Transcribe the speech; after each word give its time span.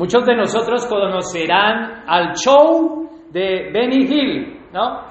Muchos 0.00 0.24
de 0.24 0.34
nosotros 0.34 0.86
conocerán 0.86 2.04
al 2.06 2.32
show 2.32 3.06
de 3.30 3.70
Benny 3.70 4.06
Hill, 4.06 4.60
¿no? 4.72 5.02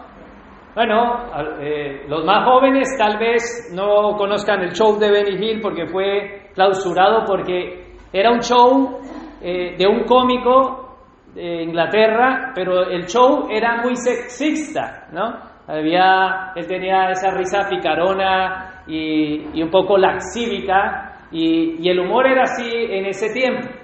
Bueno, 0.74 1.28
eh, 1.62 2.06
los 2.08 2.26
más 2.26 2.44
jóvenes 2.44 2.98
tal 2.98 3.20
vez 3.20 3.72
no 3.72 4.18
conozcan 4.18 4.64
el 4.64 4.72
show 4.72 4.98
de 4.98 5.12
Benny 5.12 5.36
Hill 5.36 5.62
porque 5.62 5.86
fue 5.86 6.50
clausurado 6.56 7.24
porque 7.28 7.98
era 8.12 8.32
un 8.32 8.40
show 8.40 8.98
eh, 9.40 9.76
de 9.78 9.88
un 9.88 10.06
cómico 10.06 10.98
de 11.36 11.62
Inglaterra, 11.66 12.52
pero 12.56 12.90
el 12.90 13.06
show 13.06 13.48
era 13.48 13.84
muy 13.84 13.96
sexista, 13.96 15.08
¿no? 15.14 15.38
Había, 15.68 16.54
él 16.56 16.66
tenía 16.66 17.12
esa 17.12 17.30
risa 17.30 17.70
picarona 17.70 18.82
y, 18.88 19.62
un 19.62 19.70
poco 19.70 20.00
laxívica 20.00 21.28
y, 21.32 21.76
y 21.80 21.90
el 21.92 22.00
humor 22.00 22.26
era 22.26 22.42
así 22.42 22.68
en 22.68 23.06
ese 23.06 23.32
tiempo. 23.32 23.79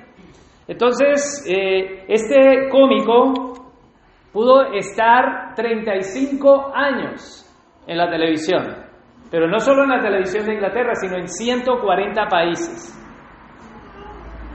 Entonces, 0.68 1.46
eh, 1.48 2.06
este 2.08 2.70
cómico 2.70 3.54
pudo 4.32 4.74
estar 4.74 5.54
35 5.56 6.72
años 6.76 7.42
en 7.88 7.98
la 7.98 8.10
televisión, 8.10 8.64
pero 9.30 9.48
no 9.48 9.60
solo 9.60 9.84
en 9.84 9.90
la 9.90 10.02
televisión 10.02 10.46
de 10.46 10.56
Inglaterra, 10.56 10.96
sino 10.96 11.18
en 11.18 11.28
140 11.28 12.28
países. 12.28 13.02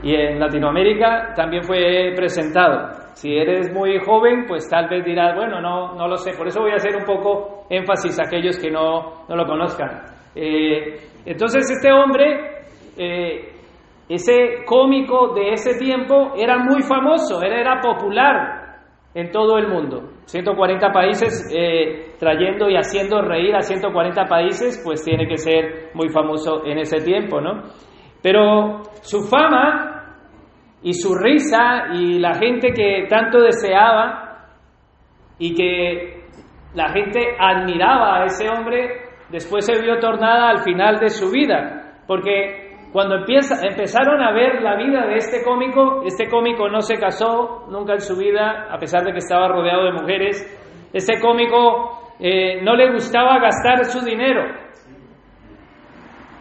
Y 0.03 0.15
en 0.15 0.39
Latinoamérica 0.39 1.33
también 1.35 1.63
fue 1.63 2.13
presentado. 2.15 3.01
Si 3.13 3.35
eres 3.35 3.71
muy 3.73 3.99
joven, 3.99 4.45
pues 4.47 4.67
tal 4.69 4.89
vez 4.89 5.05
dirás, 5.05 5.35
bueno, 5.35 5.61
no, 5.61 5.95
no 5.95 6.07
lo 6.07 6.17
sé. 6.17 6.31
Por 6.37 6.47
eso 6.47 6.61
voy 6.61 6.71
a 6.71 6.75
hacer 6.75 6.95
un 6.95 7.05
poco 7.05 7.65
énfasis 7.69 8.19
a 8.19 8.23
aquellos 8.25 8.57
que 8.57 8.71
no, 8.71 9.25
no 9.27 9.35
lo 9.35 9.45
conozcan. 9.45 10.01
Eh, 10.35 10.97
entonces 11.25 11.69
este 11.69 11.91
hombre 11.91 12.63
eh, 12.97 13.50
ese 14.15 14.65
cómico 14.65 15.33
de 15.33 15.53
ese 15.53 15.77
tiempo 15.77 16.33
era 16.35 16.57
muy 16.57 16.81
famoso, 16.81 17.41
era 17.41 17.79
popular 17.79 18.61
en 19.13 19.31
todo 19.31 19.57
el 19.57 19.67
mundo. 19.67 20.09
140 20.25 20.91
países 20.91 21.49
eh, 21.53 22.13
trayendo 22.19 22.69
y 22.69 22.75
haciendo 22.75 23.21
reír 23.21 23.55
a 23.55 23.61
140 23.61 24.25
países, 24.25 24.81
pues 24.83 25.03
tiene 25.03 25.27
que 25.27 25.37
ser 25.37 25.91
muy 25.93 26.09
famoso 26.09 26.65
en 26.65 26.79
ese 26.79 26.97
tiempo, 26.97 27.41
¿no? 27.41 27.63
Pero 28.21 28.81
su 29.01 29.21
fama 29.29 30.17
y 30.81 30.93
su 30.93 31.15
risa 31.15 31.93
y 31.93 32.19
la 32.19 32.33
gente 32.33 32.71
que 32.73 33.05
tanto 33.09 33.39
deseaba 33.39 34.47
y 35.39 35.53
que 35.55 36.21
la 36.73 36.89
gente 36.89 37.35
admiraba 37.39 38.21
a 38.21 38.25
ese 38.25 38.47
hombre, 38.49 38.89
después 39.29 39.65
se 39.65 39.81
vio 39.81 39.99
tornada 39.99 40.49
al 40.49 40.63
final 40.63 40.99
de 40.99 41.09
su 41.09 41.31
vida, 41.31 42.01
porque 42.07 42.60
cuando 42.91 43.15
empieza, 43.15 43.55
empezaron 43.65 44.21
a 44.21 44.33
ver 44.33 44.61
la 44.61 44.75
vida 44.75 45.05
de 45.07 45.15
este 45.15 45.43
cómico, 45.43 46.03
este 46.05 46.29
cómico 46.29 46.67
no 46.67 46.81
se 46.81 46.99
casó 46.99 47.65
nunca 47.69 47.93
en 47.93 48.01
su 48.01 48.17
vida, 48.17 48.67
a 48.69 48.77
pesar 48.77 49.03
de 49.03 49.13
que 49.13 49.19
estaba 49.19 49.47
rodeado 49.47 49.85
de 49.85 49.93
mujeres. 49.93 50.89
Este 50.91 51.21
cómico 51.21 52.15
eh, 52.19 52.61
no 52.61 52.75
le 52.75 52.91
gustaba 52.91 53.39
gastar 53.39 53.85
su 53.85 54.03
dinero. 54.03 54.43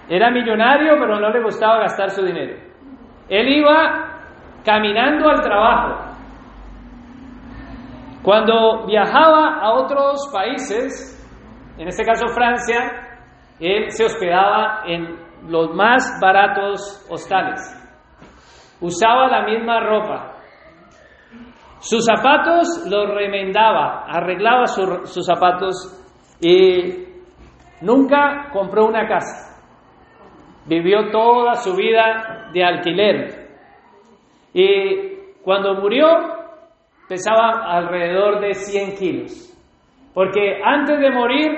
Era 0.08 0.32
millonario, 0.32 0.94
pero 0.98 1.20
no 1.20 1.30
le 1.30 1.40
gustaba 1.40 1.82
gastar 1.82 2.10
su 2.10 2.24
dinero. 2.24 2.56
Él 3.28 3.48
iba 3.48 4.18
caminando 4.64 5.30
al 5.30 5.40
trabajo. 5.40 6.10
Cuando 8.24 8.86
viajaba 8.86 9.60
a 9.60 9.72
otros 9.74 10.28
países, 10.32 11.16
en 11.78 11.86
este 11.86 12.04
caso 12.04 12.26
Francia, 12.34 13.08
él 13.60 13.92
se 13.92 14.04
hospedaba 14.04 14.82
en 14.84 15.29
los 15.48 15.74
más 15.74 16.18
baratos 16.20 17.06
hostales. 17.10 17.60
Usaba 18.80 19.28
la 19.28 19.44
misma 19.44 19.80
ropa. 19.80 20.36
Sus 21.80 22.04
zapatos 22.04 22.86
los 22.90 23.08
remendaba, 23.14 24.04
arreglaba 24.06 24.66
sus 24.66 25.26
zapatos 25.26 25.96
y 26.40 27.06
nunca 27.80 28.50
compró 28.52 28.86
una 28.86 29.06
casa. 29.06 29.58
Vivió 30.66 31.10
toda 31.10 31.54
su 31.54 31.74
vida 31.74 32.50
de 32.52 32.64
alquiler. 32.64 33.48
Y 34.52 35.42
cuando 35.42 35.74
murió 35.74 36.06
pesaba 37.08 37.64
alrededor 37.66 38.40
de 38.40 38.54
100 38.54 38.96
kilos. 38.96 39.50
Porque 40.14 40.60
antes 40.62 41.00
de 41.00 41.10
morir 41.10 41.50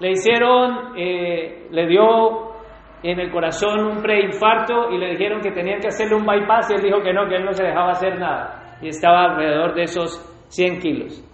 le 0.00 0.10
hicieron, 0.10 0.96
eh, 0.96 1.68
le 1.70 1.86
dio 1.86 2.55
en 3.02 3.20
el 3.20 3.30
corazón 3.30 3.86
un 3.86 4.02
preinfarto 4.02 4.90
y 4.90 4.98
le 4.98 5.10
dijeron 5.10 5.40
que 5.40 5.52
tenían 5.52 5.80
que 5.80 5.88
hacerle 5.88 6.16
un 6.16 6.26
bypass 6.26 6.70
y 6.70 6.74
él 6.74 6.82
dijo 6.82 7.00
que 7.02 7.12
no, 7.12 7.28
que 7.28 7.36
él 7.36 7.44
no 7.44 7.52
se 7.52 7.64
dejaba 7.64 7.90
hacer 7.90 8.18
nada 8.18 8.78
y 8.80 8.88
estaba 8.88 9.24
alrededor 9.24 9.74
de 9.74 9.82
esos 9.82 10.18
100 10.48 10.78
kilos. 10.80 11.24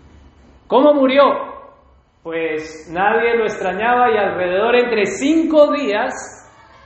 ¿Cómo 0.66 0.94
murió? 0.94 1.22
Pues 2.22 2.90
nadie 2.92 3.36
lo 3.36 3.44
extrañaba 3.44 4.10
y 4.12 4.16
alrededor 4.16 4.76
entre 4.76 5.06
cinco 5.06 5.72
días 5.72 6.12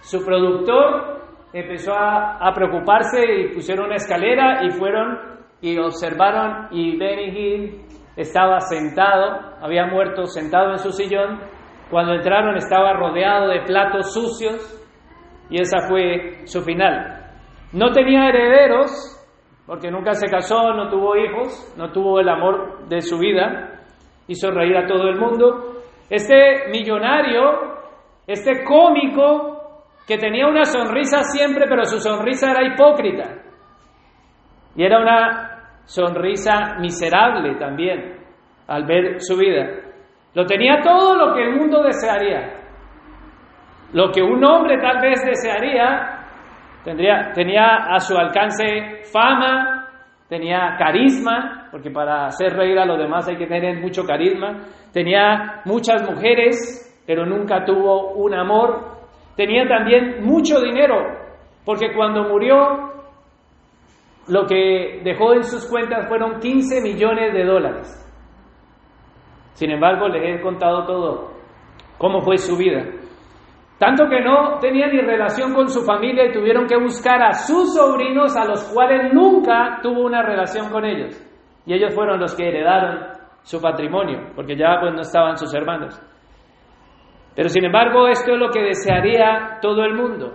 su 0.03 0.25
productor 0.25 1.17
empezó 1.53 1.93
a, 1.93 2.39
a 2.39 2.53
preocuparse 2.55 3.21
y 3.21 3.55
pusieron 3.55 3.87
una 3.87 3.97
escalera 3.97 4.65
y 4.65 4.71
fueron 4.71 5.37
y 5.61 5.79
observaron 5.79 6.69
y 6.71 6.97
Benny 6.97 7.29
Hill 7.29 7.83
estaba 8.17 8.61
sentado, 8.61 9.57
había 9.61 9.87
muerto 9.87 10.27
sentado 10.27 10.73
en 10.73 10.79
su 10.79 10.91
sillón 10.91 11.41
cuando 11.91 12.15
entraron 12.15 12.57
estaba 12.57 12.93
rodeado 12.95 13.49
de 13.49 13.61
platos 13.63 14.13
sucios 14.13 14.83
y 15.51 15.61
esa 15.61 15.87
fue 15.89 16.47
su 16.47 16.63
final. 16.63 17.31
No 17.73 17.93
tenía 17.93 18.29
herederos 18.29 18.91
porque 19.67 19.91
nunca 19.91 20.15
se 20.15 20.29
casó, 20.29 20.73
no 20.73 20.89
tuvo 20.89 21.17
hijos, 21.17 21.75
no 21.77 21.91
tuvo 21.91 22.21
el 22.21 22.29
amor 22.29 22.87
de 22.89 23.01
su 23.01 23.19
vida, 23.19 23.81
hizo 24.29 24.51
reír 24.51 24.77
a 24.77 24.87
todo 24.87 25.09
el 25.09 25.19
mundo. 25.19 25.83
Este 26.09 26.69
millonario, 26.71 27.77
este 28.27 28.65
cómico 28.65 29.83
que 30.07 30.19
tenía 30.19 30.47
una 30.47 30.65
sonrisa 30.65 31.23
siempre, 31.23 31.67
pero 31.69 31.85
su 31.85 31.99
sonrisa 31.99 32.53
era 32.53 32.65
hipócrita. 32.65 33.43
Y 34.77 34.85
era 34.85 35.01
una 35.01 35.81
sonrisa 35.85 36.77
miserable 36.79 37.57
también 37.57 38.17
al 38.69 38.85
ver 38.85 39.21
su 39.21 39.37
vida. 39.37 39.86
Lo 40.37 40.45
tenía 40.45 40.83
todo 40.83 41.17
lo 41.17 41.35
que 41.35 41.45
el 41.45 41.57
mundo 41.57 41.83
desearía. 41.83 42.61
Lo 43.95 44.13
que 44.13 44.21
un 44.21 44.45
hombre 44.45 44.77
tal 44.77 45.01
vez 45.01 45.25
desearía, 45.25 46.27
tendría, 46.85 47.33
tenía 47.33 47.87
a 47.89 47.99
su 48.01 48.15
alcance 48.15 49.03
fama, 49.11 49.89
tenía 50.29 50.77
carisma, 50.77 51.69
porque 51.71 51.91
para 51.91 52.27
hacer 52.27 52.53
reír 52.53 52.79
a 52.79 52.85
los 52.85 52.99
demás 52.99 53.27
hay 53.27 53.39
que 53.39 53.47
tener 53.47 53.81
mucho 53.81 54.05
carisma. 54.05 54.61
Tenía 54.93 55.63
muchas 55.65 56.07
mujeres, 56.07 57.03
pero 57.07 57.25
nunca 57.25 57.65
tuvo 57.65 58.13
un 58.17 58.35
amor. 58.35 58.91
Tenía 59.37 59.67
también 59.67 60.23
mucho 60.23 60.61
dinero, 60.61 60.99
porque 61.65 61.95
cuando 61.95 62.25
murió, 62.25 62.93
lo 64.29 64.45
que 64.45 65.01
dejó 65.03 65.33
en 65.33 65.45
sus 65.45 65.67
cuentas 65.67 66.07
fueron 66.07 66.41
15 66.41 66.83
millones 66.83 67.33
de 67.33 67.43
dólares. 67.43 68.06
Sin 69.57 69.71
embargo, 69.71 70.07
les 70.09 70.23
he 70.23 70.43
contado 70.43 70.85
todo, 70.85 71.31
cómo 71.97 72.21
fue 72.21 72.37
su 72.37 72.59
vida. 72.59 72.85
Tanto 73.79 74.07
que 74.07 74.21
no 74.21 74.59
tenía 74.59 74.87
ni 74.87 75.01
relación 75.01 75.55
con 75.55 75.69
su 75.69 75.83
familia 75.83 76.27
y 76.27 76.33
tuvieron 76.33 76.67
que 76.67 76.77
buscar 76.77 77.23
a 77.23 77.33
sus 77.33 77.75
sobrinos 77.75 78.37
a 78.37 78.45
los 78.45 78.65
cuales 78.73 79.15
nunca 79.15 79.79
tuvo 79.83 80.03
una 80.03 80.23
relación 80.23 80.71
con 80.71 80.85
ellos. 80.85 81.15
Y 81.65 81.73
ellos 81.73 81.95
fueron 81.95 82.21
los 82.21 82.35
que 82.35 82.49
heredaron 82.49 82.99
su 83.43 83.59
patrimonio, 83.61 84.31
porque 84.35 84.57
ya 84.57 84.77
pues 84.79 84.93
no 84.93 85.01
estaban 85.01 85.39
sus 85.39 85.55
hermanos. 85.55 85.99
Pero 87.35 87.49
sin 87.49 87.65
embargo, 87.65 88.09
esto 88.09 88.33
es 88.33 88.39
lo 88.39 88.51
que 88.51 88.63
desearía 88.63 89.59
todo 89.63 89.85
el 89.85 89.95
mundo. 89.95 90.35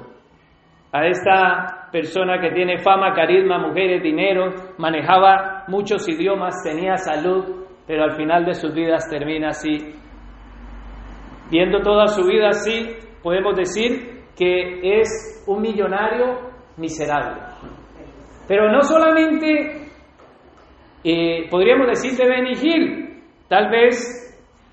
A 0.91 1.05
esta 1.05 1.89
persona 1.91 2.39
que 2.39 2.49
tiene 2.51 2.79
fama, 2.79 3.13
carisma, 3.13 3.59
mujeres, 3.59 4.01
dinero, 4.01 4.49
manejaba 4.79 5.65
muchos 5.67 6.09
idiomas, 6.09 6.55
tenía 6.63 6.97
salud, 6.97 7.60
pero 7.87 8.03
al 8.03 8.15
final 8.15 8.45
de 8.45 8.53
sus 8.53 8.73
vidas 8.73 9.09
termina 9.09 9.49
así. 9.49 9.93
Viendo 11.49 11.81
toda 11.81 12.07
su 12.07 12.25
vida 12.25 12.49
así, 12.49 12.95
podemos 13.21 13.55
decir 13.55 14.21
que 14.37 14.99
es 15.01 15.43
un 15.47 15.61
millonario 15.61 16.51
miserable. 16.77 17.41
Pero 18.47 18.71
no 18.71 18.81
solamente 18.81 19.87
eh, 21.03 21.47
podríamos 21.49 21.87
decir 21.87 22.17
de 22.17 22.27
Benny 22.27 22.53
Hill, 22.53 23.23
tal 23.47 23.69
vez 23.69 24.21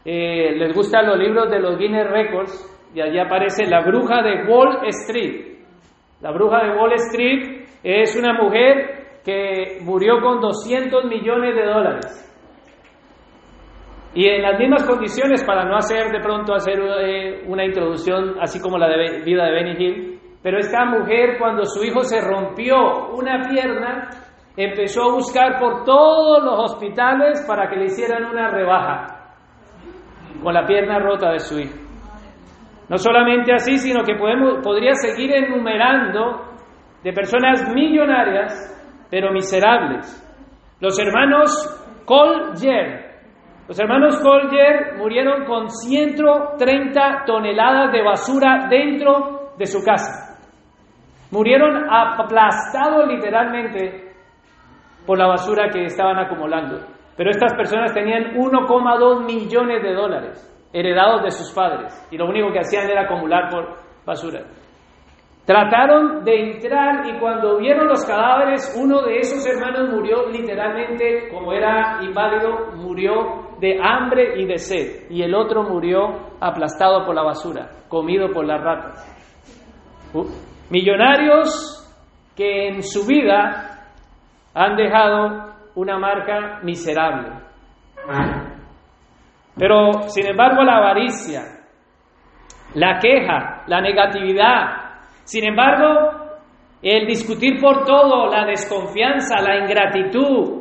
eh, 0.05 0.55
les 0.57 0.75
gustan 0.75 1.07
los 1.07 1.19
libros 1.19 1.51
de 1.51 1.59
los 1.59 1.79
Guinness 1.79 2.11
Records 2.11 2.91
y 2.95 3.01
allí 3.01 3.19
aparece 3.19 3.67
la 3.67 3.81
bruja 3.81 4.23
de 4.23 4.45
Wall 4.47 4.87
Street. 4.87 5.59
La 6.21 6.33
bruja 6.33 6.65
de 6.65 6.77
Wall 6.77 6.93
Street 6.95 7.67
es 7.83 8.17
una 8.17 8.33
mujer 8.35 9.21
que 9.25 9.79
murió 9.83 10.21
con 10.21 10.41
200 10.41 11.05
millones 11.05 11.55
de 11.55 11.65
dólares. 11.65 12.28
Y 14.19 14.27
en 14.27 14.43
las 14.43 14.59
mismas 14.59 14.83
condiciones, 14.83 15.45
para 15.45 15.65
no 15.65 15.77
hacer 15.77 16.11
de 16.11 16.19
pronto 16.19 16.53
hacer 16.53 16.77
eh, 16.81 17.45
una 17.47 17.65
introducción 17.65 18.35
así 18.41 18.61
como 18.61 18.77
la 18.77 18.89
vida 19.25 19.45
de 19.45 19.53
Benny 19.53 19.77
Hill, 19.79 20.21
pero 20.43 20.59
esta 20.59 20.87
mujer 20.87 21.39
cuando 21.39 21.65
su 21.65 21.85
hijo 21.85 22.03
se 22.03 22.21
rompió 22.21 23.11
una 23.13 23.49
pierna, 23.49 24.09
empezó 24.57 25.05
a 25.05 25.15
buscar 25.15 25.61
por 25.61 25.85
todos 25.85 26.43
los 26.43 26.59
hospitales 26.59 27.45
para 27.47 27.71
que 27.71 27.77
le 27.77 27.85
hicieran 27.85 28.25
una 28.25 28.51
rebaja 28.51 29.37
con 30.43 30.53
la 30.53 30.67
pierna 30.67 30.99
rota 30.99 31.31
de 31.31 31.39
su 31.39 31.61
hijo. 31.61 31.79
No 32.89 32.99
solamente 32.99 33.53
así, 33.55 33.79
sino 33.79 34.03
que 34.03 34.17
podemos, 34.17 34.65
podría 34.65 34.95
seguir 34.95 35.33
enumerando 35.33 36.43
de 37.05 37.13
personas 37.13 37.73
millonarias, 37.73 39.07
pero 39.13 39.31
miserables. 39.31 40.11
Los 40.81 40.99
hermanos 40.99 41.53
Collier, 42.05 43.08
los 43.69 43.79
hermanos 43.79 44.19
Collier 44.23 44.97
murieron 44.97 45.45
con 45.45 45.69
130 45.69 47.25
toneladas 47.27 47.93
de 47.93 48.03
basura 48.03 48.67
dentro 48.71 49.53
de 49.59 49.67
su 49.67 49.85
casa. 49.85 50.39
Murieron 51.31 51.85
aplastados 51.91 53.07
literalmente 53.07 54.15
por 55.05 55.19
la 55.19 55.27
basura 55.27 55.69
que 55.71 55.85
estaban 55.85 56.19
acumulando. 56.19 56.79
Pero 57.15 57.31
estas 57.31 57.55
personas 57.55 57.93
tenían 57.93 58.37
1,2 58.37 59.27
millones 59.27 59.83
de 59.83 59.93
dólares 59.93 60.69
heredados 60.73 61.25
de 61.25 61.31
sus 61.31 61.53
padres 61.53 62.09
y 62.11 62.17
lo 62.17 62.27
único 62.27 62.51
que 62.51 62.61
hacían 62.61 62.89
era 62.89 63.03
acumular 63.03 63.51
por 63.51 63.77
basura. 64.07 64.41
Trataron 65.45 66.25
de 66.25 66.53
entrar 66.53 67.07
y 67.07 67.19
cuando 67.19 67.59
vieron 67.59 67.89
los 67.89 68.05
cadáveres, 68.07 68.75
uno 68.79 69.03
de 69.03 69.19
esos 69.19 69.47
hermanos 69.47 69.91
murió 69.91 70.27
literalmente, 70.29 71.29
como 71.31 71.53
era 71.53 71.99
inválido, 72.03 72.73
murió 72.77 73.48
de 73.61 73.79
hambre 73.83 74.41
y 74.41 74.47
de 74.47 74.59
sed. 74.59 75.11
Y 75.11 75.23
el 75.23 75.35
otro 75.35 75.63
murió 75.65 76.37
aplastado 76.41 77.05
por 77.05 77.15
la 77.15 77.23
basura, 77.23 77.71
comido 77.89 78.31
por 78.33 78.45
las 78.45 78.63
ratas. 78.63 79.19
Uh, 80.15 80.25
millonarios 80.71 81.75
que 82.37 82.69
en 82.69 82.83
su 82.83 83.07
vida 83.07 83.91
han 84.55 84.77
dejado 84.77 85.55
una 85.75 85.99
marca 85.99 86.61
miserable. 86.63 87.31
Pero, 89.57 90.03
sin 90.09 90.27
embargo, 90.27 90.63
la 90.63 90.77
avaricia, 90.77 91.43
la 92.75 92.99
queja, 92.99 93.65
la 93.67 93.81
negatividad, 93.81 94.89
sin 95.25 95.45
embargo, 95.45 96.29
el 96.81 97.07
discutir 97.07 97.61
por 97.61 97.85
todo, 97.85 98.29
la 98.29 98.47
desconfianza, 98.47 99.41
la 99.41 99.59
ingratitud, 99.59 100.58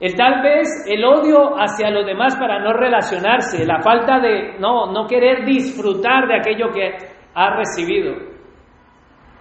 el 0.00 0.14
tal 0.16 0.42
vez 0.42 0.68
el 0.86 1.04
odio 1.04 1.54
hacia 1.56 1.90
los 1.90 2.04
demás 2.04 2.36
para 2.36 2.58
no 2.58 2.72
relacionarse, 2.72 3.64
la 3.64 3.80
falta 3.80 4.18
de 4.20 4.58
no, 4.58 4.92
no 4.92 5.06
querer 5.06 5.44
disfrutar 5.44 6.26
de 6.26 6.36
aquello 6.36 6.70
que 6.72 6.96
ha 7.34 7.56
recibido, 7.56 8.14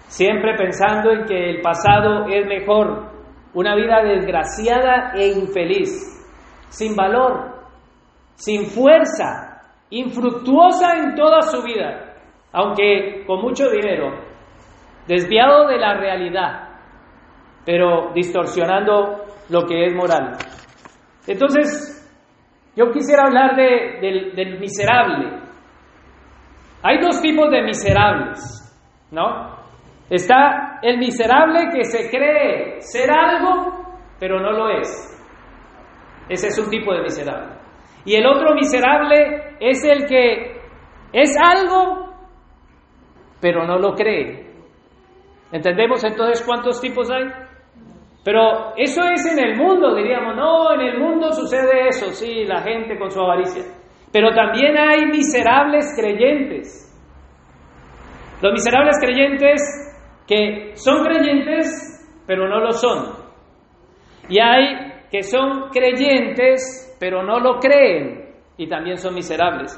siempre 0.07 0.55
pensando 0.55 1.11
en 1.11 1.25
que 1.25 1.49
el 1.49 1.61
pasado 1.61 2.27
es 2.27 2.45
mejor, 2.47 3.11
una 3.53 3.75
vida 3.75 4.01
desgraciada 4.03 5.13
e 5.15 5.27
infeliz, 5.27 5.89
sin 6.69 6.95
valor, 6.95 7.53
sin 8.35 8.65
fuerza, 8.65 9.61
infructuosa 9.89 10.97
en 10.97 11.15
toda 11.15 11.41
su 11.41 11.61
vida 11.61 12.13
aunque 12.53 13.23
con 13.25 13.41
mucho 13.41 13.69
dinero, 13.69 14.13
desviado 15.07 15.67
de 15.67 15.77
la 15.77 15.95
realidad, 15.95 16.69
pero 17.65 18.11
distorsionando 18.13 19.22
lo 19.49 19.65
que 19.65 19.85
es 19.85 19.93
moral. 19.93 20.37
Entonces, 21.27 21.99
yo 22.75 22.91
quisiera 22.91 23.23
hablar 23.23 23.55
del 23.55 24.59
miserable. 24.59 25.41
Hay 26.81 26.99
dos 26.99 27.21
tipos 27.21 27.49
de 27.49 27.61
miserables, 27.61 28.39
¿no? 29.11 29.57
Está 30.09 30.79
el 30.81 30.97
miserable 30.97 31.69
que 31.73 31.85
se 31.85 32.09
cree 32.09 32.81
ser 32.81 33.09
algo, 33.11 33.95
pero 34.19 34.39
no 34.39 34.51
lo 34.51 34.69
es. 34.69 35.09
Ese 36.29 36.47
es 36.47 36.59
un 36.59 36.69
tipo 36.69 36.93
de 36.93 37.03
miserable. 37.03 37.55
Y 38.05 38.15
el 38.15 38.25
otro 38.25 38.53
miserable 38.53 39.55
es 39.59 39.83
el 39.85 40.05
que 40.07 40.61
es 41.13 41.37
algo, 41.37 42.13
pero 43.39 43.65
no 43.65 43.77
lo 43.77 43.93
cree. 43.93 44.51
¿Entendemos 45.51 46.03
entonces 46.03 46.43
cuántos 46.45 46.81
tipos 46.81 47.09
hay? 47.11 47.42
Pero 48.23 48.73
eso 48.77 49.01
es 49.03 49.25
en 49.25 49.39
el 49.39 49.57
mundo, 49.57 49.93
diríamos, 49.95 50.35
no, 50.35 50.73
en 50.73 50.81
el 50.81 50.99
mundo 50.99 51.31
sucede 51.33 51.89
eso, 51.89 52.11
sí, 52.11 52.45
la 52.45 52.61
gente 52.61 52.97
con 52.97 53.11
su 53.11 53.19
avaricia. 53.19 53.63
Pero 54.11 54.33
también 54.33 54.77
hay 54.77 55.05
miserables 55.07 55.93
creyentes. 55.99 56.89
Los 58.41 58.53
miserables 58.53 58.97
creyentes 58.99 59.61
que 60.27 60.71
son 60.75 61.03
creyentes, 61.03 62.23
pero 62.25 62.47
no 62.47 62.59
lo 62.59 62.71
son. 62.71 63.13
Y 64.29 64.39
hay 64.39 64.93
que 65.11 65.23
son 65.23 65.69
creyentes, 65.69 66.95
pero 66.99 67.23
no 67.23 67.39
lo 67.39 67.59
creen, 67.59 68.33
y 68.57 68.67
también 68.67 68.97
son 68.97 69.13
miserables. 69.13 69.77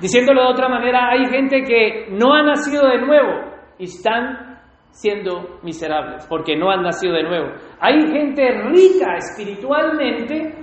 Diciéndolo 0.00 0.42
de 0.42 0.52
otra 0.52 0.68
manera, 0.68 1.10
hay 1.10 1.26
gente 1.26 1.62
que 1.62 2.06
no 2.10 2.34
ha 2.34 2.42
nacido 2.42 2.86
de 2.88 2.98
nuevo 2.98 3.52
y 3.78 3.84
están 3.84 4.51
siendo 4.92 5.58
miserables 5.62 6.26
porque 6.28 6.56
no 6.56 6.70
han 6.70 6.82
nacido 6.82 7.14
de 7.14 7.22
nuevo. 7.24 7.48
Hay 7.80 8.00
gente 8.08 8.42
rica 8.70 9.16
espiritualmente, 9.16 10.54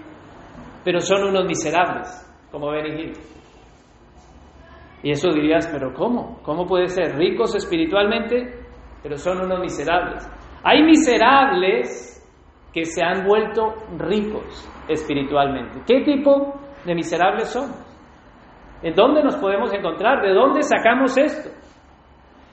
pero 0.85 0.99
son 0.99 1.29
unos 1.29 1.45
miserables, 1.45 2.07
como 2.51 2.71
Benny 2.71 3.11
Y 5.03 5.11
eso 5.11 5.29
dirías, 5.31 5.67
pero 5.67 5.93
¿cómo? 5.93 6.39
¿Cómo 6.43 6.65
puede 6.65 6.87
ser 6.87 7.15
ricos 7.17 7.55
espiritualmente, 7.55 8.53
pero 9.01 9.17
son 9.17 9.41
unos 9.41 9.59
miserables? 9.59 10.29
Hay 10.63 10.83
miserables 10.83 12.15
que 12.71 12.85
se 12.85 13.03
han 13.03 13.25
vuelto 13.25 13.73
ricos 13.97 14.69
espiritualmente. 14.87 15.81
¿Qué 15.87 16.01
tipo 16.03 16.53
de 16.85 16.93
miserables 16.93 17.49
son? 17.49 17.71
¿En 18.83 18.93
dónde 18.93 19.23
nos 19.23 19.35
podemos 19.37 19.73
encontrar? 19.73 20.21
¿De 20.21 20.33
dónde 20.33 20.61
sacamos 20.61 21.17
esto? 21.17 21.49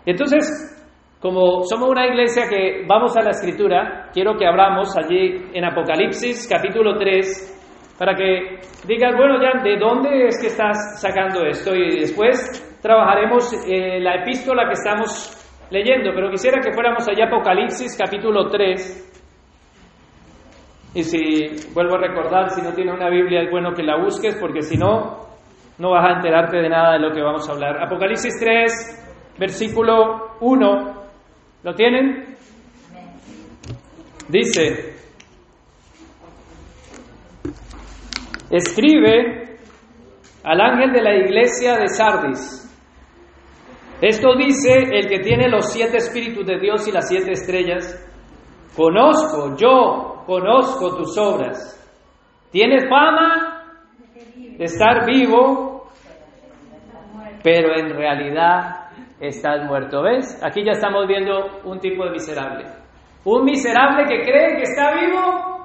Entonces, 0.07 0.76
como 1.21 1.63
somos 1.65 1.89
una 1.89 2.07
iglesia 2.07 2.45
que 2.49 2.85
vamos 2.87 3.17
a 3.17 3.23
la 3.23 3.31
escritura, 3.31 4.11
quiero 4.13 4.37
que 4.37 4.47
abramos 4.47 4.97
allí 4.97 5.49
en 5.55 5.65
Apocalipsis 5.65 6.47
capítulo 6.49 6.99
3 6.99 7.95
para 7.99 8.15
que 8.15 8.61
digas, 8.87 9.17
bueno, 9.17 9.41
ya, 9.41 9.63
¿de 9.63 9.79
dónde 9.79 10.27
es 10.27 10.39
que 10.39 10.49
estás 10.49 11.01
sacando 11.01 11.45
esto? 11.47 11.75
Y 11.75 12.01
después 12.01 12.79
trabajaremos 12.83 13.53
eh, 13.67 13.99
la 14.01 14.17
epístola 14.17 14.67
que 14.67 14.73
estamos 14.73 15.33
leyendo, 15.71 16.11
pero 16.15 16.31
quisiera 16.31 16.61
que 16.61 16.73
fuéramos 16.73 17.09
allá 17.09 17.25
Apocalipsis 17.27 17.97
capítulo 17.97 18.49
3. 18.49 19.13
Y 20.95 21.03
si 21.03 21.73
vuelvo 21.75 21.97
a 21.97 21.99
recordar, 21.99 22.51
si 22.51 22.63
no 22.63 22.73
tienes 22.73 22.95
una 22.95 23.09
Biblia 23.09 23.43
es 23.43 23.51
bueno 23.51 23.73
que 23.73 23.83
la 23.83 23.97
busques, 23.97 24.37
porque 24.37 24.63
si 24.63 24.77
no, 24.77 25.27
no 25.79 25.91
vas 25.91 26.11
a 26.11 26.17
enterarte 26.17 26.59
de 26.59 26.69
nada 26.69 26.93
de 26.93 26.99
lo 27.01 27.13
que 27.13 27.23
vamos 27.23 27.49
a 27.49 27.53
hablar. 27.53 27.83
Apocalipsis 27.83 28.39
3, 28.39 29.35
versículo 29.39 30.37
1. 30.41 31.06
¿Lo 31.63 31.75
tienen? 31.75 32.37
Dice, 34.29 34.95
escribe 38.51 39.59
al 40.43 40.61
ángel 40.61 40.93
de 40.93 41.03
la 41.03 41.17
iglesia 41.17 41.77
de 41.77 41.89
Sardis. 41.89 42.63
Esto 44.01 44.37
dice 44.37 44.75
el 44.93 45.09
que 45.09 45.21
tiene 45.21 45.49
los 45.49 45.73
siete 45.73 45.97
espíritus 45.97 46.47
de 46.47 46.59
Dios 46.59 46.87
y 46.87 46.93
las 46.93 47.09
siete 47.09 47.33
estrellas. 47.33 48.05
Conozco, 48.77 49.57
yo 49.57 50.23
conozco 50.27 50.97
tus 50.97 51.17
obras. 51.17 51.73
Tienes 52.51 52.89
fama 52.89 53.65
de 54.15 54.65
estar 54.65 55.07
vivo, 55.07 55.91
pero 57.43 57.75
en 57.79 57.91
realidad 57.91 58.86
estás 59.21 59.65
muerto. 59.67 60.03
¿Ves? 60.03 60.41
Aquí 60.45 60.65
ya 60.65 60.73
estamos 60.73 61.07
viendo 61.07 61.61
un 61.65 61.79
tipo 61.81 62.05
de 62.05 62.11
miserable. 62.11 62.65
Un 63.25 63.45
miserable 63.45 64.05
que 64.09 64.23
cree 64.23 64.57
que 64.57 64.63
está 64.63 64.95
vivo, 64.95 65.57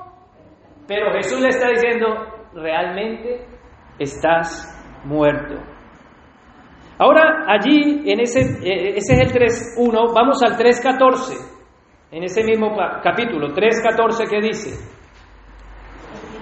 pero 0.88 1.12
Jesús 1.14 1.40
le 1.42 1.50
está 1.50 1.70
diciendo, 1.70 2.08
realmente 2.54 3.46
estás 4.00 4.68
muerto. 5.06 5.56
Ahora 6.98 7.46
allí, 7.48 8.04
en 8.06 8.20
ese, 8.20 8.42
eh, 8.42 8.94
ese 8.96 9.14
es 9.14 9.20
el 9.20 9.32
3.1, 9.32 10.14
vamos 10.14 10.42
al 10.44 10.58
3.14, 10.58 11.34
en 12.12 12.24
ese 12.24 12.44
mismo 12.44 12.76
capítulo, 13.04 13.48
3.14 13.50 14.30
que 14.30 14.42
dice, 14.42 15.02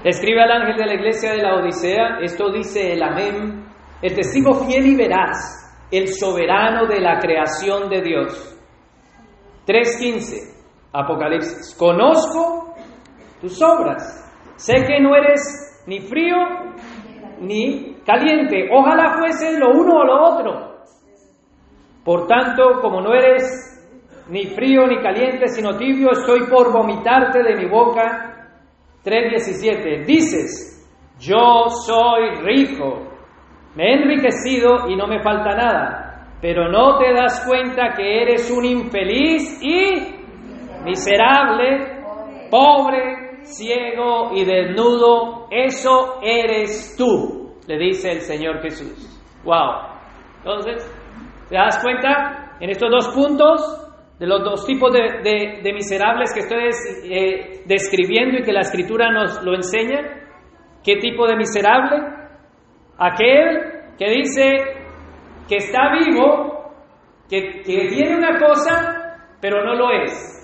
Escribe 0.04 0.42
al 0.42 0.52
ángel 0.52 0.78
de 0.78 0.86
la 0.86 0.94
iglesia 0.94 1.32
de 1.32 1.42
la 1.42 1.56
Odisea, 1.56 2.20
esto 2.22 2.50
dice 2.52 2.94
el 2.94 3.04
Amén, 3.04 3.66
el 4.02 4.16
testigo 4.16 4.54
fiel 4.54 4.86
y 4.86 4.96
veraz, 4.96 5.59
el 5.92 6.08
soberano 6.08 6.86
de 6.88 7.00
la 7.00 7.20
creación 7.20 7.90
de 7.90 8.02
Dios. 8.02 8.58
3.15, 9.66 10.90
Apocalipsis, 10.94 11.76
conozco 11.78 12.74
tus 13.40 13.62
obras, 13.62 14.54
sé 14.56 14.86
que 14.86 15.00
no 15.00 15.16
eres 15.16 15.84
ni 15.88 16.02
frío 16.02 16.36
ni 17.42 17.96
caliente, 18.06 18.70
ojalá 18.72 19.18
fuese 19.20 19.58
lo 19.60 19.72
uno 19.72 19.96
o 19.96 20.04
lo 20.04 20.24
otro. 20.24 20.70
Por 22.04 22.28
tanto, 22.28 22.82
como 22.82 23.02
no 23.02 23.14
eres 23.14 23.80
ni 24.30 24.46
frío 24.48 24.88
ni 24.88 25.02
caliente, 25.02 25.48
sino 25.48 25.78
tibio, 25.78 26.12
estoy 26.12 26.48
por 26.50 26.72
vomitarte 26.72 27.44
de 27.44 27.56
mi 27.56 27.70
boca. 27.70 28.26
3.17. 29.04 30.06
Dices, 30.06 30.88
yo 31.20 31.70
soy 31.70 32.36
rico, 32.42 33.10
me 33.76 33.84
he 33.84 33.94
enriquecido 33.94 34.90
y 34.90 34.96
no 34.96 35.08
me 35.08 35.22
falta 35.22 35.56
nada, 35.56 36.28
pero 36.42 36.70
no 36.70 36.98
te 36.98 37.14
das 37.14 37.46
cuenta 37.48 37.94
que 37.96 38.22
eres 38.22 38.50
un 38.50 38.66
infeliz 38.66 39.62
y 39.62 40.20
miserable, 40.84 42.02
pobre, 42.50 43.44
ciego 43.44 44.32
y 44.34 44.46
desnudo. 44.46 45.48
Eso 45.52 46.20
eres 46.22 46.96
tú, 46.98 47.56
le 47.68 47.78
dice 47.78 48.12
el 48.12 48.22
Señor 48.22 48.62
Jesús. 48.62 49.20
Wow. 49.44 49.90
Entonces, 50.38 50.90
¿te 51.50 51.56
das 51.56 51.82
cuenta 51.84 52.56
en 52.60 52.70
estos 52.70 52.90
dos 52.90 53.10
puntos 53.10 53.86
de 54.20 54.28
los 54.28 54.44
dos 54.44 54.66
tipos 54.66 54.92
de, 54.92 55.72
miserables 55.74 56.34
que 56.34 56.40
estoy 56.42 56.70
eh, 57.04 57.64
describiendo 57.66 58.38
y 58.38 58.44
que 58.44 58.52
la 58.52 58.62
escritura 58.62 59.12
nos 59.12 59.44
lo 59.44 59.56
enseña? 59.56 60.00
¿Qué 60.84 60.96
tipo 60.98 61.28
de 61.28 61.36
miserable? 61.36 62.19
Aquel 63.00 63.96
que 63.98 64.10
dice 64.10 64.44
que 65.48 65.58
está 65.58 65.92
vivo, 65.94 66.74
que, 67.30 67.62
tiene 67.64 68.16
una 68.16 68.38
cosa, 68.38 69.26
pero 69.42 69.64
no 69.64 69.74
lo 69.76 69.92
es. 69.92 70.36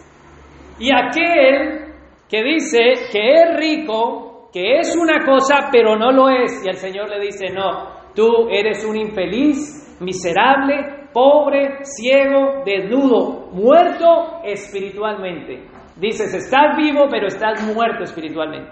Y 0.79 0.89
aquel 0.91 1.93
que 2.29 2.43
dice 2.43 2.79
que 3.11 3.33
es 3.33 3.57
rico, 3.57 4.49
que 4.51 4.79
es 4.79 4.95
una 4.95 5.23
cosa, 5.25 5.69
pero 5.71 5.95
no 5.95 6.11
lo 6.11 6.29
es. 6.29 6.65
Y 6.65 6.69
el 6.69 6.75
Señor 6.75 7.09
le 7.09 7.19
dice, 7.19 7.49
no, 7.53 7.95
Tú 8.15 8.47
eres 8.49 8.85
un 8.85 8.95
infeliz, 8.95 9.97
miserable, 9.99 11.09
pobre, 11.11 11.83
ciego, 11.83 12.63
desnudo, 12.65 13.49
muerto 13.51 14.39
espiritualmente. 14.45 15.67
Dices, 15.97 16.33
estás 16.33 16.77
vivo, 16.77 17.07
pero 17.11 17.27
estás 17.27 17.61
muerto 17.75 18.03
espiritualmente. 18.03 18.71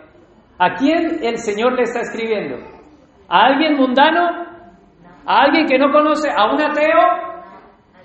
¿A 0.57 0.75
quién 0.75 1.23
el 1.23 1.37
Señor 1.37 1.73
le 1.73 1.81
está 1.81 2.01
escribiendo? 2.01 2.55
¿A 3.33 3.47
alguien 3.47 3.75
mundano? 3.77 4.29
¿A 5.25 5.41
alguien 5.45 5.65
que 5.65 5.79
no 5.79 5.91
conoce? 5.91 6.29
¿A 6.29 6.53
un 6.53 6.61
ateo? 6.61 7.01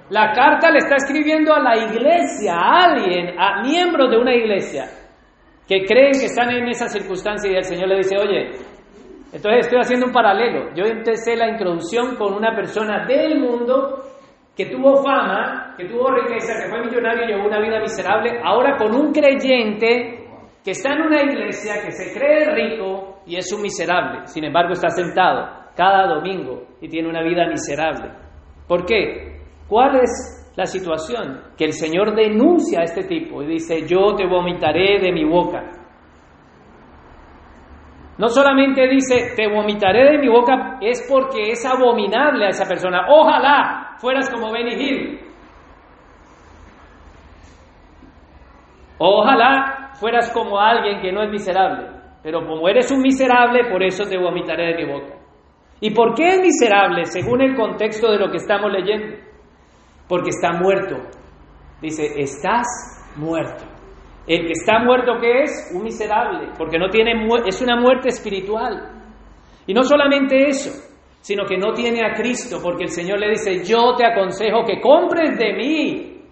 La 0.09 0.33
carta 0.33 0.71
le 0.71 0.79
está 0.79 0.97
escribiendo 0.97 1.53
a 1.53 1.61
la 1.61 1.77
iglesia, 1.77 2.55
a 2.55 2.85
alguien, 2.87 3.39
a 3.39 3.61
miembros 3.61 4.11
de 4.11 4.17
una 4.17 4.35
iglesia, 4.35 4.87
que 5.69 5.85
creen 5.85 6.13
que 6.13 6.25
están 6.25 6.51
en 6.51 6.67
esa 6.69 6.89
circunstancia 6.89 7.53
y 7.53 7.57
el 7.57 7.65
Señor 7.65 7.89
le 7.89 7.97
dice, 7.99 8.17
oye, 8.17 8.53
entonces 9.31 9.67
estoy 9.67 9.81
haciendo 9.81 10.07
un 10.07 10.13
paralelo. 10.13 10.75
Yo 10.75 10.85
empecé 10.87 11.37
la 11.37 11.51
introducción 11.51 12.17
con 12.17 12.33
una 12.33 12.57
persona 12.57 13.05
del 13.05 13.39
mundo 13.39 13.99
que 14.57 14.65
tuvo 14.65 15.03
fama, 15.03 15.75
que 15.77 15.85
tuvo 15.85 16.11
riqueza, 16.11 16.55
que 16.55 16.71
fue 16.71 16.87
millonario 16.87 17.25
y 17.25 17.29
llevó 17.29 17.49
una 17.49 17.61
vida 17.61 17.81
miserable, 17.81 18.41
ahora 18.43 18.79
con 18.79 18.95
un 18.95 19.13
creyente 19.13 20.18
que 20.69 20.73
está 20.73 20.93
en 20.93 21.01
una 21.01 21.23
iglesia, 21.23 21.83
que 21.83 21.91
se 21.91 22.13
cree 22.13 22.45
rico 22.55 23.23
y 23.25 23.37
es 23.37 23.51
un 23.55 23.63
miserable. 23.63 24.27
Sin 24.27 24.45
embargo, 24.45 24.75
está 24.75 24.91
sentado 24.91 25.49
cada 25.75 26.07
domingo 26.07 26.63
y 26.83 26.91
tiene 26.91 27.09
una 27.09 27.23
vida 27.23 27.49
miserable. 27.49 28.13
¿Por 28.67 28.85
qué? 28.85 29.45
¿Cuál 29.67 29.97
es 30.03 30.53
la 30.57 30.67
situación? 30.67 31.41
Que 31.57 31.65
el 31.65 31.73
Señor 31.73 32.15
denuncia 32.15 32.81
a 32.81 32.83
este 32.83 33.05
tipo 33.05 33.43
y 33.43 33.47
dice, 33.47 33.87
yo 33.87 34.15
te 34.15 34.27
vomitaré 34.27 35.01
de 35.01 35.11
mi 35.11 35.25
boca. 35.25 35.71
No 38.19 38.29
solamente 38.29 38.87
dice, 38.89 39.33
te 39.37 39.49
vomitaré 39.49 40.05
de 40.13 40.19
mi 40.19 40.29
boca, 40.29 40.77
es 40.83 41.03
porque 41.11 41.53
es 41.53 41.65
abominable 41.65 42.45
a 42.45 42.51
esa 42.51 42.69
persona. 42.69 43.07
Ojalá 43.09 43.97
fueras 43.97 44.29
como 44.29 44.53
Benny 44.53 44.75
Hill. 44.75 45.21
Ojalá 48.99 49.78
fueras 49.99 50.31
como 50.33 50.59
alguien 50.59 51.01
que 51.01 51.13
no 51.13 51.23
es 51.23 51.31
miserable. 51.31 51.89
Pero 52.23 52.45
como 52.47 52.69
eres 52.69 52.91
un 52.91 53.01
miserable, 53.01 53.71
por 53.71 53.83
eso 53.83 54.05
te 54.05 54.19
vomitaré 54.19 54.75
de 54.75 54.85
mi 54.85 54.93
boca. 54.93 55.15
¿Y 55.81 55.91
por 55.91 56.15
qué 56.15 56.27
es 56.27 56.41
miserable? 56.41 57.05
Según 57.05 57.41
el 57.43 57.55
contexto 57.55 58.11
de 58.11 58.19
lo 58.19 58.31
que 58.31 58.39
estamos 58.39 58.73
leyendo. 58.73 59.17
Porque 60.09 60.31
está 60.31 60.53
muerto. 60.53 60.97
Dice, 61.81 62.21
estás 62.21 62.67
muerto. 63.17 63.65
El 64.27 64.47
que 64.47 64.53
está 64.53 64.81
muerto, 64.81 65.13
¿qué 65.21 65.43
es? 65.45 65.73
Un 65.75 65.85
miserable, 65.85 66.51
porque 66.59 66.79
no 66.79 66.91
tiene 66.91 67.13
es 67.47 67.63
una 67.63 67.81
muerte 67.81 68.09
espiritual. 68.09 68.99
Y 69.67 69.73
no 69.73 69.83
solamente 69.85 70.49
eso, 70.49 70.71
sino 71.21 71.45
que 71.47 71.57
no 71.57 71.73
tiene 71.73 72.05
a 72.05 72.13
Cristo, 72.15 72.59
porque 72.63 72.85
el 72.85 72.91
Señor 72.91 73.21
le 73.21 73.31
dice, 73.31 73.65
yo 73.65 73.95
te 73.97 74.05
aconsejo 74.05 74.65
que 74.65 74.81
compres 74.81 75.39
de 75.39 75.53
mí. 75.55 76.23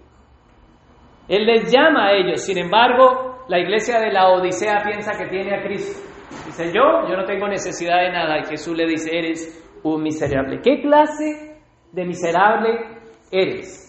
Él 1.29 1.47
les 1.47 1.73
llama 1.73 2.09
a 2.09 2.13
ellos, 2.13 2.43
sin 2.45 2.59
embargo, 2.59 3.36
la 3.49 3.59
iglesia 3.59 4.01
de 4.01 4.13
la 4.13 4.29
Odisea 4.29 4.83
piensa 4.85 5.13
que 5.17 5.29
tiene 5.29 5.55
a 5.55 5.63
Cristo. 5.63 6.03
Dice, 6.47 6.73
yo, 6.73 7.09
yo 7.09 7.17
no 7.17 7.25
tengo 7.25 7.49
necesidad 7.49 8.01
de 8.03 8.11
nada. 8.11 8.39
Y 8.39 8.45
Jesús 8.45 8.77
le 8.77 8.87
dice, 8.87 9.17
eres 9.17 9.81
un 9.83 10.03
miserable. 10.03 10.61
¿Qué 10.63 10.81
clase 10.83 11.61
de 11.93 12.05
miserable 12.05 12.99
eres? 13.31 13.87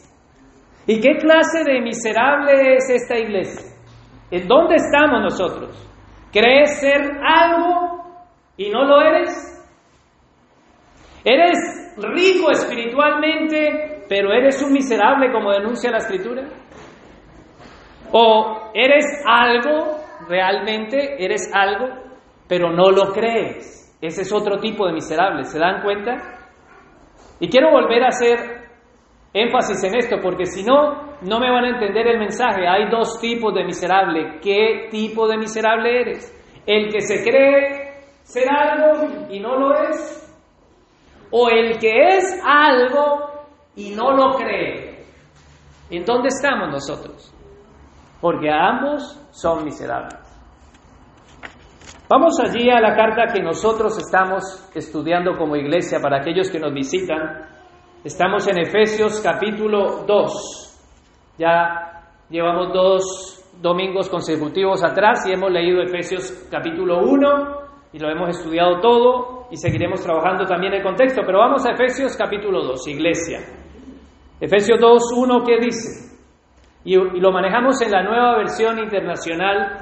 ¿Y 0.85 1.01
qué 1.01 1.17
clase 1.17 1.63
de 1.65 1.81
miserable 1.81 2.75
es 2.75 2.89
esta 2.89 3.17
iglesia? 3.17 3.75
¿En 4.31 4.47
dónde 4.47 4.75
estamos 4.75 5.21
nosotros? 5.21 5.87
¿Crees 6.31 6.79
ser 6.79 7.01
algo 7.25 8.03
y 8.57 8.69
no 8.69 8.85
lo 8.85 9.01
eres? 9.01 9.43
¿Eres 11.25 11.93
rico 11.97 12.51
espiritualmente, 12.51 14.03
pero 14.07 14.31
eres 14.31 14.61
un 14.61 14.71
miserable 14.71 15.31
como 15.31 15.51
denuncia 15.51 15.91
la 15.91 15.97
escritura? 15.97 16.43
¿O 18.11 18.71
eres 18.73 19.05
algo, 19.25 19.97
realmente 20.27 21.23
eres 21.23 21.49
algo, 21.53 21.87
pero 22.47 22.71
no 22.71 22.91
lo 22.91 23.11
crees? 23.11 23.95
Ese 24.01 24.21
es 24.21 24.31
otro 24.31 24.59
tipo 24.59 24.85
de 24.85 24.93
miserable, 24.93 25.43
¿se 25.43 25.59
dan 25.59 25.81
cuenta? 25.81 26.15
Y 27.39 27.49
quiero 27.49 27.71
volver 27.71 28.03
a 28.03 28.09
hacer 28.09 28.67
énfasis 29.33 29.83
en 29.83 29.95
esto, 29.97 30.17
porque 30.21 30.45
si 30.45 30.63
no, 30.63 31.07
no 31.21 31.39
me 31.39 31.51
van 31.51 31.65
a 31.65 31.69
entender 31.69 32.07
el 32.07 32.19
mensaje. 32.19 32.67
Hay 32.67 32.89
dos 32.89 33.19
tipos 33.19 33.53
de 33.53 33.63
miserable. 33.63 34.39
¿Qué 34.41 34.87
tipo 34.89 35.27
de 35.27 35.37
miserable 35.37 36.01
eres? 36.01 36.33
¿El 36.65 36.91
que 36.91 37.01
se 37.01 37.23
cree 37.23 38.03
ser 38.23 38.45
algo 38.49 39.27
y 39.29 39.39
no 39.39 39.57
lo 39.57 39.73
es? 39.89 40.23
¿O 41.31 41.49
el 41.49 41.77
que 41.77 42.17
es 42.17 42.41
algo 42.45 43.45
y 43.75 43.91
no 43.91 44.11
lo 44.11 44.35
cree? 44.35 45.05
¿En 45.89 46.03
dónde 46.03 46.29
estamos 46.29 46.69
nosotros? 46.69 47.33
Porque 48.21 48.49
ambos 48.49 49.21
son 49.31 49.63
miserables. 49.63 50.19
Vamos 52.09 52.39
allí 52.39 52.69
a 52.69 52.79
la 52.79 52.95
carta 52.95 53.33
que 53.33 53.41
nosotros 53.41 53.97
estamos 53.97 54.69
estudiando 54.73 55.37
como 55.37 55.55
iglesia 55.55 55.99
para 56.01 56.21
aquellos 56.21 56.49
que 56.49 56.59
nos 56.59 56.73
visitan 56.73 57.57
Estamos 58.07 58.47
en 58.47 58.59
Efesios 58.59 59.19
capítulo 59.21 60.05
2. 60.07 61.35
Ya 61.39 62.03
llevamos 62.29 62.71
dos 62.71 63.51
domingos 63.59 64.07
consecutivos 64.07 64.81
atrás 64.81 65.27
y 65.27 65.33
hemos 65.33 65.51
leído 65.51 65.81
Efesios 65.81 66.47
capítulo 66.49 66.99
1 66.99 67.27
y 67.91 67.99
lo 67.99 68.09
hemos 68.09 68.29
estudiado 68.29 68.79
todo 68.79 69.47
y 69.51 69.57
seguiremos 69.57 70.01
trabajando 70.01 70.45
también 70.45 70.73
el 70.73 70.83
contexto. 70.83 71.21
Pero 71.25 71.39
vamos 71.39 71.65
a 71.65 71.71
Efesios 71.71 72.15
capítulo 72.15 72.63
2, 72.63 72.87
iglesia. 72.87 73.39
Efesios 74.39 74.79
2, 74.79 75.03
1, 75.17 75.43
¿qué 75.43 75.57
dice? 75.59 76.16
Y, 76.87 76.95
lo 76.95 77.33
manejamos 77.33 77.81
en 77.81 77.91
la 77.91 78.01
nueva 78.01 78.37
versión 78.37 78.79
internacional 78.79 79.79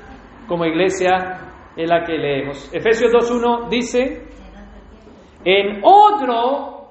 como 0.47 0.65
iglesia 0.65 1.37
en 1.77 1.87
la 1.87 2.03
que 2.03 2.17
leemos. 2.17 2.73
Efesios 2.73 3.11
2.1 3.13 3.69
dice, 3.69 4.23
en 5.43 5.83
otro 5.83 6.87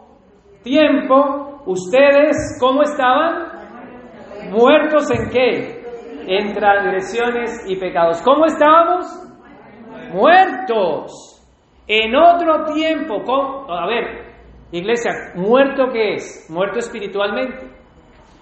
tiempo, 0.62 1.64
ustedes, 1.66 2.36
¿cómo 2.60 2.82
estaban? 2.82 4.52
Muertos 4.52 5.10
en 5.10 5.30
qué? 5.30 5.82
En 6.28 6.52
transgresiones 6.52 7.64
y 7.68 7.74
pecados. 7.74 8.22
¿Cómo 8.22 8.44
estábamos? 8.44 9.06
Muertos. 10.12 11.44
En 11.88 12.14
otro 12.14 12.72
tiempo, 12.72 13.16
a 13.68 13.86
ver, 13.88 14.32
iglesia, 14.70 15.10
¿muerto 15.34 15.88
qué 15.92 16.14
es? 16.14 16.48
Muerto 16.48 16.78
espiritualmente. 16.78 17.73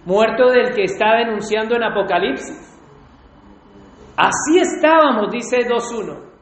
Muerto 0.04 0.50
del 0.50 0.74
que 0.74 0.84
está 0.84 1.16
denunciando 1.16 1.76
en 1.76 1.84
Apocalipsis. 1.84 2.72
Así 4.16 4.58
estábamos, 4.58 5.30
dice 5.30 5.58
2.1. 5.68 6.32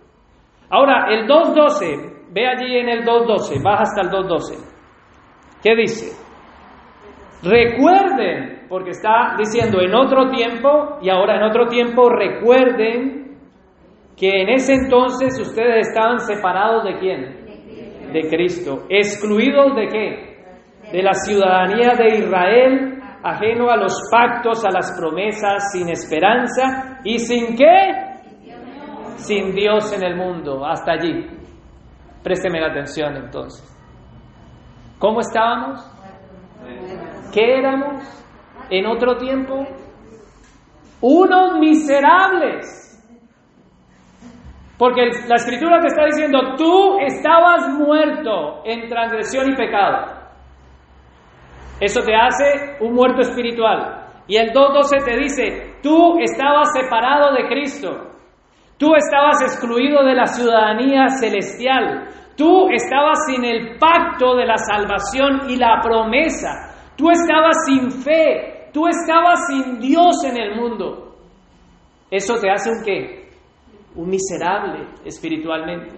Ahora, 0.70 1.06
el 1.10 1.26
2.12, 1.26 2.32
ve 2.32 2.46
allí 2.46 2.76
en 2.76 2.88
el 2.88 3.04
2.12, 3.04 3.62
baja 3.62 3.82
hasta 3.82 4.02
el 4.02 4.08
2.12. 4.08 4.70
¿Qué 5.62 5.76
dice? 5.76 6.16
Recuerden, 7.42 8.66
porque 8.68 8.90
está 8.90 9.34
diciendo 9.38 9.80
en 9.80 9.94
otro 9.94 10.30
tiempo 10.30 10.98
y 11.02 11.10
ahora 11.10 11.36
en 11.36 11.42
otro 11.42 11.66
tiempo 11.66 12.08
recuerden 12.10 13.38
que 14.16 14.42
en 14.42 14.50
ese 14.50 14.74
entonces 14.74 15.38
ustedes 15.40 15.88
estaban 15.88 16.18
separados 16.20 16.84
de 16.84 16.98
quién? 16.98 18.12
De 18.12 18.28
Cristo. 18.28 18.84
¿Excluidos 18.90 19.74
de 19.76 19.88
qué? 19.88 20.92
De 20.92 21.02
la 21.02 21.14
ciudadanía 21.14 21.94
de 21.94 22.18
Israel 22.18 22.99
ajeno 23.22 23.70
a 23.70 23.76
los 23.76 23.94
pactos, 24.10 24.64
a 24.64 24.70
las 24.70 24.96
promesas, 24.98 25.72
sin 25.72 25.88
esperanza 25.88 27.00
y 27.04 27.18
sin 27.18 27.56
qué? 27.56 28.10
Sin 29.16 29.54
Dios 29.54 29.92
en 29.92 30.02
el 30.02 30.16
mundo, 30.16 30.64
hasta 30.64 30.92
allí. 30.92 31.26
Présteme 32.22 32.60
la 32.60 32.68
atención 32.68 33.16
entonces. 33.16 33.66
¿Cómo 34.98 35.20
estábamos? 35.20 35.80
¿Qué 37.32 37.58
éramos 37.58 38.02
en 38.70 38.86
otro 38.86 39.16
tiempo? 39.16 39.66
Unos 41.00 41.58
miserables. 41.58 42.76
Porque 44.78 45.10
la 45.28 45.36
escritura 45.36 45.80
te 45.80 45.88
está 45.88 46.06
diciendo, 46.06 46.54
tú 46.56 46.98
estabas 47.00 47.68
muerto 47.78 48.62
en 48.64 48.88
transgresión 48.88 49.50
y 49.52 49.54
pecado. 49.54 50.19
Eso 51.80 52.02
te 52.02 52.14
hace 52.14 52.76
un 52.80 52.92
muerto 52.94 53.22
espiritual. 53.22 54.06
Y 54.26 54.36
el 54.36 54.52
2.12 54.52 55.04
te 55.04 55.16
dice, 55.16 55.74
tú 55.82 56.18
estabas 56.20 56.72
separado 56.72 57.32
de 57.34 57.48
Cristo. 57.48 57.88
Tú 58.76 58.94
estabas 58.94 59.42
excluido 59.42 60.04
de 60.04 60.14
la 60.14 60.26
ciudadanía 60.26 61.08
celestial. 61.08 62.08
Tú 62.36 62.68
estabas 62.70 63.26
sin 63.26 63.44
el 63.44 63.78
pacto 63.78 64.36
de 64.36 64.46
la 64.46 64.56
salvación 64.56 65.50
y 65.50 65.56
la 65.56 65.80
promesa. 65.82 66.92
Tú 66.96 67.10
estabas 67.10 67.64
sin 67.66 67.90
fe. 67.90 68.68
Tú 68.72 68.86
estabas 68.86 69.46
sin 69.48 69.80
Dios 69.80 70.22
en 70.24 70.40
el 70.40 70.56
mundo. 70.56 71.16
Eso 72.10 72.34
te 72.40 72.50
hace 72.50 72.70
un 72.70 72.84
qué? 72.84 73.30
Un 73.96 74.08
miserable 74.08 74.86
espiritualmente. 75.04 75.96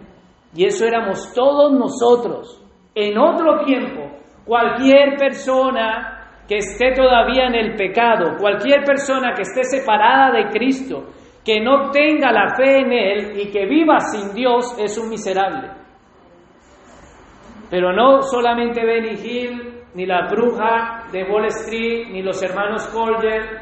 Y 0.54 0.64
eso 0.64 0.84
éramos 0.86 1.32
todos 1.34 1.72
nosotros 1.72 2.62
en 2.94 3.18
otro 3.18 3.64
tiempo 3.64 4.21
Cualquier 4.44 5.16
persona 5.16 6.22
que 6.48 6.58
esté 6.58 6.92
todavía 6.92 7.46
en 7.46 7.54
el 7.54 7.76
pecado, 7.76 8.36
cualquier 8.38 8.84
persona 8.84 9.32
que 9.34 9.42
esté 9.42 9.64
separada 9.64 10.32
de 10.32 10.48
Cristo, 10.48 11.04
que 11.44 11.60
no 11.60 11.90
tenga 11.90 12.30
la 12.32 12.54
fe 12.54 12.80
en 12.80 12.92
Él 12.92 13.40
y 13.40 13.50
que 13.50 13.66
viva 13.66 13.98
sin 14.00 14.34
Dios, 14.34 14.76
es 14.78 14.98
un 14.98 15.08
miserable. 15.08 15.70
Pero 17.70 17.92
no 17.92 18.22
solamente 18.22 18.84
Benny 18.84 19.14
Hill, 19.14 19.82
ni 19.94 20.06
la 20.06 20.26
bruja 20.28 21.04
de 21.10 21.24
Wall 21.24 21.46
Street, 21.46 22.08
ni 22.10 22.22
los 22.22 22.42
hermanos 22.42 22.86
Colger 22.88 23.60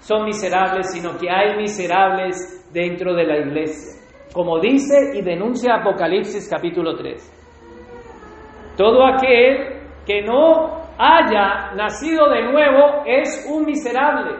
son 0.00 0.24
miserables, 0.24 0.92
sino 0.92 1.16
que 1.16 1.30
hay 1.30 1.56
miserables 1.56 2.68
dentro 2.72 3.14
de 3.14 3.24
la 3.24 3.38
iglesia. 3.38 4.00
Como 4.32 4.58
dice 4.58 5.12
y 5.14 5.22
denuncia 5.22 5.76
Apocalipsis 5.76 6.48
capítulo 6.48 6.96
3. 6.96 8.74
Todo 8.76 9.06
aquel 9.06 9.81
que 10.06 10.22
no 10.22 10.82
haya 10.98 11.72
nacido 11.74 12.28
de 12.28 12.42
nuevo 12.50 13.02
es 13.06 13.46
un 13.50 13.64
miserable. 13.64 14.36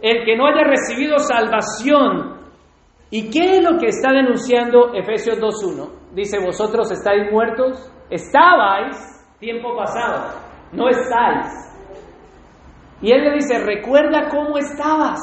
El 0.00 0.24
que 0.24 0.36
no 0.36 0.46
haya 0.46 0.64
recibido 0.64 1.18
salvación. 1.18 2.38
¿Y 3.10 3.30
qué 3.30 3.56
es 3.56 3.64
lo 3.64 3.78
que 3.78 3.86
está 3.86 4.12
denunciando 4.12 4.94
Efesios 4.94 5.38
2.1? 5.38 6.14
Dice, 6.14 6.38
vosotros 6.44 6.90
estáis 6.90 7.30
muertos. 7.32 7.90
Estabais 8.10 8.96
tiempo 9.40 9.76
pasado. 9.76 10.38
No 10.72 10.88
estáis. 10.88 11.46
Y 13.00 13.12
él 13.12 13.24
le 13.24 13.34
dice, 13.34 13.58
recuerda 13.64 14.28
cómo 14.28 14.58
estabas. 14.58 15.18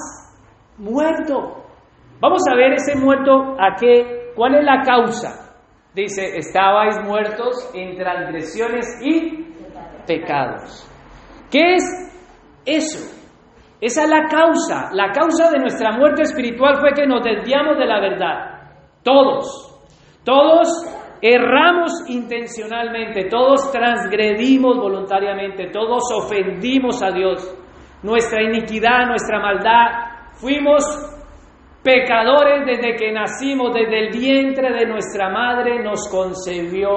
Muerto. 0.78 1.64
Vamos 2.20 2.42
a 2.52 2.56
ver 2.56 2.74
ese 2.74 2.98
muerto 2.98 3.56
a 3.60 3.76
qué, 3.80 4.32
cuál 4.36 4.56
es 4.56 4.64
la 4.64 4.82
causa 4.82 5.45
dice, 5.96 6.38
estabais 6.38 7.02
muertos 7.04 7.72
en 7.74 7.98
transgresiones 7.98 8.86
y 9.02 9.46
pecados. 10.06 10.88
¿Qué 11.50 11.76
es 11.76 11.84
eso? 12.66 13.16
Esa 13.80 14.04
es 14.04 14.10
la 14.10 14.26
causa. 14.30 14.90
La 14.94 15.12
causa 15.12 15.50
de 15.52 15.60
nuestra 15.60 15.92
muerte 15.92 16.24
espiritual 16.24 16.80
fue 16.80 16.94
que 16.94 17.08
nos 17.08 17.24
desviamos 17.24 17.78
de 17.78 17.86
la 17.86 18.00
verdad. 18.00 18.72
Todos. 19.04 19.72
Todos 20.24 20.68
erramos 21.22 21.92
intencionalmente, 22.10 23.30
todos 23.30 23.72
transgredimos 23.72 24.78
voluntariamente, 24.78 25.70
todos 25.72 26.04
ofendimos 26.14 27.02
a 27.02 27.12
Dios. 27.12 27.56
Nuestra 28.04 28.44
iniquidad, 28.44 29.08
nuestra 29.08 29.40
maldad, 29.40 30.32
fuimos 30.34 30.84
Pecadores 31.86 32.66
desde 32.66 32.96
que 32.96 33.12
nacimos, 33.12 33.72
desde 33.72 34.08
el 34.08 34.10
vientre 34.10 34.74
de 34.74 34.88
nuestra 34.88 35.30
madre 35.30 35.84
nos 35.84 36.10
concebió, 36.10 36.90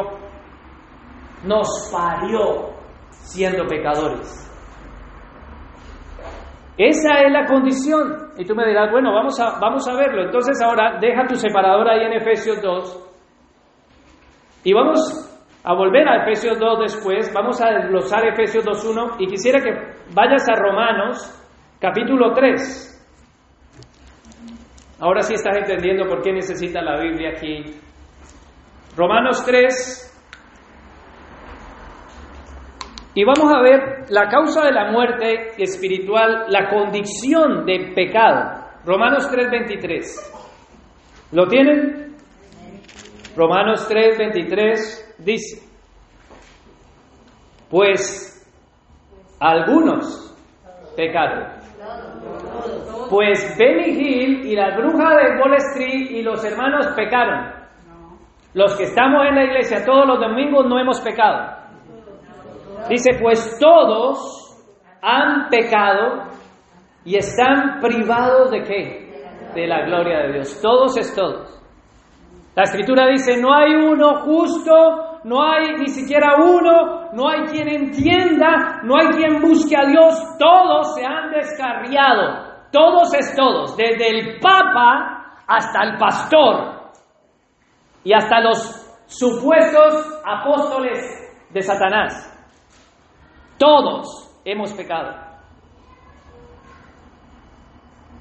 nos 1.45 1.91
parió 1.93 2.71
siendo 3.11 3.67
pecadores. 3.67 4.47
Esa 6.79 7.21
es 7.21 7.33
la 7.33 7.45
condición. 7.45 8.31
Y 8.39 8.47
tú 8.47 8.55
me 8.55 8.67
dirás, 8.67 8.91
bueno, 8.91 9.13
vamos 9.13 9.39
a, 9.39 9.59
vamos 9.61 9.87
a 9.87 9.95
verlo. 9.95 10.23
Entonces 10.23 10.59
ahora 10.63 10.99
deja 10.99 11.27
tu 11.27 11.35
separador 11.35 11.87
ahí 11.87 12.07
en 12.07 12.15
Efesios 12.15 12.63
2. 12.63 13.11
Y 14.65 14.73
vamos 14.73 14.99
a 15.65 15.75
volver 15.75 16.09
a 16.09 16.23
Efesios 16.23 16.59
2 16.59 16.79
después. 16.81 17.31
Vamos 17.35 17.61
a 17.61 17.73
desglosar 17.73 18.27
Efesios 18.27 18.65
2.1. 18.65 19.17
Y 19.19 19.27
quisiera 19.27 19.61
que 19.61 19.71
vayas 20.15 20.49
a 20.49 20.55
Romanos 20.55 21.45
capítulo 21.79 22.33
3. 22.33 22.88
Ahora 25.01 25.23
sí 25.23 25.35
estás 25.35 25.57
entendiendo 25.57 26.09
por 26.09 26.23
qué 26.23 26.33
necesita 26.33 26.83
la 26.83 27.01
Biblia 27.01 27.31
aquí. 27.31 27.63
Romanos 28.97 29.45
3. 29.45 30.05
Y 33.15 33.25
vamos 33.25 33.55
a 33.55 33.63
ver 33.63 34.11
la 34.11 34.29
causa 34.29 34.65
de 34.65 34.73
la 34.73 34.91
muerte 34.91 35.63
espiritual, 35.63 36.47
la 36.49 36.69
condición 36.69 37.65
de 37.65 37.93
pecado. 37.95 38.67
Romanos 38.85 39.31
3:23. 39.31 40.33
¿Lo 41.33 41.47
tienen? 41.47 42.17
Romanos 43.37 43.89
3:23 43.89 45.15
dice, 45.19 45.63
pues 47.71 48.35
algunos 49.39 50.35
pecaron 50.97 51.58
pues 53.11 53.57
Benny 53.59 53.91
Hill 53.91 54.47
y 54.47 54.55
la 54.55 54.77
bruja 54.77 55.17
de 55.17 55.41
Wall 55.41 55.55
Street 55.55 56.11
y 56.11 56.23
los 56.23 56.45
hermanos 56.45 56.89
pecaron. 56.95 57.53
Los 58.55 58.77
que 58.77 58.85
estamos 58.85 59.27
en 59.29 59.35
la 59.35 59.45
iglesia 59.45 59.85
todos 59.85 60.07
los 60.07 60.19
domingos 60.21 60.67
no 60.67 60.79
hemos 60.79 61.01
pecado. 61.01 61.57
Dice, 62.89 63.19
pues 63.21 63.59
todos 63.61 64.57
han 65.03 65.49
pecado 65.49 66.25
y 67.05 67.17
están 67.17 67.81
privados 67.81 68.51
de 68.51 68.63
qué? 68.63 69.53
De 69.55 69.67
la 69.67 69.85
gloria 69.87 70.21
de 70.21 70.33
Dios. 70.35 70.61
Todos 70.61 70.97
es 70.97 71.15
todos. 71.15 71.59
La 72.55 72.65
escritura 72.65 73.07
dice, 73.07 73.41
no 73.41 73.55
hay 73.55 73.75
uno 73.75 74.23
justo, 74.23 75.21
no 75.25 75.43
hay 75.43 75.75
ni 75.79 75.89
siquiera 75.89 76.37
uno, 76.43 77.11
no 77.13 77.29
hay 77.29 77.43
quien 77.43 77.69
entienda, 77.69 78.81
no 78.83 78.97
hay 78.97 79.09
quien 79.09 79.41
busque 79.41 79.77
a 79.77 79.87
Dios, 79.87 80.15
todos 80.39 80.95
se 80.95 81.05
han 81.05 81.31
descarriado. 81.31 82.48
Todos 82.71 83.15
es 83.15 83.35
todos, 83.35 83.77
desde 83.77 84.09
el 84.09 84.41
Papa 84.41 85.43
hasta 85.47 85.83
el 85.85 85.97
pastor 85.97 86.91
y 88.05 88.13
hasta 88.13 88.41
los 88.41 88.59
supuestos 89.07 90.21
apóstoles 90.25 91.01
de 91.51 91.63
Satanás. 91.63 92.35
Todos 93.59 94.41
hemos 94.45 94.73
pecado. 94.75 95.29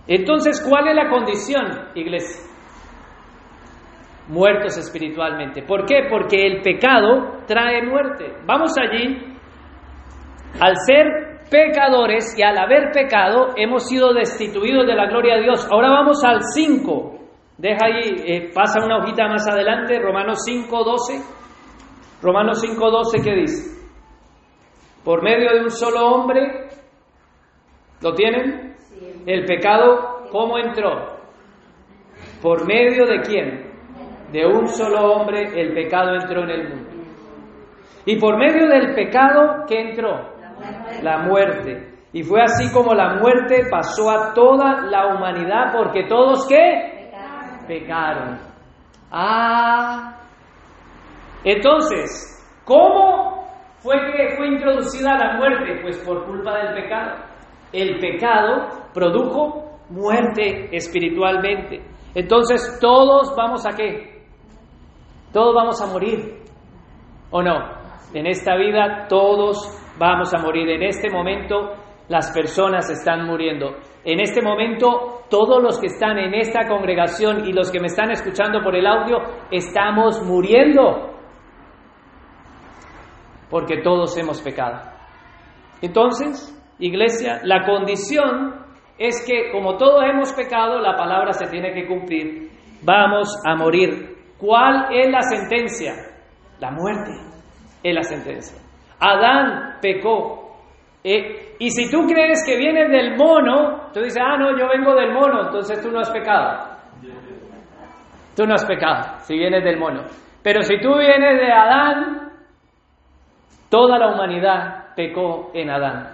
Entonces, 0.07 0.65
¿cuál 0.67 0.87
es 0.87 0.95
la 0.95 1.09
condición, 1.09 1.89
iglesia? 1.95 2.41
Muertos 4.29 4.77
espiritualmente. 4.77 5.63
¿Por 5.63 5.85
qué? 5.85 6.07
Porque 6.09 6.47
el 6.47 6.61
pecado 6.61 7.43
trae 7.45 7.85
muerte. 7.85 8.37
Vamos 8.45 8.73
allí. 8.77 9.37
Al 10.59 10.75
ser 10.77 11.36
pecadores 11.49 12.37
y 12.37 12.43
al 12.43 12.57
haber 12.57 12.91
pecado 12.91 13.49
hemos 13.55 13.87
sido 13.87 14.13
destituidos 14.13 14.85
de 14.85 14.95
la 14.95 15.07
gloria 15.07 15.35
de 15.35 15.43
Dios. 15.43 15.67
Ahora 15.71 15.89
vamos 15.89 16.23
al 16.23 16.41
5. 16.41 17.13
Deja 17.57 17.85
ahí, 17.85 18.15
eh, 18.25 18.51
pasa 18.53 18.83
una 18.85 18.97
hojita 18.97 19.27
más 19.27 19.47
adelante, 19.47 19.99
Romanos 19.99 20.39
5, 20.45 20.83
12. 20.83 21.21
Romanos 22.21 22.61
5, 22.61 22.91
12, 22.91 23.23
¿qué 23.23 23.33
dice? 23.33 23.77
Por 25.03 25.23
medio 25.23 25.51
de 25.53 25.61
un 25.61 25.71
solo 25.71 26.05
hombre, 26.07 26.67
¿lo 28.01 28.13
tienen? 28.13 28.75
El 29.25 29.45
pecado, 29.45 30.27
¿cómo 30.31 30.57
entró? 30.57 31.17
¿Por 32.41 32.67
medio 32.67 33.05
de 33.05 33.21
quién? 33.21 33.67
De 34.31 34.45
un 34.45 34.67
solo 34.67 35.13
hombre 35.13 35.59
el 35.59 35.73
pecado 35.73 36.13
entró 36.13 36.43
en 36.43 36.49
el 36.49 36.69
mundo. 36.69 36.89
Y 38.05 38.19
por 38.19 38.37
medio 38.37 38.67
del 38.67 38.93
pecado, 38.93 39.65
¿qué 39.67 39.81
entró? 39.81 40.36
La 41.01 41.19
muerte. 41.19 41.97
Y 42.13 42.23
fue 42.23 42.41
así 42.41 42.71
como 42.73 42.93
la 42.93 43.15
muerte 43.15 43.67
pasó 43.69 44.09
a 44.09 44.33
toda 44.33 44.81
la 44.89 45.07
humanidad, 45.07 45.73
porque 45.73 46.05
todos 46.07 46.47
qué? 46.47 47.11
Pecaron. 47.67 48.39
Ah. 49.11 50.17
Entonces, 51.43 52.61
¿cómo 52.65 53.47
fue 53.79 53.95
que 54.11 54.35
fue 54.35 54.47
introducida 54.47 55.17
la 55.17 55.37
muerte? 55.37 55.79
Pues 55.81 55.97
por 55.99 56.25
culpa 56.25 56.57
del 56.57 56.73
pecado. 56.73 57.17
El 57.71 57.99
pecado 57.99 58.67
produjo 58.93 59.79
muerte 59.89 60.75
espiritualmente. 60.75 61.81
Entonces 62.15 62.77
todos 62.81 63.35
vamos 63.35 63.65
a 63.65 63.75
qué? 63.75 64.23
Todos 65.31 65.53
vamos 65.53 65.81
a 65.81 65.87
morir. 65.87 66.41
¿O 67.29 67.41
no? 67.41 67.77
En 68.13 68.25
esta 68.25 68.55
vida 68.55 69.05
todos 69.07 69.57
vamos 69.97 70.33
a 70.33 70.39
morir. 70.39 70.69
En 70.69 70.83
este 70.83 71.09
momento 71.09 71.73
las 72.09 72.31
personas 72.31 72.89
están 72.89 73.25
muriendo. 73.25 73.75
En 74.05 74.19
este 74.19 74.41
momento, 74.41 75.23
todos 75.29 75.61
los 75.61 75.79
que 75.79 75.87
están 75.87 76.17
en 76.17 76.33
esta 76.33 76.67
congregación 76.67 77.45
y 77.45 77.51
los 77.51 77.69
que 77.71 77.79
me 77.79 77.87
están 77.87 78.11
escuchando 78.11 78.61
por 78.63 78.75
el 78.75 78.87
audio, 78.87 79.17
estamos 79.51 80.23
muriendo. 80.23 81.13
Porque 83.49 83.81
todos 83.81 84.17
hemos 84.17 84.41
pecado. 84.41 84.79
Entonces, 85.81 86.53
iglesia, 86.79 87.41
la 87.43 87.65
condición 87.65 88.65
es 88.97 89.25
que 89.27 89.51
como 89.51 89.77
todos 89.77 90.03
hemos 90.09 90.31
pecado, 90.33 90.79
la 90.79 90.95
palabra 90.95 91.33
se 91.33 91.47
tiene 91.47 91.73
que 91.73 91.87
cumplir. 91.87 92.49
Vamos 92.83 93.29
a 93.45 93.55
morir. 93.55 94.15
¿Cuál 94.37 94.87
es 94.93 95.11
la 95.11 95.21
sentencia? 95.21 95.93
La 96.59 96.71
muerte 96.71 97.11
es 97.83 97.93
la 97.93 98.03
sentencia. 98.03 98.66
Adán 98.99 99.77
pecó, 99.81 100.47
eh, 101.03 101.55
y 101.59 101.69
si 101.69 101.89
tú 101.89 102.05
crees 102.05 102.43
que 102.45 102.57
vienes 102.57 102.89
del 102.89 103.15
mono, 103.15 103.89
tú 103.93 104.01
dices, 104.01 104.21
ah, 104.21 104.37
no, 104.37 104.57
yo 104.57 104.67
vengo 104.67 104.93
del 104.93 105.13
mono, 105.13 105.45
entonces 105.45 105.81
tú 105.81 105.89
no 105.91 105.99
has 105.99 106.11
pecado. 106.11 106.77
Tú 108.35 108.45
no 108.45 108.53
has 108.53 108.65
pecado 108.65 109.19
si 109.21 109.37
vienes 109.37 109.63
del 109.63 109.79
mono. 109.79 110.03
Pero 110.43 110.61
si 110.61 110.79
tú 110.79 110.97
vienes 110.97 111.39
de 111.39 111.51
Adán, 111.51 112.31
toda 113.69 113.97
la 113.97 114.09
humanidad 114.13 114.95
pecó 114.95 115.51
en 115.53 115.69
Adán. 115.69 116.13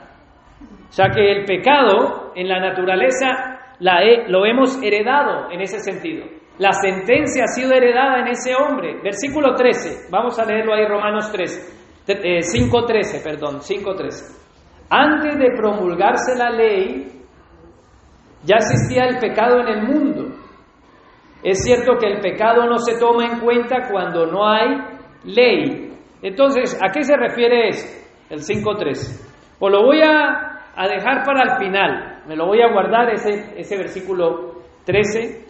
O 0.89 0.91
sea 0.91 1.09
que 1.09 1.31
el 1.31 1.45
pecado 1.45 2.31
en 2.35 2.47
la 2.47 2.59
naturaleza 2.59 3.59
la 3.79 3.99
lo 4.27 4.45
hemos 4.45 4.81
heredado 4.81 5.51
en 5.51 5.61
ese 5.61 5.79
sentido. 5.79 6.25
La 6.59 6.71
sentencia 6.71 7.45
ha 7.45 7.47
sido 7.47 7.73
heredada 7.73 8.19
en 8.19 8.27
ese 8.27 8.53
hombre. 8.55 9.01
Versículo 9.01 9.55
13, 9.55 10.11
vamos 10.11 10.37
a 10.37 10.45
leerlo 10.45 10.73
ahí, 10.73 10.85
Romanos 10.85 11.31
3, 12.05 12.71
5.13, 12.71 13.15
eh, 13.15 13.21
perdón, 13.23 13.59
5.13. 13.59 14.43
Antes 14.89 15.37
de 15.39 15.55
promulgarse 15.55 16.35
la 16.37 16.49
ley, 16.49 17.23
ya 18.43 18.55
existía 18.57 19.05
el 19.05 19.17
pecado 19.19 19.59
en 19.59 19.67
el 19.67 19.83
mundo. 19.87 20.35
Es 21.41 21.63
cierto 21.63 21.97
que 21.99 22.07
el 22.07 22.19
pecado 22.19 22.65
no 22.65 22.77
se 22.77 22.97
toma 22.99 23.25
en 23.25 23.39
cuenta 23.39 23.89
cuando 23.89 24.25
no 24.25 24.47
hay 24.47 24.77
ley. 25.25 25.93
Entonces, 26.21 26.79
¿a 26.81 26.91
qué 26.91 27.03
se 27.03 27.17
refiere 27.17 27.69
eso? 27.69 27.87
El 28.29 28.39
5.3. 28.39 29.57
Pues 29.59 29.73
lo 29.73 29.83
voy 29.83 30.01
a, 30.01 30.61
dejar 30.87 31.23
para 31.25 31.53
el 31.53 31.57
final. 31.57 32.23
Me 32.27 32.35
lo 32.35 32.47
voy 32.47 32.61
a 32.61 32.71
guardar 32.71 33.09
ese, 33.13 33.53
ese 33.57 33.77
versículo 33.77 34.61
13. 34.85 35.45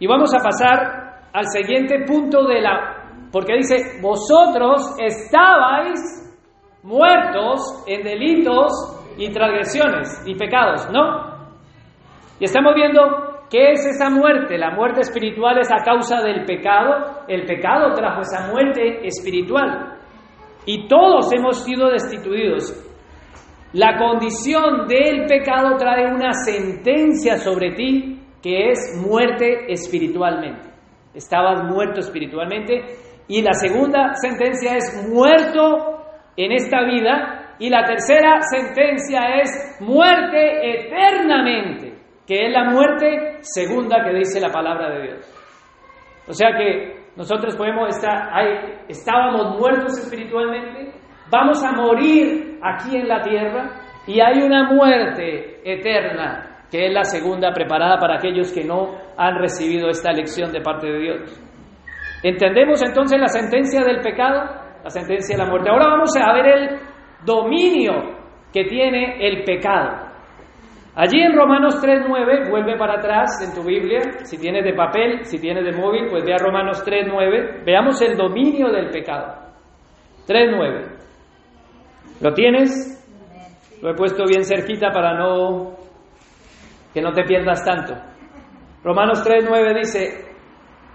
Y 0.00 0.06
vamos 0.06 0.34
a 0.34 0.38
pasar 0.38 1.08
al 1.32 1.46
siguiente 1.46 2.04
punto 2.06 2.46
de 2.46 2.60
la... 2.60 2.97
Porque 3.32 3.56
dice, 3.56 4.00
vosotros 4.00 4.96
estabais 4.98 6.00
muertos 6.82 7.84
en 7.86 8.02
delitos 8.02 8.72
y 9.16 9.30
transgresiones 9.30 10.22
y 10.26 10.34
pecados, 10.34 10.88
¿no? 10.90 11.38
Y 12.40 12.44
estamos 12.44 12.74
viendo 12.74 13.00
qué 13.50 13.72
es 13.72 13.84
esa 13.84 14.10
muerte. 14.10 14.56
La 14.56 14.70
muerte 14.70 15.00
espiritual 15.00 15.58
es 15.58 15.70
a 15.70 15.84
causa 15.84 16.22
del 16.22 16.44
pecado. 16.44 17.24
El 17.26 17.44
pecado 17.46 17.92
trajo 17.94 18.20
esa 18.20 18.50
muerte 18.52 19.06
espiritual. 19.06 19.98
Y 20.64 20.86
todos 20.86 21.32
hemos 21.32 21.64
sido 21.64 21.90
destituidos. 21.90 22.84
La 23.72 23.98
condición 23.98 24.86
del 24.86 25.26
pecado 25.26 25.76
trae 25.76 26.06
una 26.12 26.32
sentencia 26.32 27.36
sobre 27.36 27.72
ti 27.72 28.22
que 28.42 28.70
es 28.70 28.96
muerte 29.04 29.70
espiritualmente. 29.72 30.70
Estabas 31.12 31.64
muerto 31.64 32.00
espiritualmente. 32.00 33.07
Y 33.28 33.42
la 33.42 33.52
segunda 33.52 34.14
sentencia 34.14 34.76
es 34.76 35.06
muerto 35.08 36.02
en 36.36 36.52
esta 36.52 36.82
vida 36.84 37.54
y 37.58 37.68
la 37.68 37.84
tercera 37.84 38.40
sentencia 38.40 39.40
es 39.42 39.80
muerte 39.80 40.86
eternamente, 40.86 41.94
que 42.26 42.46
es 42.46 42.52
la 42.52 42.70
muerte 42.70 43.38
segunda 43.40 44.02
que 44.04 44.14
dice 44.14 44.40
la 44.40 44.50
palabra 44.50 44.90
de 44.90 45.02
Dios. 45.02 45.34
O 46.26 46.32
sea 46.32 46.56
que 46.56 47.10
nosotros 47.16 47.56
podemos 47.56 47.88
estar, 47.88 48.30
ahí, 48.32 48.84
estábamos 48.88 49.58
muertos 49.58 49.98
espiritualmente, 49.98 50.92
vamos 51.30 51.62
a 51.64 51.72
morir 51.72 52.58
aquí 52.62 52.96
en 52.96 53.08
la 53.08 53.22
tierra 53.22 53.80
y 54.06 54.20
hay 54.20 54.40
una 54.42 54.72
muerte 54.72 55.60
eterna, 55.64 56.64
que 56.70 56.86
es 56.86 56.94
la 56.94 57.04
segunda 57.04 57.52
preparada 57.52 57.98
para 57.98 58.16
aquellos 58.16 58.52
que 58.52 58.64
no 58.64 58.96
han 59.16 59.38
recibido 59.38 59.88
esta 59.88 60.12
lección 60.12 60.52
de 60.52 60.60
parte 60.60 60.86
de 60.86 60.98
Dios. 60.98 61.47
¿Entendemos 62.22 62.82
entonces 62.82 63.20
la 63.20 63.28
sentencia 63.28 63.82
del 63.82 64.00
pecado? 64.00 64.68
la 64.82 64.90
sentencia 64.90 65.36
de 65.36 65.42
la 65.42 65.50
muerte. 65.50 65.70
Ahora 65.70 65.88
vamos 65.88 66.10
a 66.16 66.32
ver 66.32 66.46
el 66.46 66.78
dominio 67.24 67.92
que 68.52 68.64
tiene 68.64 69.26
el 69.26 69.44
pecado. 69.44 70.08
Allí 70.94 71.20
en 71.20 71.36
Romanos 71.36 71.80
3.9, 71.80 72.50
vuelve 72.50 72.76
para 72.76 72.98
atrás 72.98 73.40
en 73.46 73.54
tu 73.54 73.66
Biblia, 73.66 74.00
si 74.24 74.36
tienes 74.36 74.64
de 74.64 74.72
papel, 74.72 75.24
si 75.24 75.38
tienes 75.38 75.64
de 75.64 75.72
móvil, 75.72 76.06
pues 76.10 76.24
ve 76.24 76.34
a 76.34 76.38
Romanos 76.38 76.84
3.9, 76.84 77.64
veamos 77.64 78.02
el 78.02 78.16
dominio 78.16 78.68
del 78.72 78.90
pecado. 78.90 79.34
3.9. 80.26 80.96
¿Lo 82.20 82.34
tienes? 82.34 82.96
Lo 83.80 83.90
he 83.90 83.94
puesto 83.94 84.24
bien 84.26 84.42
cerquita 84.42 84.90
para 84.90 85.16
no 85.16 85.76
que 86.92 87.00
no 87.00 87.12
te 87.12 87.22
pierdas 87.22 87.64
tanto. 87.64 87.94
Romanos 88.82 89.24
3.9 89.24 89.74
dice, 89.76 90.27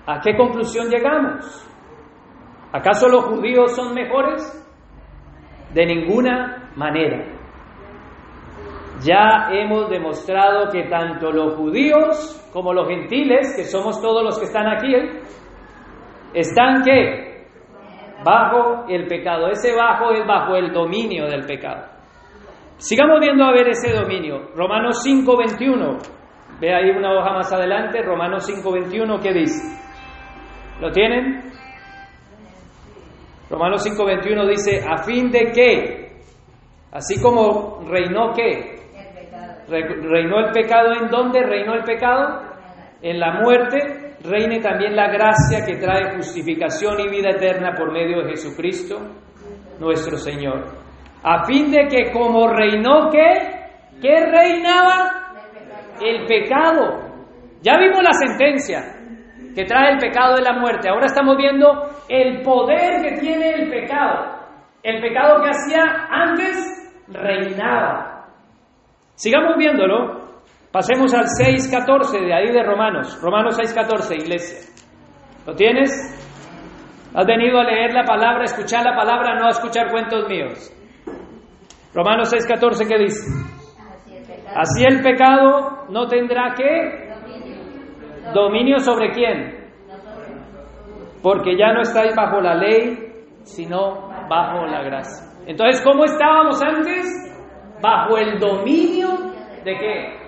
¿a 0.06 0.20
qué 0.22 0.36
conclusión 0.36 0.89
llegamos? 0.89 1.70
¿Acaso 2.72 3.08
los 3.08 3.26
judíos 3.26 3.76
son 3.76 3.94
mejores? 3.94 4.42
De 5.74 5.86
ninguna 5.86 6.72
manera. 6.76 7.26
Ya 9.04 9.50
hemos 9.52 9.89
demostrado 9.89 10.70
que 10.72 10.84
tanto 10.84 11.32
los 11.32 11.56
judíos 11.56 12.50
como 12.54 12.74
los 12.74 12.88
gentiles, 12.88 13.54
que 13.56 13.63
somos 13.63 14.02
todos 14.02 14.24
los 14.24 14.39
que 14.39 14.46
están 14.46 14.68
aquí, 14.68 14.94
están 16.34 16.84
que 16.84 17.48
bajo 18.24 18.86
el 18.88 19.08
pecado. 19.08 19.50
Ese 19.50 19.76
bajo 19.76 20.12
es 20.12 20.26
bajo 20.26 20.56
el 20.56 20.72
dominio 20.72 21.28
del 21.28 21.46
pecado. 21.46 21.94
Sigamos 22.78 23.20
viendo 23.20 23.44
a 23.44 23.52
ver 23.52 23.70
ese 23.70 23.94
dominio. 23.94 24.50
Romanos 24.56 25.04
5:21. 25.04 25.98
Ve 26.60 26.74
ahí 26.74 26.92
una 26.92 27.13
hoja 27.13 27.34
más 27.34 27.52
adelante, 27.52 28.02
Romanos 28.02 28.46
5:21, 28.46 29.20
¿qué 29.20 29.34
dice? 29.34 29.83
¿Lo 30.84 30.91
tienen? 30.91 31.41
Romanos 33.50 33.88
5:21 33.88 34.50
dice, 34.50 34.82
a 34.86 34.98
fin 34.98 35.32
de 35.32 35.50
que, 35.54 36.12
así 36.91 37.22
como 37.22 37.86
reinó 37.88 38.34
qué? 38.34 38.82
Reinó 39.69 40.39
el 40.39 40.52
pecado 40.52 40.91
en 40.91 41.08
dónde 41.08 41.41
reinó 41.41 41.76
el 41.76 41.84
pecado? 41.86 42.41
En 43.02 43.17
la 43.17 43.39
muerte, 43.39 44.17
reine 44.26 44.60
también 44.60 44.93
la 44.93 45.08
gracia 45.08 45.65
que 45.65 45.78
trae 45.78 46.17
justificación 46.17 47.00
y 47.00 47.08
vida 47.08 47.30
eterna 47.30 47.72
por 47.78 47.93
medio 47.93 48.22
de 48.22 48.32
Jesucristo, 48.32 49.00
nuestro 49.80 50.17
Señor. 50.17 50.65
A 51.24 51.46
fin 51.46 51.72
de 51.72 51.88
que 51.88 52.12
como 52.12 52.50
reinó 52.50 53.10
qué? 53.10 53.69
¿Qué 54.02 54.19
reinaba? 54.19 55.32
El 56.02 56.26
pecado. 56.26 57.10
Ya 57.62 57.78
vimos 57.78 58.04
la 58.04 58.12
sentencia 58.12 59.03
que 59.56 59.66
trae 59.66 59.94
el 59.94 60.00
pecado 60.00 60.36
de 60.36 60.42
la 60.42 60.54
muerte. 60.54 60.89
Ahora 60.89 61.06
estamos 61.06 61.38
viendo 61.38 61.68
el 62.10 62.42
poder 62.42 63.02
que 63.02 63.20
tiene 63.20 63.50
el 63.52 63.70
pecado. 63.70 64.44
El 64.82 65.02
pecado 65.02 65.42
que 65.44 65.50
hacía 65.50 66.08
antes 66.10 66.94
reinaba. 67.08 68.28
Sigamos 69.16 69.56
viéndolo. 69.58 70.24
Pasemos 70.72 71.13
al 71.13 71.26
6.14 71.26 72.26
de 72.26 72.34
ahí 72.34 72.52
de 72.52 72.63
Romanos. 72.63 73.20
Romanos 73.22 73.60
6.14, 73.60 74.16
iglesia. 74.20 74.74
¿Lo 75.46 75.54
tienes? 75.54 75.92
Has 77.13 77.28
venido 77.28 77.60
a 77.60 77.63
leer 77.63 77.94
la 77.94 78.04
palabra, 78.04 78.42
a 78.42 78.46
escuchar 78.46 78.84
la 78.84 78.96
palabra, 78.96 79.36
no 79.39 79.46
a 79.46 79.50
escuchar 79.50 79.92
cuentos 79.92 80.28
míos. 80.28 80.72
Romanos 81.94 82.34
6.14, 82.34 82.88
¿qué 82.88 82.98
dice? 82.98 83.54
Así 84.56 84.84
el 84.84 85.02
pecado 85.04 85.86
no 85.89 86.08
tendrá 86.08 86.54
que 86.56 87.03
dominio 88.34 88.80
sobre 88.80 89.12
quién? 89.12 89.64
porque 91.24 91.58
ya 91.58 91.74
no 91.74 91.82
estáis 91.82 92.14
bajo 92.16 92.42
la 92.42 92.54
ley, 92.54 92.98
sino 93.44 94.10
bajo 94.30 94.66
la 94.68 94.84
gracia. 94.84 95.26
Entonces, 95.48 95.82
¿cómo 95.82 96.04
estábamos 96.04 96.62
antes? 96.62 97.08
Bajo 97.82 98.18
el 98.18 98.38
dominio 98.40 99.10
de 99.64 99.74
qué? 99.74 100.20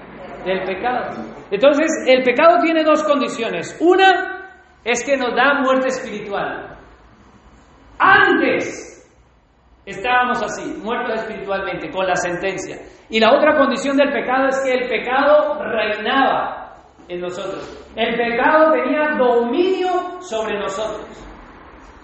Del 0.46 0.64
pecado. 0.64 1.12
Entonces, 1.52 1.92
el 2.08 2.24
pecado 2.24 2.60
tiene 2.64 2.84
dos 2.84 3.04
condiciones. 3.04 3.78
Una 3.82 4.50
es 4.84 5.06
que 5.06 5.18
nos 5.18 5.36
da 5.36 5.62
muerte 5.62 5.90
espiritual. 5.90 6.78
Antes 8.00 8.94
Estábamos 9.86 10.42
así, 10.42 10.82
muertos 10.82 11.22
espiritualmente, 11.22 11.92
con 11.92 12.08
la 12.08 12.16
sentencia. 12.16 12.76
Y 13.08 13.20
la 13.20 13.36
otra 13.36 13.56
condición 13.56 13.96
del 13.96 14.12
pecado 14.12 14.48
es 14.48 14.60
que 14.64 14.74
el 14.74 14.90
pecado 14.90 15.64
reinaba 15.64 16.64
en 17.08 17.22
nosotros. 17.22 17.63
El 17.96 18.15
pecado 18.15 18.72
tenía 18.72 19.18
dominio 19.18 20.22
sobre 20.22 20.60
nosotros. 20.60 21.08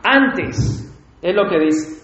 Antes, 0.04 0.82
es 1.22 1.36
lo 1.36 1.48
que 1.48 1.60
dice. 1.60 2.02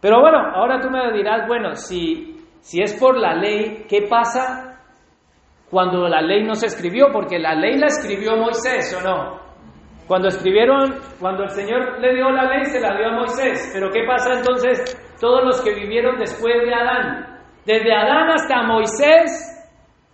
Pero 0.00 0.20
bueno, 0.20 0.38
ahora 0.54 0.80
tú 0.80 0.90
me 0.90 1.12
dirás, 1.12 1.46
bueno, 1.46 1.74
si, 1.74 2.44
si 2.60 2.82
es 2.82 2.92
por 2.98 3.16
la 3.16 3.34
ley, 3.34 3.86
¿qué 3.88 4.02
pasa 4.08 4.80
cuando 5.70 6.08
la 6.08 6.20
ley 6.20 6.44
no 6.44 6.54
se 6.54 6.66
escribió? 6.66 7.06
Porque 7.12 7.38
la 7.38 7.54
ley 7.54 7.78
la 7.78 7.86
escribió 7.86 8.36
Moisés, 8.36 8.96
¿o 8.98 9.08
no? 9.08 9.40
Cuando 10.06 10.28
escribieron, 10.28 10.94
cuando 11.20 11.44
el 11.44 11.50
Señor 11.50 12.00
le 12.00 12.14
dio 12.14 12.30
la 12.30 12.44
ley, 12.44 12.64
se 12.64 12.80
la 12.80 12.96
dio 12.96 13.08
a 13.08 13.12
Moisés. 13.12 13.70
Pero 13.72 13.90
¿qué 13.90 14.04
pasa 14.06 14.34
entonces 14.34 14.98
todos 15.20 15.44
los 15.44 15.60
que 15.62 15.72
vivieron 15.74 16.18
después 16.18 16.54
de 16.64 16.74
Adán? 16.74 17.38
Desde 17.64 17.94
Adán 17.94 18.30
hasta 18.30 18.62
Moisés, 18.64 19.51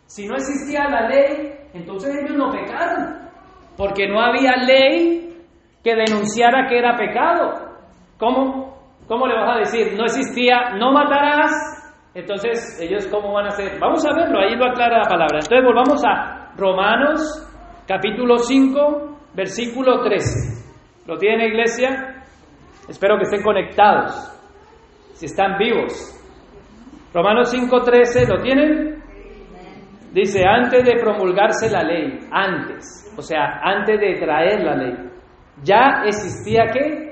si 0.09 0.27
no 0.27 0.37
existía 0.37 0.88
la 0.88 1.07
ley, 1.07 1.53
entonces 1.75 2.16
ellos 2.16 2.37
no 2.37 2.51
pecaron. 2.51 3.29
Porque 3.77 4.09
no 4.09 4.21
había 4.21 4.57
ley 4.57 5.37
que 5.85 5.94
denunciara 5.94 6.66
que 6.66 6.79
era 6.79 6.97
pecado. 6.97 7.77
¿Cómo? 8.18 8.75
¿Cómo 9.07 9.27
le 9.27 9.35
vas 9.35 9.57
a 9.57 9.59
decir? 9.59 9.94
No 9.97 10.05
existía, 10.05 10.71
no 10.79 10.92
matarás. 10.92 11.53
Entonces, 12.14 12.81
ellos 12.81 13.07
cómo 13.09 13.35
van 13.35 13.44
a 13.44 13.49
hacer? 13.49 13.79
Vamos 13.79 14.05
a 14.07 14.14
verlo, 14.14 14.40
ahí 14.40 14.57
lo 14.57 14.66
aclara 14.66 14.99
la 14.99 15.09
palabra. 15.09 15.38
Entonces, 15.40 15.62
volvamos 15.62 16.03
a 16.05 16.53
Romanos, 16.57 17.47
capítulo 17.87 18.38
5, 18.38 19.18
versículo 19.35 20.03
13. 20.03 21.07
¿Lo 21.07 21.18
tiene 21.18 21.49
iglesia? 21.49 22.25
Espero 22.88 23.18
que 23.18 23.25
estén 23.25 23.42
conectados, 23.42 24.14
si 25.12 25.27
están 25.27 25.59
vivos. 25.59 25.92
Romanos 27.12 27.53
5:13, 27.53 28.27
¿lo 28.27 28.42
tienen? 28.42 28.97
Dice, 30.12 30.42
antes 30.47 30.85
de 30.85 30.97
promulgarse 31.01 31.71
la 31.71 31.83
ley, 31.83 32.18
antes, 32.31 33.14
o 33.16 33.21
sea, 33.21 33.61
antes 33.62 34.01
de 34.01 34.14
traer 34.14 34.62
la 34.64 34.75
ley, 34.75 34.94
¿ya 35.62 36.03
existía 36.07 36.64
qué? 36.73 37.09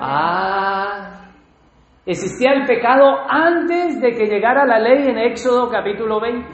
Ah, 0.00 1.30
existía 2.06 2.52
el 2.52 2.64
pecado 2.64 3.18
antes 3.28 4.00
de 4.00 4.12
que 4.12 4.26
llegara 4.26 4.64
la 4.64 4.78
ley 4.78 5.08
en 5.08 5.18
Éxodo 5.18 5.68
capítulo 5.68 6.20
20. 6.20 6.48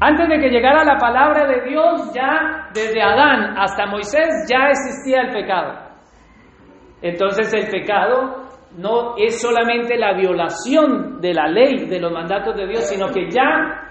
Antes 0.00 0.28
de 0.28 0.38
que 0.38 0.48
llegara 0.48 0.84
la 0.84 0.96
palabra 0.96 1.44
de 1.46 1.68
Dios, 1.68 2.12
ya 2.14 2.68
desde 2.72 3.02
Adán 3.02 3.58
hasta 3.58 3.86
Moisés 3.86 4.46
ya 4.48 4.68
existía 4.68 5.22
el 5.22 5.32
pecado. 5.32 5.72
Entonces 7.02 7.52
el 7.52 7.68
pecado 7.68 8.48
no 8.76 9.16
es 9.16 9.40
solamente 9.42 9.96
la 9.96 10.12
violación 10.14 11.20
de 11.20 11.34
la 11.34 11.48
ley, 11.48 11.88
de 11.88 11.98
los 11.98 12.12
mandatos 12.12 12.54
de 12.56 12.68
Dios, 12.68 12.88
sino 12.88 13.08
que 13.08 13.28
ya 13.28 13.87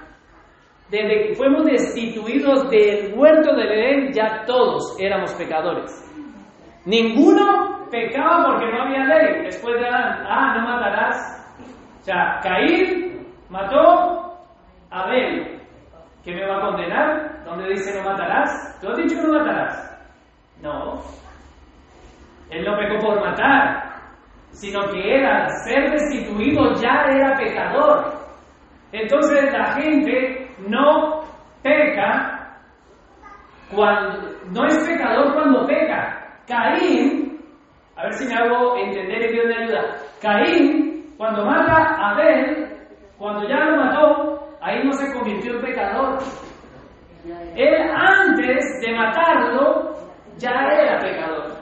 desde 0.89 1.28
que 1.28 1.36
fuimos 1.36 1.65
destituidos 1.65 2.69
del 2.69 3.13
huerto 3.13 3.54
del 3.56 3.71
Edén, 3.71 4.13
ya 4.13 4.43
todos 4.45 4.95
éramos 5.00 5.34
pecadores. 5.34 5.91
Ninguno 6.86 7.88
pecaba 7.91 8.45
porque 8.45 8.71
no 8.71 8.84
había 8.84 9.04
ley. 9.04 9.43
Después 9.43 9.80
de 9.80 9.88
Adán, 9.88 10.26
ah, 10.26 10.56
no 10.56 10.67
matarás. 10.67 11.58
O 12.00 12.04
sea, 12.04 12.39
Caín 12.41 13.28
mató 13.50 14.34
a 14.89 15.04
Abel. 15.04 15.62
¿Qué 16.23 16.34
me 16.34 16.47
va 16.47 16.58
a 16.58 16.62
condenar? 16.62 17.43
¿Dónde 17.43 17.69
dice 17.69 17.97
no 17.97 18.10
matarás? 18.10 18.80
¿Tú 18.82 18.89
has 18.89 18.97
dicho 18.97 19.21
no 19.21 19.34
matarás? 19.34 20.00
No. 20.62 21.02
Él 22.50 22.65
no 22.65 22.78
pecó 22.78 23.06
por 23.06 23.19
matar, 23.19 23.84
sino 24.52 24.89
que 24.91 25.15
era 25.19 25.47
ser 25.65 25.91
destituido 25.91 26.73
ya 26.76 27.06
era 27.12 27.36
pecador. 27.38 28.13
Entonces 28.93 29.52
la 29.52 29.73
gente 29.73 30.37
no 30.60 31.22
peca 31.62 32.38
cuando 33.74 34.32
no 34.52 34.65
es 34.65 34.88
pecador 34.88 35.34
cuando 35.34 35.65
peca. 35.65 36.13
Caín, 36.48 37.39
a 37.96 38.04
ver 38.04 38.13
si 38.13 38.26
me 38.26 38.36
hago 38.36 38.78
entender 38.78 39.30
y 39.30 39.34
Dios 39.34 39.46
me 39.48 39.63
ayuda. 39.63 39.96
Caín, 40.22 41.13
cuando 41.17 41.46
mata 41.46 41.74
a 41.74 42.12
Abel, 42.12 42.78
cuando 43.17 43.48
ya 43.48 43.58
lo 43.65 43.78
mató, 43.78 44.50
ahí 44.62 44.84
no 44.84 44.93
se 44.93 45.12
convirtió 45.13 45.56
en 45.56 45.62
pecador. 45.62 46.20
Él 47.56 47.91
antes 47.96 48.82
de 48.82 48.96
matarlo 48.96 49.96
ya 50.38 50.52
era 50.52 51.00
pecador. 51.00 51.58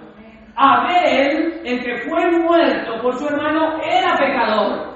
Abel, 0.56 1.62
el 1.66 1.84
que 1.84 1.98
fue 2.08 2.32
muerto 2.40 3.02
por 3.02 3.14
su 3.18 3.28
hermano, 3.28 3.82
era 3.82 4.16
pecador. 4.16 4.96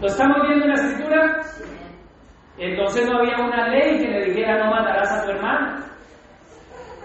¿Lo 0.00 0.06
estamos 0.06 0.36
viendo 0.42 0.64
en 0.64 0.70
la 0.70 0.74
escritura? 0.74 1.40
Entonces 2.58 3.08
no 3.08 3.18
había 3.18 3.36
una 3.36 3.68
ley 3.68 3.98
que 3.98 4.08
le 4.08 4.24
dijera 4.26 4.64
no 4.64 4.70
matarás 4.70 5.12
a 5.12 5.24
tu 5.24 5.30
hermano. 5.32 5.84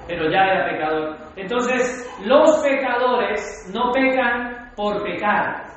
Pero 0.07 0.29
ya 0.29 0.39
era 0.39 0.69
pecador. 0.69 1.17
Entonces, 1.35 2.19
los 2.25 2.59
pecadores 2.63 3.71
no 3.73 3.91
pecan 3.91 4.71
por 4.75 5.03
pecar 5.03 5.71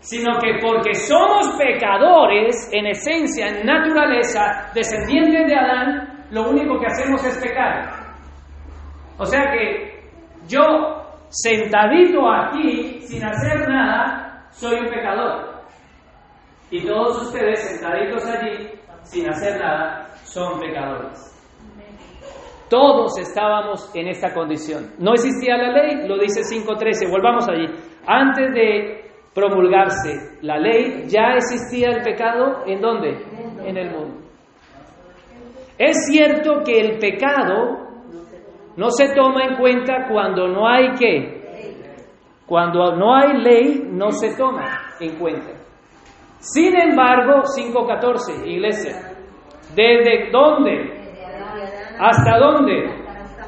sino 0.00 0.38
que 0.38 0.58
porque 0.62 0.94
somos 0.94 1.48
pecadores 1.58 2.70
en 2.72 2.86
esencia, 2.86 3.48
en 3.48 3.66
naturaleza, 3.66 4.70
descendientes 4.74 5.46
de 5.46 5.56
Adán, 5.56 6.26
lo 6.30 6.50
único 6.50 6.78
que 6.78 6.86
hacemos 6.86 7.24
es 7.24 7.36
pecar. 7.38 8.14
O 9.18 9.24
sea 9.24 9.50
que 9.50 10.08
yo, 10.46 10.62
sentadito 11.28 12.30
aquí, 12.30 13.00
sin 13.02 13.24
hacer 13.24 13.68
nada, 13.68 14.46
soy 14.50 14.78
un 14.78 14.86
pecador. 14.86 15.58
Y 16.70 16.86
todos 16.86 17.22
ustedes, 17.22 17.60
sentaditos 17.60 18.24
allí, 18.26 18.70
sin 19.08 19.28
hacer 19.28 19.58
nada, 19.58 20.08
son 20.24 20.60
pecadores. 20.60 21.34
Todos 22.68 23.18
estábamos 23.18 23.90
en 23.94 24.08
esta 24.08 24.34
condición. 24.34 24.90
No 24.98 25.14
existía 25.14 25.56
la 25.56 25.72
ley, 25.72 26.06
lo 26.06 26.18
dice 26.18 26.42
5.13, 26.42 27.10
volvamos 27.10 27.48
allí. 27.48 27.66
Antes 28.06 28.52
de 28.52 29.10
promulgarse 29.34 30.38
la 30.42 30.58
ley, 30.58 31.04
ya 31.08 31.34
existía 31.34 31.88
el 31.90 32.02
pecado 32.02 32.64
en 32.66 32.80
dónde? 32.80 33.10
En 33.64 33.76
el 33.76 33.90
mundo. 33.90 34.18
Es 35.78 35.96
cierto 36.10 36.62
que 36.64 36.78
el 36.78 36.98
pecado 36.98 37.88
no 38.76 38.90
se 38.90 39.14
toma 39.14 39.44
en 39.44 39.56
cuenta 39.56 40.06
cuando 40.10 40.48
no 40.48 40.68
hay 40.68 40.92
qué. 40.98 41.38
Cuando 42.46 42.96
no 42.96 43.14
hay 43.14 43.38
ley, 43.38 43.82
no 43.90 44.10
se 44.10 44.36
toma 44.36 44.94
en 45.00 45.16
cuenta. 45.18 45.52
Sin 46.38 46.78
embargo, 46.78 47.42
5.14, 47.42 48.46
iglesia, 48.46 48.92
¿desde 49.74 50.30
dónde? 50.30 50.98
¿Hasta 51.98 52.38
dónde? 52.38 52.94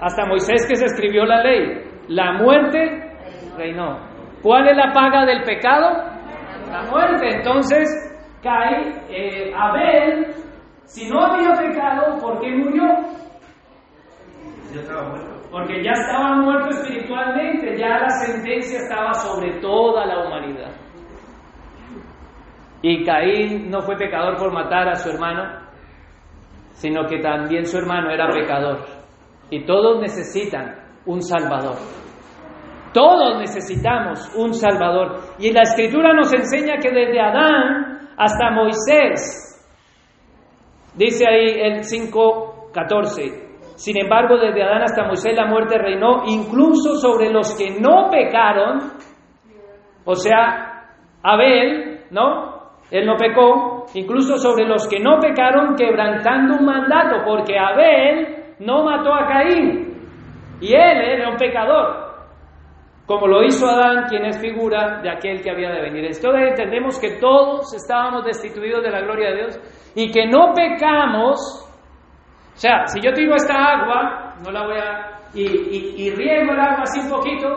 Hasta 0.00 0.26
Moisés 0.26 0.66
que 0.66 0.74
se 0.74 0.87
escribió 0.87 1.24
la 1.24 1.42
ley. 1.42 1.85
La 2.09 2.33
muerte 2.33 3.16
reinó. 3.57 4.00
¿Cuál 4.42 4.68
es 4.68 4.76
la 4.76 4.92
paga 4.92 5.24
del 5.24 5.44
pecado? 5.44 5.88
La 6.70 6.83
muerte. 6.90 7.37
Entonces, 7.37 7.88
cae 8.42 9.05
eh, 9.09 9.53
Abel, 9.55 10.35
si 10.85 11.09
no 11.09 11.20
había 11.20 11.53
pecado, 11.53 12.16
¿por 12.20 12.40
qué 12.40 12.50
murió? 12.50 12.83
Ya 14.72 14.81
estaba 14.81 15.09
muerto. 15.09 15.31
Porque 15.50 15.83
ya 15.83 15.92
estaba 15.92 16.37
muerto 16.37 16.70
espiritualmente, 16.70 17.76
ya 17.76 17.98
la 17.98 18.09
sentencia 18.09 18.79
estaba 18.79 19.12
sobre 19.14 19.61
toda 19.61 20.07
la 20.07 20.26
humanidad. 20.26 20.70
Y 22.83 23.05
Caín 23.05 23.71
no 23.71 23.83
fue 23.83 23.97
pecador 23.97 24.37
por 24.37 24.53
matar 24.53 24.88
a 24.88 24.95
su 24.95 25.11
hermano, 25.11 25.69
sino 26.73 27.07
que 27.07 27.19
también 27.19 27.66
su 27.66 27.77
hermano 27.77 28.11
era 28.11 28.29
pecador. 28.29 28.79
Y 29.51 29.64
todos 29.66 30.01
necesitan 30.01 30.77
un 31.07 31.21
Salvador. 31.23 31.77
Todos 32.93 33.38
necesitamos 33.38 34.35
un 34.35 34.55
Salvador. 34.55 35.21
Y 35.38 35.53
la 35.53 35.62
Escritura 35.62 36.12
nos 36.12 36.33
enseña 36.33 36.79
que 36.79 36.90
desde 36.90 37.21
Adán 37.21 38.09
hasta 38.16 38.51
Moisés, 38.51 39.62
dice 40.95 41.25
ahí 41.29 41.61
el 41.61 41.81
5.14, 41.81 43.51
sin 43.77 43.99
embargo 43.99 44.37
desde 44.37 44.62
Adán 44.62 44.83
hasta 44.83 45.05
Moisés 45.05 45.35
la 45.35 45.47
muerte 45.47 45.79
reinó 45.79 46.25
incluso 46.27 46.97
sobre 46.97 47.31
los 47.31 47.57
que 47.57 47.81
no 47.81 48.11
pecaron, 48.11 48.93
o 50.05 50.14
sea, 50.14 50.87
Abel, 51.23 52.05
¿no? 52.11 52.50
Él 52.90 53.07
no 53.07 53.16
pecó, 53.16 53.87
incluso 53.94 54.37
sobre 54.37 54.66
los 54.66 54.88
que 54.88 54.98
no 54.98 55.18
pecaron 55.20 55.76
quebrantando 55.76 56.57
un 56.57 56.64
mandato, 56.64 57.22
porque 57.24 57.59
Abel 57.59 58.55
no 58.61 58.85
mató 58.85 59.14
a 59.14 59.26
Caín 59.26 59.94
y 60.61 60.74
él 60.74 61.00
era 61.00 61.31
un 61.31 61.37
pecador 61.37 62.11
como 63.11 63.26
lo 63.26 63.42
hizo 63.42 63.68
Adán, 63.68 64.05
quien 64.09 64.24
es 64.24 64.40
figura 64.40 65.00
de 65.03 65.11
aquel 65.11 65.42
que 65.42 65.50
había 65.50 65.72
de 65.72 65.81
venir. 65.81 66.05
Entonces 66.05 66.50
entendemos 66.50 66.96
que 67.00 67.18
todos 67.18 67.74
estábamos 67.74 68.24
destituidos 68.24 68.85
de 68.85 68.90
la 68.92 69.00
gloria 69.00 69.31
de 69.31 69.37
Dios 69.37 69.92
y 69.96 70.12
que 70.12 70.29
no 70.29 70.55
pecamos. 70.55 71.66
O 72.55 72.57
sea, 72.57 72.87
si 72.87 73.00
yo 73.00 73.12
tiro 73.12 73.35
esta 73.35 73.53
agua, 73.53 74.37
no 74.44 74.53
la 74.53 74.64
voy 74.64 74.76
a. 74.76 75.18
y, 75.35 76.07
y, 76.07 76.11
riego 76.12 76.53
el 76.53 76.61
agua 76.61 76.83
así 76.83 77.00
un 77.00 77.11
poquito, 77.11 77.48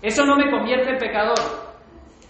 Eso 0.00 0.24
no 0.24 0.36
me 0.36 0.48
convierte 0.48 0.90
en 0.90 0.98
pecador. 0.98 1.67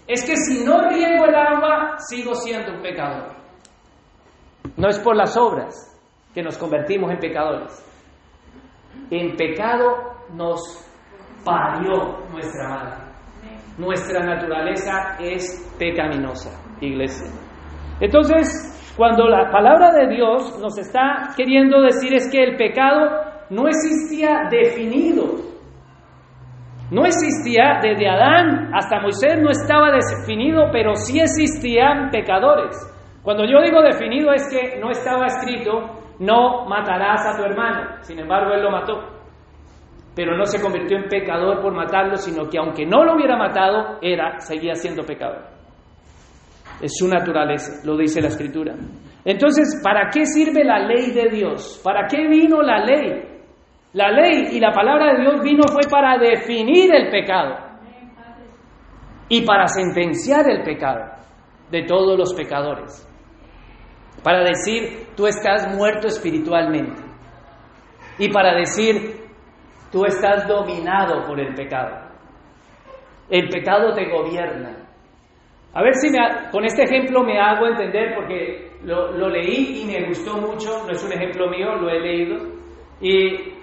Es 0.09 0.25
que 0.25 0.35
si 0.35 0.65
no 0.65 0.89
riego 0.89 1.25
el 1.25 1.35
agua, 1.35 1.97
sigo 1.99 2.33
siendo 2.33 2.73
un 2.73 2.81
pecador. 2.81 3.31
No 4.75 4.89
es 4.89 4.97
por 4.97 5.15
las 5.15 5.37
obras 5.37 5.95
que 6.33 6.41
nos 6.41 6.57
convertimos 6.57 7.11
en 7.11 7.19
pecadores. 7.19 7.85
En 9.11 9.35
pecado 9.35 9.85
nos 10.33 10.59
parió 11.45 12.25
nuestra 12.31 12.69
madre. 12.69 13.03
Nuestra 13.77 14.25
naturaleza 14.25 15.15
es 15.19 15.75
pecaminosa, 15.77 16.59
iglesia. 16.81 17.27
Entonces, 18.01 18.93
cuando 18.97 19.27
la 19.27 19.51
palabra 19.51 19.91
de 19.91 20.15
Dios 20.15 20.59
nos 20.59 20.75
está 20.79 21.35
queriendo 21.37 21.81
decir 21.81 22.15
es 22.15 22.27
que 22.31 22.43
el 22.43 22.57
pecado 22.57 23.11
no 23.51 23.67
existía 23.67 24.49
definido. 24.49 25.28
No 26.91 27.05
existía 27.05 27.79
desde 27.83 28.09
Adán 28.09 28.71
hasta 28.73 28.99
Moisés, 28.99 29.39
no 29.41 29.51
estaba 29.51 29.91
definido, 29.91 30.69
pero 30.71 30.95
sí 30.95 31.19
existían 31.19 32.09
pecadores. 32.09 32.75
Cuando 33.21 33.45
yo 33.45 33.61
digo 33.61 33.81
definido 33.81 34.31
es 34.33 34.47
que 34.49 34.79
no 34.79 34.89
estaba 34.89 35.27
escrito, 35.27 35.99
no 36.19 36.65
matarás 36.67 37.21
a 37.27 37.37
tu 37.37 37.43
hermano. 37.43 38.01
Sin 38.01 38.19
embargo, 38.19 38.53
él 38.53 38.63
lo 38.63 38.71
mató. 38.71 39.19
Pero 40.15 40.35
no 40.35 40.45
se 40.45 40.61
convirtió 40.61 40.97
en 40.97 41.07
pecador 41.07 41.61
por 41.61 41.73
matarlo, 41.73 42.15
sino 42.17 42.49
que 42.49 42.57
aunque 42.57 42.85
no 42.85 43.03
lo 43.03 43.15
hubiera 43.15 43.37
matado, 43.37 43.99
era, 44.01 44.39
seguía 44.39 44.73
siendo 44.73 45.03
pecador. 45.03 45.45
Es 46.81 46.93
su 46.97 47.07
naturaleza, 47.07 47.85
lo 47.85 47.97
dice 47.97 48.21
la 48.21 48.29
escritura. 48.29 48.73
Entonces, 49.23 49.79
¿para 49.83 50.09
qué 50.09 50.25
sirve 50.25 50.63
la 50.63 50.79
ley 50.79 51.11
de 51.11 51.29
Dios? 51.29 51.79
¿Para 51.83 52.07
qué 52.07 52.27
vino 52.27 52.61
la 52.61 52.83
ley? 52.83 53.28
La 53.93 54.11
ley 54.11 54.49
y 54.51 54.59
la 54.59 54.71
palabra 54.71 55.13
de 55.13 55.21
Dios 55.21 55.41
vino 55.41 55.63
fue 55.67 55.81
para 55.89 56.17
definir 56.17 56.93
el 56.93 57.09
pecado 57.09 57.57
y 59.27 59.41
para 59.41 59.67
sentenciar 59.67 60.49
el 60.49 60.63
pecado 60.63 61.05
de 61.71 61.83
todos 61.83 62.17
los 62.17 62.33
pecadores. 62.35 63.05
Para 64.23 64.43
decir, 64.43 65.07
tú 65.15 65.25
estás 65.25 65.73
muerto 65.75 66.07
espiritualmente. 66.07 67.01
Y 68.19 68.29
para 68.29 68.53
decir, 68.53 69.27
tú 69.91 70.05
estás 70.05 70.47
dominado 70.47 71.25
por 71.25 71.39
el 71.39 71.55
pecado. 71.55 72.09
El 73.29 73.47
pecado 73.49 73.93
te 73.93 74.09
gobierna. 74.09 74.75
A 75.73 75.83
ver 75.83 75.93
si 75.95 76.09
con 76.51 76.65
este 76.65 76.83
ejemplo 76.83 77.23
me 77.23 77.39
hago 77.39 77.67
entender 77.67 78.13
porque 78.15 78.71
lo, 78.83 79.11
lo 79.11 79.29
leí 79.29 79.81
y 79.81 79.85
me 79.85 80.07
gustó 80.07 80.37
mucho. 80.37 80.83
No 80.85 80.91
es 80.91 81.03
un 81.03 81.13
ejemplo 81.13 81.49
mío, 81.49 81.75
lo 81.75 81.89
he 81.89 81.99
leído. 81.99 82.37
Y 82.99 83.58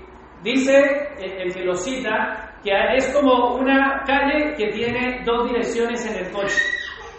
Dice 0.46 0.78
el, 1.18 1.52
que 1.52 1.64
lo 1.64 1.74
cita 1.74 2.52
que 2.62 2.70
es 2.94 3.12
como 3.12 3.56
una 3.56 4.04
calle 4.06 4.54
que 4.56 4.68
tiene 4.68 5.24
dos 5.24 5.48
direcciones 5.48 6.06
en 6.06 6.24
el 6.24 6.30
coche 6.30 6.62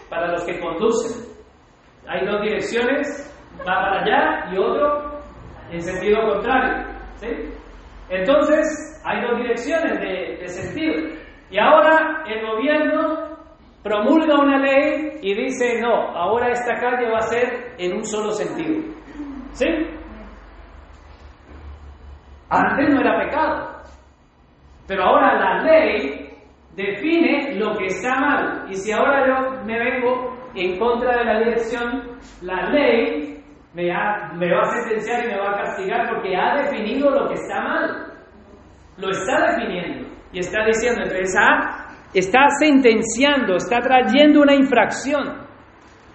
para 0.08 0.32
los 0.32 0.42
que 0.44 0.58
conducen. 0.58 1.28
Hay 2.08 2.24
dos 2.24 2.40
direcciones, 2.40 3.06
va 3.60 3.82
para 3.82 4.00
allá 4.00 4.50
y 4.50 4.56
otro 4.56 5.20
en 5.70 5.82
sentido 5.82 6.22
contrario. 6.22 6.86
Entonces, 8.08 9.02
hay 9.04 9.20
dos 9.20 9.36
direcciones 9.36 10.00
de, 10.00 10.38
de 10.40 10.48
sentido. 10.48 10.94
Y 11.50 11.58
ahora 11.58 12.24
el 12.26 12.46
gobierno 12.46 13.36
promulga 13.82 14.40
una 14.40 14.58
ley 14.58 15.18
y 15.20 15.34
dice, 15.34 15.78
no, 15.82 16.16
ahora 16.16 16.48
esta 16.48 16.76
calle 16.76 17.10
va 17.10 17.18
a 17.18 17.28
ser 17.28 17.74
en 17.76 17.92
un 17.92 18.04
solo 18.06 18.30
sentido. 18.32 18.80
¿Sí? 19.52 19.66
Antes 22.50 22.88
no 22.94 23.00
era 23.00 23.24
pecado. 23.24 23.78
Pero 24.86 25.04
ahora 25.04 25.38
la 25.38 25.62
ley 25.64 26.28
define 26.74 27.54
lo 27.56 27.76
que 27.76 27.86
está 27.86 28.18
mal. 28.18 28.66
Y 28.70 28.74
si 28.74 28.92
ahora 28.92 29.26
yo 29.26 29.64
me 29.64 29.78
vengo 29.78 30.36
en 30.54 30.78
contra 30.78 31.18
de 31.18 31.24
la 31.24 31.38
dirección, 31.40 32.18
la 32.42 32.70
ley 32.70 33.44
me, 33.74 33.90
va 33.90 34.62
a 34.62 34.70
sentenciar 34.70 35.24
y 35.24 35.28
me 35.28 35.38
va 35.38 35.50
a 35.50 35.62
castigar 35.62 36.08
porque 36.08 36.36
ha 36.36 36.62
definido 36.62 37.10
lo 37.10 37.28
que 37.28 37.34
está 37.34 37.60
mal. 37.60 38.12
Lo 38.96 39.10
está 39.10 39.50
definiendo. 39.50 40.08
Y 40.32 40.40
está 40.40 40.64
diciendo, 40.64 41.02
entonces, 41.02 41.34
ah, 41.38 41.86
está 42.14 42.48
sentenciando, 42.58 43.56
está 43.56 43.80
trayendo 43.80 44.40
una 44.42 44.54
infracción. 44.54 45.46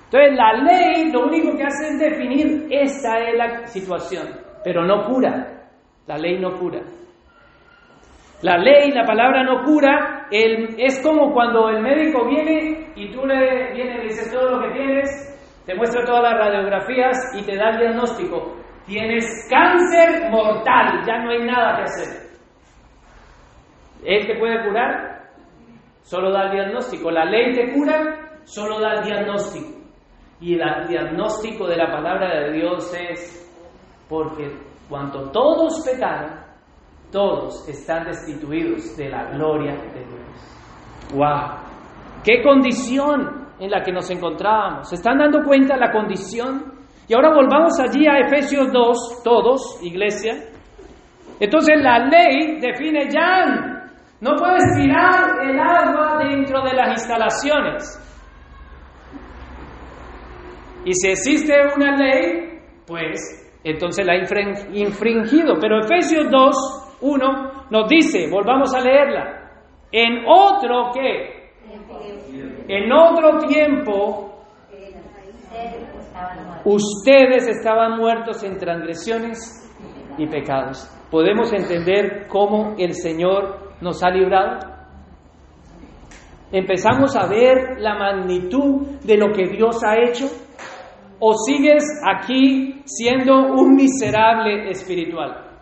Entonces, 0.05 0.35
la 0.35 0.53
ley 0.53 1.11
lo 1.11 1.25
único 1.25 1.55
que 1.57 1.63
hace 1.63 1.89
es 1.89 1.99
definir 1.99 2.67
esta 2.69 3.19
es 3.19 3.37
la 3.37 3.65
situación, 3.65 4.27
pero 4.63 4.85
no 4.85 5.05
cura. 5.05 5.52
La 6.07 6.17
ley 6.17 6.39
no 6.39 6.57
cura. 6.57 6.81
La 8.41 8.57
ley, 8.57 8.91
la 8.91 9.05
palabra 9.05 9.43
no 9.43 9.63
cura, 9.63 10.27
es 10.29 11.01
como 11.01 11.31
cuando 11.31 11.69
el 11.69 11.81
médico 11.81 12.27
viene 12.27 12.91
y 12.93 13.09
tú 13.09 13.25
le, 13.25 13.73
viene 13.73 13.99
le 13.99 14.03
dices 14.03 14.33
todo 14.33 14.57
lo 14.57 14.61
que 14.61 14.73
tienes, 14.73 15.63
te 15.65 15.73
muestra 15.75 16.03
todas 16.05 16.23
las 16.23 16.33
radiografías 16.33 17.17
y 17.39 17.45
te 17.45 17.55
da 17.55 17.69
el 17.69 17.77
diagnóstico. 17.79 18.57
Tienes 18.85 19.47
cáncer 19.49 20.29
mortal, 20.29 21.05
ya 21.07 21.19
no 21.19 21.31
hay 21.31 21.45
nada 21.45 21.77
que 21.77 21.83
hacer. 21.83 22.23
¿Él 24.03 24.27
te 24.27 24.37
puede 24.37 24.61
curar? 24.67 25.29
Solo 26.01 26.29
da 26.31 26.47
el 26.47 26.51
diagnóstico. 26.51 27.09
La 27.11 27.23
ley 27.23 27.53
te 27.53 27.71
cura, 27.71 28.41
solo 28.43 28.81
da 28.81 28.95
el 28.95 29.03
diagnóstico. 29.05 29.79
Y 30.41 30.55
el 30.55 30.87
diagnóstico 30.89 31.65
de 31.65 31.77
la 31.77 31.89
palabra 31.89 32.41
de 32.41 32.51
Dios 32.51 32.93
es 32.93 33.49
porque 34.09 34.51
cuando 34.89 35.31
todos 35.31 35.83
pecaron, 35.85 36.43
todos 37.11 37.67
están 37.69 38.05
destituidos 38.05 38.97
de 38.97 39.09
la 39.09 39.31
gloria 39.31 39.73
de 39.75 39.99
Dios. 39.99 41.13
¡Wow! 41.13 42.23
¡Qué 42.23 42.41
condición 42.41 43.47
en 43.59 43.69
la 43.69 43.81
que 43.81 43.91
nos 43.91 44.09
encontrábamos! 44.09 44.89
¿Se 44.89 44.95
están 44.95 45.19
dando 45.19 45.43
cuenta 45.43 45.77
la 45.77 45.91
condición? 45.91 46.73
Y 47.07 47.13
ahora 47.13 47.33
volvamos 47.33 47.79
allí 47.79 48.07
a 48.07 48.19
Efesios 48.19 48.71
2, 48.71 49.23
todos, 49.23 49.79
iglesia. 49.83 50.33
Entonces 51.39 51.81
la 51.81 51.99
ley 51.99 52.59
define 52.59 53.09
ya, 53.09 53.45
no 54.21 54.35
puedes 54.35 54.63
tirar 54.75 55.43
el 55.43 55.59
agua 55.59 56.23
dentro 56.29 56.61
de 56.63 56.73
las 56.73 56.89
instalaciones. 56.91 57.99
Y 60.85 60.93
si 60.93 61.09
existe 61.09 61.53
una 61.75 61.95
ley, 61.95 62.59
pues 62.85 63.42
entonces 63.63 64.05
la 64.05 64.13
ha 64.13 64.17
infringido. 64.17 65.55
Pero 65.59 65.79
Efesios 65.79 66.29
2, 66.29 66.97
1 67.01 67.67
nos 67.69 67.87
dice, 67.87 68.29
volvamos 68.29 68.73
a 68.73 68.81
leerla, 68.81 69.51
en 69.91 70.25
otro 70.27 70.91
que, 70.93 71.51
en 72.67 72.91
otro 72.91 73.39
tiempo, 73.47 74.45
ustedes 76.65 77.47
estaban 77.47 77.97
muertos 77.97 78.43
en 78.43 78.57
transgresiones 78.57 79.59
y 80.17 80.27
pecados. 80.27 80.89
¿Podemos 81.09 81.53
entender 81.53 82.27
cómo 82.27 82.75
el 82.77 82.93
Señor 82.93 83.73
nos 83.81 84.03
ha 84.03 84.09
librado? 84.09 84.59
Empezamos 86.51 87.15
a 87.15 87.27
ver 87.27 87.79
la 87.79 87.95
magnitud 87.95 88.99
de 89.03 89.17
lo 89.17 89.31
que 89.33 89.47
Dios 89.49 89.83
ha 89.83 89.97
hecho 89.97 90.25
o 91.19 91.33
sigues 91.33 91.83
aquí 92.05 92.81
siendo 92.85 93.53
un 93.53 93.75
miserable 93.75 94.69
espiritual. 94.69 95.53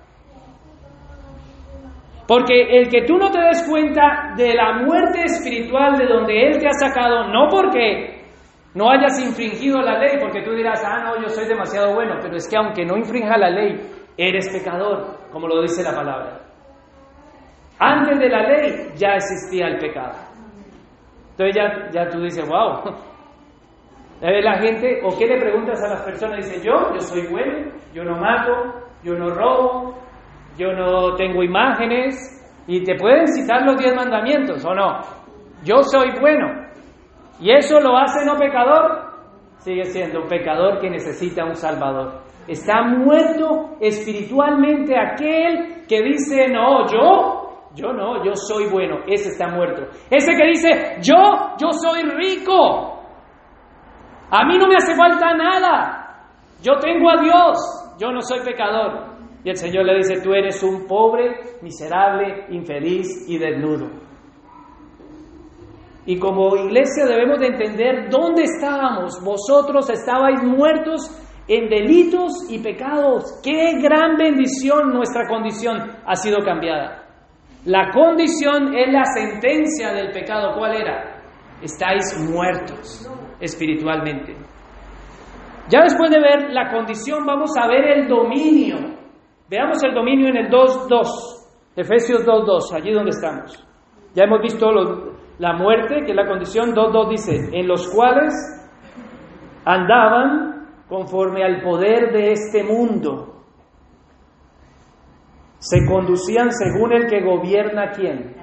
Porque 2.28 2.78
el 2.78 2.90
que 2.90 3.04
tú 3.04 3.18
no 3.18 3.30
te 3.30 3.40
des 3.42 3.68
cuenta 3.70 4.34
de 4.38 4.54
la 4.54 4.84
muerte 4.86 5.24
espiritual 5.26 5.98
de 5.98 6.06
donde 6.06 6.48
Él 6.48 6.60
te 6.60 6.68
ha 6.68 6.74
sacado, 6.74 7.28
no 7.28 7.50
porque 7.50 8.22
no 8.74 8.90
hayas 8.90 9.20
infringido 9.20 9.82
la 9.82 10.00
ley, 10.00 10.18
porque 10.20 10.42
tú 10.42 10.52
dirás, 10.52 10.82
ah, 10.86 11.04
no, 11.04 11.22
yo 11.22 11.28
soy 11.28 11.46
demasiado 11.46 11.94
bueno, 11.94 12.16
pero 12.22 12.38
es 12.38 12.48
que 12.48 12.56
aunque 12.56 12.86
no 12.86 12.96
infrinja 12.96 13.38
la 13.38 13.50
ley, 13.50 13.78
eres 14.18 14.50
pecador, 14.50 15.18
como 15.32 15.48
lo 15.48 15.62
dice 15.62 15.84
la 15.84 15.94
palabra. 15.94 16.40
Antes 17.80 18.20
de 18.20 18.30
la 18.30 18.44
ley 18.44 18.92
ya 18.96 19.16
existía 19.16 19.68
el 19.68 19.78
pecado. 19.78 20.14
Entonces 21.32 21.56
ya, 21.56 21.90
ya 21.92 22.10
tú 22.10 22.22
dices, 22.22 22.48
wow, 22.48 22.96
la 24.22 24.60
gente, 24.60 25.02
o 25.04 25.18
qué 25.18 25.26
le 25.26 25.40
preguntas 25.40 25.84
a 25.84 25.90
las 25.90 26.02
personas, 26.04 26.38
dice, 26.38 26.64
yo, 26.64 26.94
yo 26.94 27.00
soy 27.00 27.28
bueno, 27.28 27.72
yo 27.94 28.04
no 28.04 28.18
mato, 28.18 28.52
yo 29.04 29.16
no 29.16 29.30
robo, 29.30 29.98
yo 30.58 30.74
no 30.74 31.16
tengo 31.16 31.42
imágenes, 31.42 32.42
y 32.68 32.84
te 32.84 32.96
pueden 32.96 33.28
citar 33.28 33.64
los 33.64 33.78
diez 33.78 33.94
mandamientos, 33.96 34.64
¿o 34.66 34.74
no? 34.74 35.00
Yo 35.64 35.82
soy 35.84 36.12
bueno. 36.20 36.48
¿Y 37.40 37.52
eso 37.52 37.80
lo 37.80 37.98
hace 37.98 38.24
no 38.26 38.36
pecador? 38.36 39.12
Sigue 39.58 39.86
siendo 39.86 40.22
un 40.22 40.28
pecador 40.28 40.80
que 40.80 40.90
necesita 40.90 41.44
un 41.44 41.56
salvador. 41.56 42.22
Está 42.48 42.84
muerto 42.84 43.78
espiritualmente 43.80 44.98
aquel 44.98 45.86
que 45.88 46.02
dice, 46.02 46.48
no, 46.48 46.86
yo, 46.88 47.68
yo 47.76 47.94
no, 47.94 48.24
yo 48.24 48.36
soy 48.36 48.70
bueno. 48.70 49.00
Ese 49.08 49.30
está 49.30 49.48
muerto. 49.48 49.84
Ese 50.10 50.36
que 50.36 50.48
dice, 50.48 50.70
yo, 51.02 51.16
yo 51.60 51.72
soy 51.72 52.04
rico. 52.04 53.01
A 54.32 54.46
mí 54.46 54.58
no 54.58 54.68
me 54.68 54.78
hace 54.78 54.96
falta 54.96 55.34
nada. 55.34 56.26
Yo 56.64 56.80
tengo 56.80 57.10
a 57.10 57.22
Dios. 57.22 57.58
Yo 58.00 58.12
no 58.14 58.22
soy 58.22 58.40
pecador. 58.46 59.12
Y 59.44 59.50
el 59.50 59.58
Señor 59.58 59.86
le 59.86 59.98
dice, 59.98 60.22
tú 60.22 60.34
eres 60.34 60.64
un 60.64 60.88
pobre, 60.88 61.36
miserable, 61.62 62.46
infeliz 62.50 63.28
y 63.28 63.38
desnudo. 63.38 63.90
Y 66.06 66.18
como 66.18 66.56
iglesia 66.56 67.06
debemos 67.06 67.40
de 67.40 67.48
entender 67.48 68.10
dónde 68.10 68.44
estábamos. 68.44 69.22
Vosotros 69.22 69.90
estabais 69.90 70.42
muertos 70.42 71.12
en 71.48 71.70
delitos 71.70 72.32
y 72.50 72.60
pecados. 72.60 73.42
Qué 73.44 73.82
gran 73.82 74.16
bendición 74.16 74.94
nuestra 74.94 75.28
condición 75.28 75.78
ha 76.06 76.16
sido 76.16 76.38
cambiada. 76.46 77.04
La 77.66 77.92
condición 77.92 78.74
es 78.76 78.94
la 78.94 79.04
sentencia 79.04 79.92
del 79.92 80.12
pecado. 80.12 80.58
¿Cuál 80.58 80.82
era? 80.82 81.22
Estáis 81.62 82.18
muertos 82.30 83.08
espiritualmente. 83.42 84.36
Ya 85.70 85.82
después 85.84 86.10
de 86.12 86.20
ver 86.20 86.52
la 86.52 86.72
condición, 86.72 87.26
vamos 87.26 87.52
a 87.58 87.68
ver 87.68 87.86
el 87.98 88.08
dominio. 88.08 88.78
Veamos 89.50 89.84
el 89.84 89.94
dominio 89.94 90.30
en 90.30 90.38
el 90.38 90.50
2.2, 90.50 91.76
Efesios 91.76 92.26
2.2, 92.26 92.74
allí 92.74 92.94
donde 92.94 93.12
estamos. 93.12 93.68
Ya 94.14 94.24
hemos 94.24 94.42
visto 94.42 94.70
la 95.40 95.54
muerte, 95.54 96.04
que 96.06 96.12
es 96.12 96.16
la 96.16 96.28
condición 96.28 96.74
2.2 96.74 97.10
dice, 97.10 97.50
en 97.54 97.68
los 97.68 97.90
cuales 97.94 98.34
andaban 99.66 100.68
conforme 100.88 101.44
al 101.44 101.62
poder 101.62 102.12
de 102.12 102.32
este 102.32 102.64
mundo. 102.64 103.44
Se 105.60 105.86
conducían 105.86 106.52
según 106.52 106.92
el 106.92 107.08
que 107.08 107.22
gobierna 107.22 107.92
quién? 107.92 108.36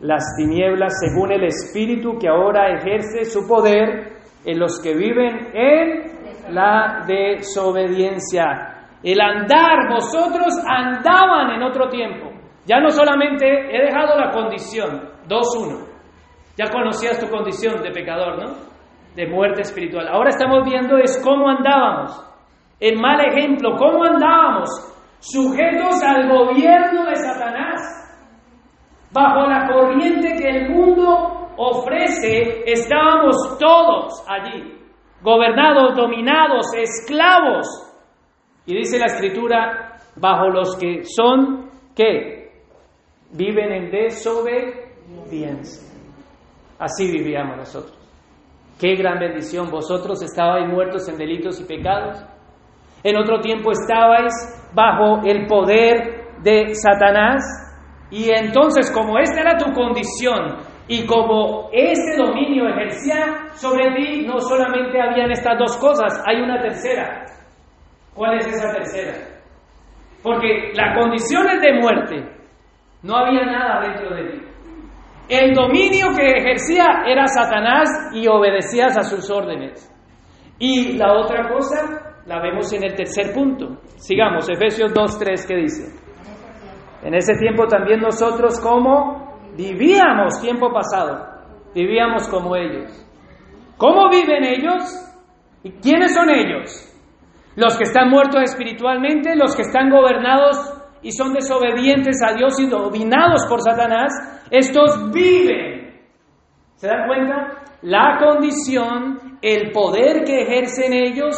Las 0.00 0.24
tinieblas, 0.36 0.94
según 1.00 1.32
el 1.32 1.44
espíritu 1.44 2.18
que 2.18 2.28
ahora 2.28 2.72
ejerce 2.78 3.24
su 3.24 3.46
poder 3.46 4.17
en 4.48 4.58
los 4.58 4.80
que 4.80 4.94
viven 4.94 5.50
en 5.52 6.54
la 6.54 7.04
desobediencia. 7.06 8.86
El 9.02 9.20
andar, 9.20 9.90
vosotros 9.90 10.54
andaban 10.66 11.50
en 11.50 11.62
otro 11.62 11.90
tiempo. 11.90 12.30
Ya 12.64 12.80
no 12.80 12.88
solamente 12.88 13.46
he 13.46 13.84
dejado 13.84 14.18
la 14.18 14.30
condición, 14.30 15.02
2.1. 15.28 15.86
Ya 16.56 16.70
conocías 16.70 17.20
tu 17.20 17.28
condición 17.28 17.82
de 17.82 17.90
pecador, 17.90 18.42
¿no? 18.42 18.54
De 19.14 19.26
muerte 19.26 19.60
espiritual. 19.60 20.08
Ahora 20.08 20.30
estamos 20.30 20.64
viendo 20.64 20.96
es 20.96 21.22
cómo 21.22 21.50
andábamos. 21.50 22.18
El 22.80 22.98
mal 22.98 23.20
ejemplo, 23.20 23.76
cómo 23.76 24.02
andábamos, 24.02 24.70
sujetos 25.18 26.02
al 26.02 26.26
gobierno 26.26 27.04
de 27.04 27.16
Satanás, 27.16 27.80
bajo 29.12 29.46
la 29.46 29.68
corriente 29.68 30.36
que 30.40 30.48
el 30.48 30.70
mundo 30.70 31.37
ofrece, 31.58 32.62
estábamos 32.64 33.58
todos 33.58 34.24
allí, 34.26 34.78
gobernados, 35.22 35.94
dominados, 35.96 36.66
esclavos. 36.74 37.66
Y 38.64 38.74
dice 38.74 38.98
la 38.98 39.06
escritura, 39.06 39.98
bajo 40.16 40.48
los 40.48 40.76
que 40.76 41.02
son, 41.04 41.70
¿qué? 41.94 42.38
viven 43.32 43.72
en 43.72 43.90
desobediencia. 43.90 45.88
Así 46.78 47.10
vivíamos 47.10 47.56
nosotros. 47.58 47.98
Qué 48.80 48.94
gran 48.94 49.18
bendición. 49.18 49.70
Vosotros 49.70 50.22
estabais 50.22 50.68
muertos 50.68 51.08
en 51.08 51.18
delitos 51.18 51.60
y 51.60 51.64
pecados. 51.64 52.24
En 53.02 53.16
otro 53.18 53.40
tiempo 53.40 53.72
estabais 53.72 54.32
bajo 54.72 55.22
el 55.24 55.46
poder 55.46 56.28
de 56.42 56.74
Satanás. 56.74 57.42
Y 58.10 58.30
entonces, 58.30 58.90
como 58.90 59.18
esta 59.18 59.40
era 59.40 59.56
tu 59.56 59.72
condición 59.72 60.56
y 60.88 61.06
como 61.06 61.68
este 61.70 62.16
dominio 62.16 62.66
ejercía 62.66 63.50
sobre 63.52 63.94
ti, 63.94 64.26
no 64.26 64.38
solamente 64.40 65.00
habían 65.00 65.30
estas 65.30 65.58
dos 65.58 65.76
cosas, 65.76 66.24
hay 66.26 66.40
una 66.40 66.58
tercera. 66.60 67.26
¿Cuál 68.14 68.38
es 68.38 68.46
esa 68.46 68.72
tercera? 68.72 69.12
Porque 70.22 70.72
la 70.74 70.94
condición 70.98 71.46
es 71.50 71.60
de 71.60 71.74
muerte, 71.74 72.38
no 73.02 73.16
había 73.16 73.44
nada 73.44 73.80
dentro 73.86 74.16
de 74.16 74.30
ti. 74.30 74.44
El 75.28 75.54
dominio 75.54 76.08
que 76.16 76.38
ejercía 76.38 76.86
era 77.06 77.26
Satanás 77.26 77.88
y 78.14 78.26
obedecías 78.26 78.96
a 78.96 79.02
sus 79.02 79.30
órdenes. 79.30 79.94
Y 80.58 80.96
la 80.96 81.12
otra 81.12 81.50
cosa 81.50 82.22
la 82.24 82.40
vemos 82.40 82.72
en 82.72 82.84
el 82.84 82.94
tercer 82.94 83.34
punto. 83.34 83.78
Sigamos, 83.96 84.48
Efesios 84.48 84.92
2.3, 84.94 85.46
¿qué 85.46 85.54
dice? 85.54 86.08
En 87.02 87.14
ese 87.14 87.34
tiempo 87.34 87.66
también 87.66 88.00
nosotros 88.00 88.58
como 88.58 89.27
vivíamos 89.58 90.40
tiempo 90.40 90.72
pasado, 90.72 91.26
vivíamos 91.74 92.28
como 92.28 92.54
ellos. 92.54 93.04
¿Cómo 93.76 94.08
viven 94.08 94.44
ellos? 94.44 94.84
¿Y 95.64 95.72
quiénes 95.72 96.14
son 96.14 96.30
ellos? 96.30 96.84
Los 97.56 97.76
que 97.76 97.82
están 97.82 98.08
muertos 98.08 98.40
espiritualmente, 98.42 99.34
los 99.34 99.56
que 99.56 99.62
están 99.62 99.90
gobernados 99.90 100.74
y 101.02 101.10
son 101.10 101.32
desobedientes 101.32 102.22
a 102.24 102.34
Dios 102.34 102.60
y 102.60 102.68
dominados 102.68 103.46
por 103.48 103.60
Satanás, 103.60 104.12
estos 104.50 105.10
viven. 105.10 106.02
¿Se 106.76 106.86
dan 106.86 107.08
cuenta? 107.08 107.64
La 107.82 108.16
condición, 108.20 109.38
el 109.42 109.72
poder 109.72 110.22
que 110.22 110.42
ejercen 110.42 110.92
ellos, 110.92 111.34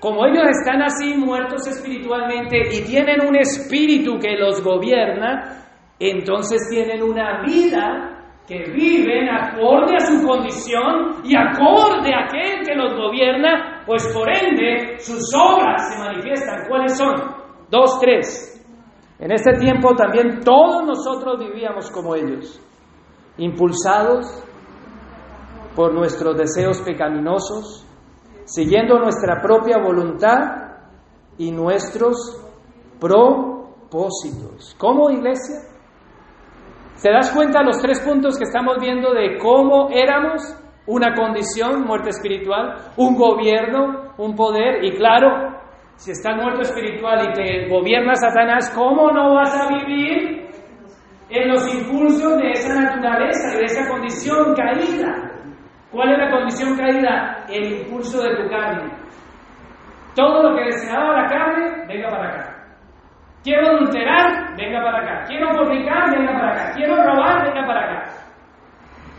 como 0.00 0.24
ellos 0.24 0.44
están 0.58 0.80
así 0.82 1.14
muertos 1.14 1.66
espiritualmente 1.66 2.56
y 2.72 2.82
tienen 2.84 3.26
un 3.26 3.36
espíritu 3.36 4.18
que 4.18 4.38
los 4.38 4.62
gobierna, 4.62 5.67
entonces 5.98 6.68
tienen 6.70 7.02
una 7.02 7.42
vida 7.42 8.18
que 8.46 8.64
viven 8.72 9.28
acorde 9.28 9.96
a 9.96 10.06
su 10.06 10.26
condición 10.26 11.22
y 11.22 11.36
acorde 11.36 12.14
a 12.14 12.24
aquel 12.24 12.64
que 12.64 12.74
los 12.74 12.94
gobierna, 12.94 13.82
pues 13.84 14.06
por 14.14 14.28
ende 14.30 14.98
sus 15.00 15.34
obras 15.34 15.92
se 15.92 15.98
manifiestan. 15.98 16.66
¿Cuáles 16.66 16.96
son? 16.96 17.14
Dos, 17.68 18.00
tres. 18.00 18.54
En 19.18 19.32
este 19.32 19.52
tiempo 19.58 19.94
también 19.94 20.40
todos 20.44 20.84
nosotros 20.86 21.38
vivíamos 21.40 21.90
como 21.90 22.14
ellos, 22.14 22.58
impulsados 23.36 24.44
por 25.76 25.92
nuestros 25.92 26.36
deseos 26.38 26.80
pecaminosos, 26.80 27.86
siguiendo 28.44 28.98
nuestra 28.98 29.42
propia 29.42 29.78
voluntad 29.78 30.38
y 31.36 31.50
nuestros 31.50 32.16
propósitos. 32.98 34.74
¿Cómo 34.78 35.10
iglesia? 35.10 35.68
¿Se 36.98 37.12
das 37.12 37.30
cuenta 37.30 37.62
los 37.62 37.80
tres 37.80 38.00
puntos 38.00 38.36
que 38.36 38.42
estamos 38.42 38.78
viendo 38.80 39.14
de 39.14 39.38
cómo 39.38 39.88
éramos? 39.88 40.42
Una 40.88 41.14
condición, 41.14 41.84
muerte 41.84 42.10
espiritual, 42.10 42.74
un 42.96 43.14
gobierno, 43.14 44.14
un 44.16 44.34
poder 44.34 44.84
y 44.84 44.96
claro, 44.96 45.60
si 45.94 46.10
estás 46.10 46.34
muerto 46.34 46.62
espiritual 46.62 47.28
y 47.28 47.32
te 47.34 47.68
gobierna 47.68 48.16
Satanás, 48.16 48.72
¿cómo 48.74 49.12
no 49.12 49.34
vas 49.34 49.54
a 49.54 49.68
vivir 49.68 50.48
en 51.28 51.48
los 51.48 51.72
impulsos 51.72 52.36
de 52.38 52.50
esa 52.50 52.74
naturaleza, 52.80 53.56
de 53.56 53.64
esa 53.64 53.88
condición 53.88 54.54
caída? 54.56 55.30
¿Cuál 55.92 56.12
es 56.12 56.18
la 56.18 56.30
condición 56.32 56.76
caída? 56.76 57.44
El 57.48 57.80
impulso 57.80 58.20
de 58.22 58.34
tu 58.42 58.50
carne. 58.50 58.90
Todo 60.16 60.50
lo 60.50 60.56
que 60.56 60.64
deseaba 60.64 61.22
la 61.22 61.28
carne, 61.28 61.86
venga 61.86 62.10
para 62.10 62.28
acá. 62.28 62.47
Quiero 63.42 63.68
adulterar, 63.68 64.56
venga 64.56 64.82
para 64.82 64.98
acá. 64.98 65.24
Quiero 65.26 65.54
fornicar, 65.54 66.10
venga 66.10 66.32
para 66.32 66.52
acá. 66.52 66.72
Quiero 66.74 66.96
robar, 66.96 67.44
venga 67.44 67.66
para 67.66 67.84
acá. 67.84 68.12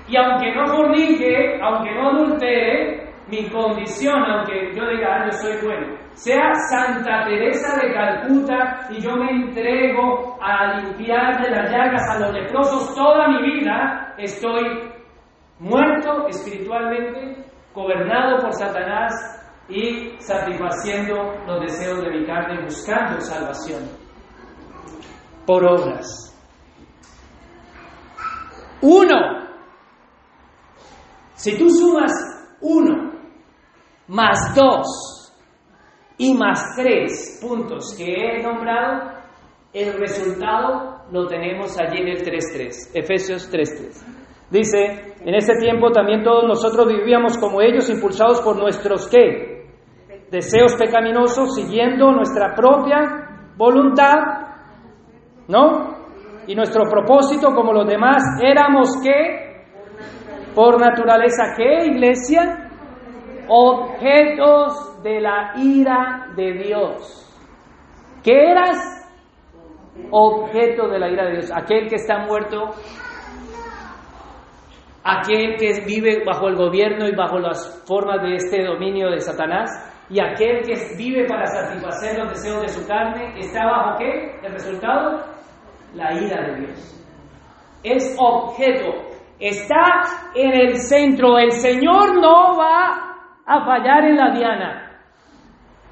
Y 0.07 0.17
aunque 0.17 0.53
no 0.55 0.67
fornique, 0.67 1.59
aunque 1.61 1.91
no 1.93 2.09
adultere, 2.09 3.09
mi 3.30 3.47
condición, 3.49 4.24
aunque 4.24 4.74
yo 4.76 4.88
diga, 4.89 5.22
ah, 5.22 5.26
yo 5.26 5.32
soy 5.34 5.57
bueno, 5.63 5.95
sea 6.13 6.51
Santa 6.72 7.26
Teresa 7.26 7.80
de 7.80 7.93
Calcuta 7.93 8.88
y 8.89 9.01
yo 9.01 9.15
me 9.15 9.30
entrego 9.30 10.38
a 10.41 10.80
limpiar 10.80 11.39
de 11.41 11.51
las 11.51 11.72
llagas 11.72 12.01
a 12.09 12.20
los 12.20 12.34
leprosos 12.34 12.95
toda 12.95 13.28
mi 13.28 13.53
vida, 13.53 14.15
estoy 14.17 14.91
muerto 15.59 16.28
espiritualmente, 16.28 17.45
gobernado 17.74 18.39
por 18.39 18.51
Satanás 18.53 19.13
y 19.70 20.15
satisfaciendo 20.20 21.36
los 21.45 21.61
deseos 21.61 22.01
de 22.01 22.09
mi 22.09 22.26
carne, 22.26 22.63
buscando 22.63 23.22
salvación 23.22 24.09
por 25.49 25.65
obras. 25.65 26.31
Uno. 28.83 29.47
Si 31.33 31.57
tú 31.57 31.67
sumas 31.71 32.11
uno 32.61 33.13
más 34.09 34.53
dos 34.53 35.33
y 36.19 36.35
más 36.35 36.75
tres 36.77 37.39
puntos 37.41 37.95
que 37.97 38.13
he 38.13 38.43
nombrado, 38.43 39.11
el 39.73 39.93
resultado 39.93 41.05
lo 41.11 41.25
tenemos 41.25 41.75
allí 41.79 41.97
en 41.97 42.09
el 42.09 42.23
3.3, 42.23 42.91
Efesios 42.93 43.51
3.3. 43.51 44.51
Dice, 44.51 45.15
en 45.19 45.33
ese 45.33 45.53
tiempo 45.59 45.89
también 45.89 46.23
todos 46.23 46.43
nosotros 46.43 46.89
vivíamos 46.89 47.39
como 47.39 47.59
ellos, 47.59 47.89
impulsados 47.89 48.39
por 48.41 48.55
nuestros 48.55 49.07
qué? 49.07 49.67
Deseos 50.29 50.75
pecaminosos, 50.75 51.55
siguiendo 51.55 52.11
nuestra 52.11 52.53
propia 52.53 53.55
voluntad, 53.57 54.48
¿no? 55.49 55.97
Y 56.47 56.55
nuestro 56.55 56.83
propósito, 56.89 57.53
como 57.53 57.73
los 57.73 57.85
demás, 57.85 58.23
éramos 58.41 58.89
qué? 59.03 59.65
Por 60.55 60.79
naturaleza, 60.79 61.53
¿qué, 61.57 61.85
iglesia? 61.87 62.69
objetos 63.51 65.01
de 65.01 65.19
la 65.21 65.53
ira 65.57 66.27
de 66.35 66.53
Dios. 66.53 67.25
¿Qué 68.23 68.51
eras? 68.51 68.77
Objeto 70.11 70.87
de 70.87 70.99
la 70.99 71.09
ira 71.09 71.25
de 71.25 71.31
Dios. 71.31 71.51
Aquel 71.51 71.87
que 71.89 71.95
está 71.95 72.19
muerto 72.19 72.75
aquel 75.03 75.55
que 75.57 75.85
vive 75.85 76.23
bajo 76.23 76.47
el 76.47 76.55
gobierno 76.55 77.07
y 77.07 77.15
bajo 77.15 77.39
las 77.39 77.83
formas 77.87 78.21
de 78.21 78.35
este 78.35 78.63
dominio 78.63 79.09
de 79.09 79.19
Satanás, 79.19 79.69
y 80.09 80.19
aquel 80.19 80.61
que 80.63 80.73
vive 80.97 81.25
para 81.27 81.45
satisfacer 81.45 82.17
los 82.19 82.29
deseos 82.29 82.61
de 82.61 82.67
su 82.67 82.87
carne, 82.87 83.33
¿está 83.37 83.65
bajo 83.65 83.97
qué? 83.97 84.39
El 84.43 84.53
resultado, 84.53 85.23
la 85.93 86.13
ira 86.13 86.41
de 86.47 86.55
Dios. 86.61 86.95
Es 87.83 88.15
objeto, 88.19 88.93
está 89.39 90.03
en 90.35 90.51
el 90.53 90.75
centro. 90.77 91.37
El 91.37 91.51
Señor 91.51 92.15
no 92.15 92.57
va 92.57 93.15
a 93.45 93.65
fallar 93.65 94.05
en 94.05 94.17
la 94.17 94.31
diana. 94.31 94.85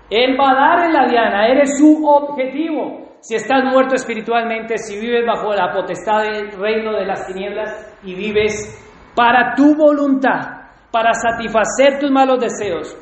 Él 0.09 0.37
va 0.39 0.51
a 0.51 0.55
dar 0.55 0.85
en 0.85 0.93
la 0.93 1.07
diana, 1.07 1.47
eres 1.47 1.77
su 1.77 2.05
objetivo. 2.07 3.07
Si 3.19 3.35
estás 3.35 3.63
muerto 3.65 3.95
espiritualmente, 3.95 4.77
si 4.77 4.99
vives 4.99 5.25
bajo 5.25 5.53
la 5.53 5.73
potestad 5.73 6.21
del 6.21 6.51
reino 6.51 6.93
de 6.93 7.05
las 7.05 7.25
tinieblas 7.27 7.97
y 8.03 8.13
vives 8.13 8.83
para 9.15 9.53
tu 9.55 9.75
voluntad, 9.75 10.57
para 10.91 11.13
satisfacer 11.13 11.99
tus 11.99 12.11
malos 12.11 12.39
deseos, 12.39 12.95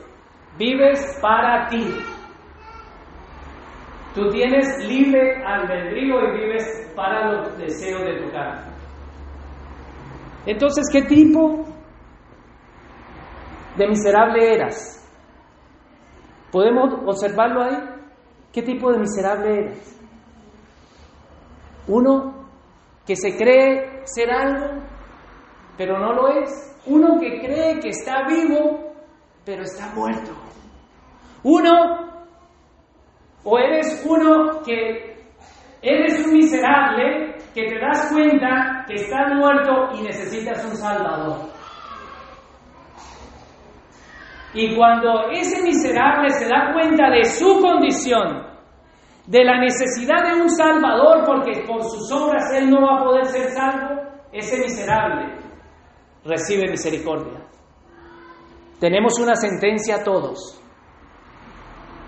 vives 0.58 1.20
para 1.22 1.68
ti. 1.68 2.15
Tú 4.16 4.30
tienes 4.30 4.66
libre 4.88 5.44
albedrío 5.46 6.16
y 6.22 6.38
vives 6.40 6.90
para 6.96 7.34
los 7.34 7.58
deseos 7.58 8.02
de 8.02 8.22
tu 8.22 8.32
carne. 8.32 8.72
Entonces, 10.46 10.86
¿qué 10.90 11.02
tipo 11.02 11.66
de 13.76 13.88
miserable 13.90 14.54
eras? 14.54 15.06
¿Podemos 16.50 16.94
observarlo 17.06 17.62
ahí? 17.62 17.78
¿Qué 18.54 18.62
tipo 18.62 18.90
de 18.90 19.00
miserable 19.00 19.60
eres? 19.60 20.00
Uno 21.88 22.48
que 23.06 23.18
se 23.18 23.36
cree 23.36 24.02
ser 24.06 24.32
algo, 24.32 24.82
pero 25.78 26.00
no 26.00 26.14
lo 26.14 26.30
es. 26.30 26.80
Uno 26.86 27.20
que 27.20 27.42
cree 27.42 27.82
que 27.82 27.90
está 27.90 28.26
vivo, 28.26 28.94
pero 29.44 29.64
está 29.64 29.94
muerto. 29.94 30.32
Uno, 31.44 32.15
o 33.46 33.58
eres 33.58 34.04
uno 34.06 34.62
que 34.66 35.16
eres 35.82 36.26
un 36.26 36.34
miserable, 36.34 37.36
que 37.54 37.68
te 37.68 37.80
das 37.80 38.12
cuenta 38.12 38.84
que 38.88 38.96
estás 38.96 39.34
muerto 39.36 39.90
y 39.94 40.02
necesitas 40.02 40.66
un 40.66 40.76
salvador. 40.76 41.38
Y 44.54 44.76
cuando 44.76 45.30
ese 45.32 45.62
miserable 45.64 46.30
se 46.32 46.48
da 46.48 46.74
cuenta 46.74 47.10
de 47.10 47.24
su 47.26 47.62
condición, 47.62 48.46
de 49.28 49.44
la 49.44 49.60
necesidad 49.60 50.24
de 50.24 50.42
un 50.42 50.50
Salvador, 50.50 51.24
porque 51.26 51.64
por 51.66 51.84
sus 51.84 52.12
obras 52.12 52.54
él 52.54 52.70
no 52.70 52.82
va 52.82 53.00
a 53.00 53.04
poder 53.04 53.26
ser 53.26 53.50
salvo, 53.50 54.02
ese 54.32 54.60
miserable 54.60 55.36
recibe 56.24 56.70
misericordia. 56.70 57.42
Tenemos 58.80 59.20
una 59.20 59.36
sentencia 59.36 59.98
a 59.98 60.04
todos, 60.04 60.62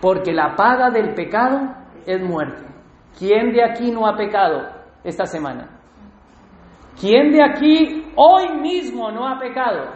porque 0.01 0.33
la 0.33 0.55
paga 0.55 0.89
del 0.89 1.13
pecado 1.13 1.75
es 2.05 2.21
muerte. 2.21 2.65
¿Quién 3.17 3.51
de 3.51 3.63
aquí 3.63 3.91
no 3.91 4.07
ha 4.07 4.15
pecado 4.15 4.67
esta 5.03 5.25
semana? 5.25 5.79
¿Quién 6.99 7.31
de 7.31 7.43
aquí 7.43 8.11
hoy 8.15 8.59
mismo 8.59 9.11
no 9.11 9.27
ha 9.27 9.39
pecado? 9.39 9.93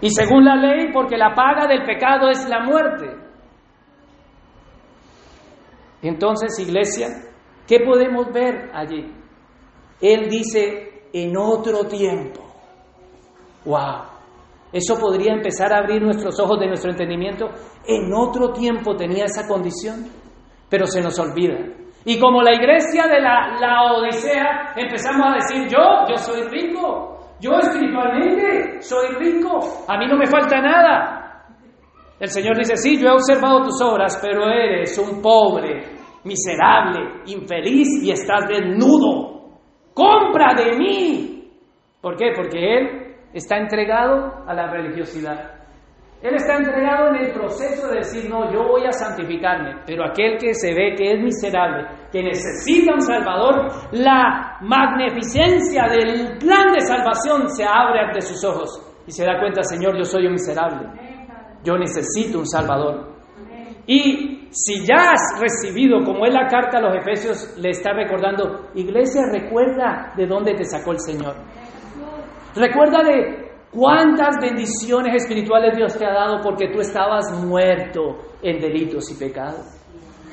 Y 0.00 0.10
según 0.10 0.44
la 0.44 0.54
ley, 0.54 0.92
porque 0.92 1.16
la 1.16 1.34
paga 1.34 1.66
del 1.66 1.84
pecado 1.84 2.28
es 2.28 2.48
la 2.48 2.60
muerte. 2.60 3.16
Entonces, 6.02 6.58
iglesia, 6.60 7.08
¿qué 7.66 7.80
podemos 7.80 8.32
ver 8.32 8.70
allí? 8.72 9.12
Él 10.00 10.28
dice, 10.28 10.88
en 11.12 11.36
otro 11.36 11.84
tiempo. 11.84 12.42
¡Wow! 13.64 14.07
Eso 14.72 14.98
podría 14.98 15.32
empezar 15.32 15.72
a 15.72 15.78
abrir 15.78 16.02
nuestros 16.02 16.38
ojos 16.40 16.60
de 16.60 16.66
nuestro 16.66 16.90
entendimiento. 16.90 17.48
En 17.86 18.12
otro 18.12 18.52
tiempo 18.52 18.94
tenía 18.94 19.24
esa 19.24 19.46
condición, 19.48 20.06
pero 20.68 20.86
se 20.86 21.00
nos 21.00 21.18
olvida. 21.18 21.56
Y 22.04 22.18
como 22.18 22.42
la 22.42 22.54
iglesia 22.54 23.06
de 23.06 23.20
la, 23.20 23.56
la 23.60 23.92
Odisea, 23.92 24.74
empezamos 24.76 25.26
a 25.26 25.34
decir, 25.34 25.68
yo, 25.68 26.06
yo 26.08 26.16
soy 26.16 26.42
rico, 26.48 27.34
yo 27.40 27.52
espiritualmente 27.58 28.80
soy 28.80 29.08
rico, 29.18 29.58
a 29.86 29.98
mí 29.98 30.06
no 30.06 30.16
me 30.16 30.26
falta 30.26 30.60
nada. 30.60 31.44
El 32.20 32.28
Señor 32.28 32.56
dice, 32.56 32.76
sí, 32.76 33.00
yo 33.00 33.08
he 33.08 33.12
observado 33.12 33.62
tus 33.62 33.80
obras, 33.80 34.18
pero 34.20 34.48
eres 34.48 34.98
un 34.98 35.22
pobre, 35.22 35.96
miserable, 36.24 37.22
infeliz 37.26 38.02
y 38.02 38.10
estás 38.10 38.48
desnudo. 38.48 39.58
Compra 39.94 40.54
de 40.54 40.76
mí. 40.76 41.50
¿Por 42.00 42.16
qué? 42.16 42.32
Porque 42.34 42.58
Él 42.58 43.07
está 43.32 43.58
entregado 43.58 44.44
a 44.46 44.54
la 44.54 44.70
religiosidad. 44.70 45.58
Él 46.20 46.34
está 46.34 46.56
entregado 46.56 47.10
en 47.10 47.26
el 47.26 47.32
proceso 47.32 47.88
de 47.88 47.98
decir, 47.98 48.28
no, 48.28 48.52
yo 48.52 48.66
voy 48.66 48.84
a 48.84 48.90
santificarme, 48.90 49.82
pero 49.86 50.04
aquel 50.04 50.36
que 50.36 50.52
se 50.52 50.74
ve 50.74 50.96
que 50.96 51.12
es 51.12 51.20
miserable, 51.20 51.86
que 52.10 52.24
necesita 52.24 52.92
un 52.92 53.00
Salvador, 53.00 53.68
la 53.92 54.58
magnificencia 54.62 55.84
del 55.84 56.36
plan 56.38 56.72
de 56.72 56.80
salvación 56.80 57.48
se 57.48 57.64
abre 57.64 58.00
ante 58.00 58.20
sus 58.20 58.44
ojos 58.44 58.82
y 59.06 59.12
se 59.12 59.24
da 59.24 59.38
cuenta, 59.38 59.62
Señor, 59.62 59.96
yo 59.96 60.04
soy 60.04 60.26
un 60.26 60.32
miserable, 60.32 60.88
yo 61.62 61.78
necesito 61.78 62.40
un 62.40 62.46
Salvador. 62.46 63.16
Y 63.86 64.48
si 64.50 64.84
ya 64.84 65.12
has 65.12 65.40
recibido, 65.40 66.04
como 66.04 66.26
es 66.26 66.34
la 66.34 66.48
carta 66.48 66.78
a 66.78 66.80
los 66.80 66.96
Efesios, 66.96 67.56
le 67.58 67.70
está 67.70 67.92
recordando, 67.92 68.70
iglesia, 68.74 69.22
recuerda 69.30 70.12
de 70.16 70.26
dónde 70.26 70.54
te 70.54 70.64
sacó 70.64 70.92
el 70.92 71.00
Señor. 71.00 71.36
Recuerda 72.58 73.02
de 73.02 73.48
¿Cuántas 73.70 74.36
bendiciones 74.40 75.22
espirituales 75.22 75.76
Dios 75.76 75.96
te 75.98 76.06
ha 76.06 76.12
dado 76.12 76.40
porque 76.42 76.68
tú 76.72 76.80
estabas 76.80 77.30
muerto 77.44 78.16
en 78.42 78.58
delitos 78.60 79.10
y 79.12 79.18
pecados? 79.18 79.74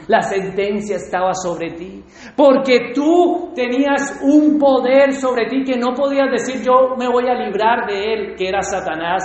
La 0.08 0.22
sentencia 0.22 0.96
estaba 0.96 1.34
sobre 1.34 1.72
ti, 1.72 2.04
porque 2.38 2.92
tú 2.94 3.52
tenías 3.54 4.22
un 4.24 4.58
poder 4.58 5.14
sobre 5.14 5.48
ti 5.48 5.64
que 5.66 5.78
no 5.78 5.94
podías 5.94 6.32
decir 6.32 6.64
yo 6.64 6.96
me 6.96 7.10
voy 7.10 7.28
a 7.28 7.34
librar 7.34 7.88
de 7.88 8.14
él, 8.14 8.36
que 8.38 8.48
era 8.48 8.62
Satanás. 8.62 9.24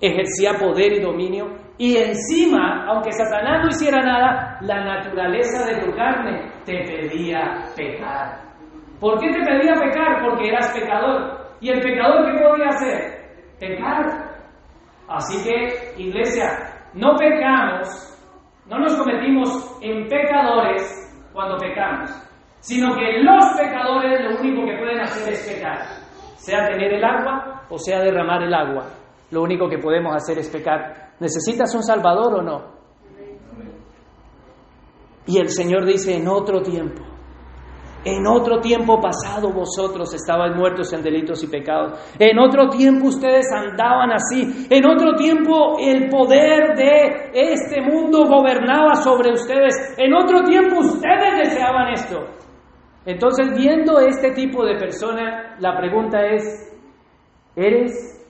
Ejercía 0.00 0.58
poder 0.58 0.94
y 0.94 1.00
dominio 1.00 1.46
y 1.78 1.96
encima, 1.96 2.86
aunque 2.88 3.12
Satanás 3.12 3.62
no 3.62 3.68
hiciera 3.68 4.02
nada, 4.02 4.58
la 4.60 4.84
naturaleza 4.84 5.64
de 5.64 5.80
tu 5.80 5.92
carne 5.96 6.50
te 6.66 6.84
pedía 6.84 7.64
pecar. 7.74 8.41
¿Por 9.02 9.18
qué 9.18 9.32
te 9.32 9.40
pedía 9.44 9.74
pecar? 9.74 10.22
Porque 10.24 10.46
eras 10.46 10.72
pecador. 10.72 11.56
¿Y 11.60 11.70
el 11.70 11.80
pecador 11.80 12.24
qué 12.24 12.38
podía 12.40 12.68
hacer? 12.68 13.58
Pecar. 13.58 14.30
Así 15.08 15.42
que, 15.42 16.00
iglesia, 16.00 16.46
no 16.94 17.16
pecamos, 17.16 17.88
no 18.68 18.78
nos 18.78 18.94
convertimos 18.94 19.76
en 19.82 20.06
pecadores 20.08 20.82
cuando 21.32 21.58
pecamos, 21.58 22.12
sino 22.60 22.94
que 22.94 23.20
los 23.24 23.44
pecadores 23.58 24.20
lo 24.20 24.40
único 24.40 24.64
que 24.66 24.78
pueden 24.78 25.00
hacer 25.00 25.32
es 25.32 25.52
pecar, 25.52 25.78
sea 26.36 26.68
tener 26.68 26.94
el 26.94 27.04
agua 27.04 27.64
o 27.68 27.78
sea 27.78 28.00
derramar 28.00 28.44
el 28.44 28.54
agua. 28.54 28.86
Lo 29.32 29.42
único 29.42 29.68
que 29.68 29.78
podemos 29.78 30.14
hacer 30.14 30.38
es 30.38 30.48
pecar. 30.48 31.14
¿Necesitas 31.18 31.74
un 31.74 31.82
Salvador 31.82 32.34
o 32.34 32.42
no? 32.42 32.72
Y 35.26 35.38
el 35.38 35.48
Señor 35.48 35.84
dice 35.86 36.14
en 36.14 36.28
otro 36.28 36.62
tiempo, 36.62 37.02
en 38.04 38.26
otro 38.26 38.60
tiempo 38.60 39.00
pasado 39.00 39.52
vosotros 39.52 40.12
estabais 40.14 40.54
muertos 40.56 40.92
en 40.92 41.02
delitos 41.02 41.42
y 41.44 41.46
pecados. 41.46 41.98
En 42.18 42.38
otro 42.38 42.68
tiempo 42.68 43.06
ustedes 43.06 43.46
andaban 43.52 44.10
así. 44.12 44.66
En 44.68 44.84
otro 44.86 45.14
tiempo 45.14 45.76
el 45.78 46.08
poder 46.08 46.74
de 46.76 47.30
este 47.32 47.80
mundo 47.80 48.26
gobernaba 48.26 48.94
sobre 48.96 49.32
ustedes. 49.32 49.94
En 49.96 50.14
otro 50.14 50.42
tiempo 50.42 50.80
ustedes 50.80 51.38
deseaban 51.44 51.92
esto. 51.92 52.26
Entonces, 53.04 53.56
viendo 53.56 53.98
este 53.98 54.30
tipo 54.30 54.64
de 54.64 54.76
persona, 54.76 55.56
la 55.58 55.76
pregunta 55.76 56.24
es, 56.24 56.72
¿eres 57.56 58.24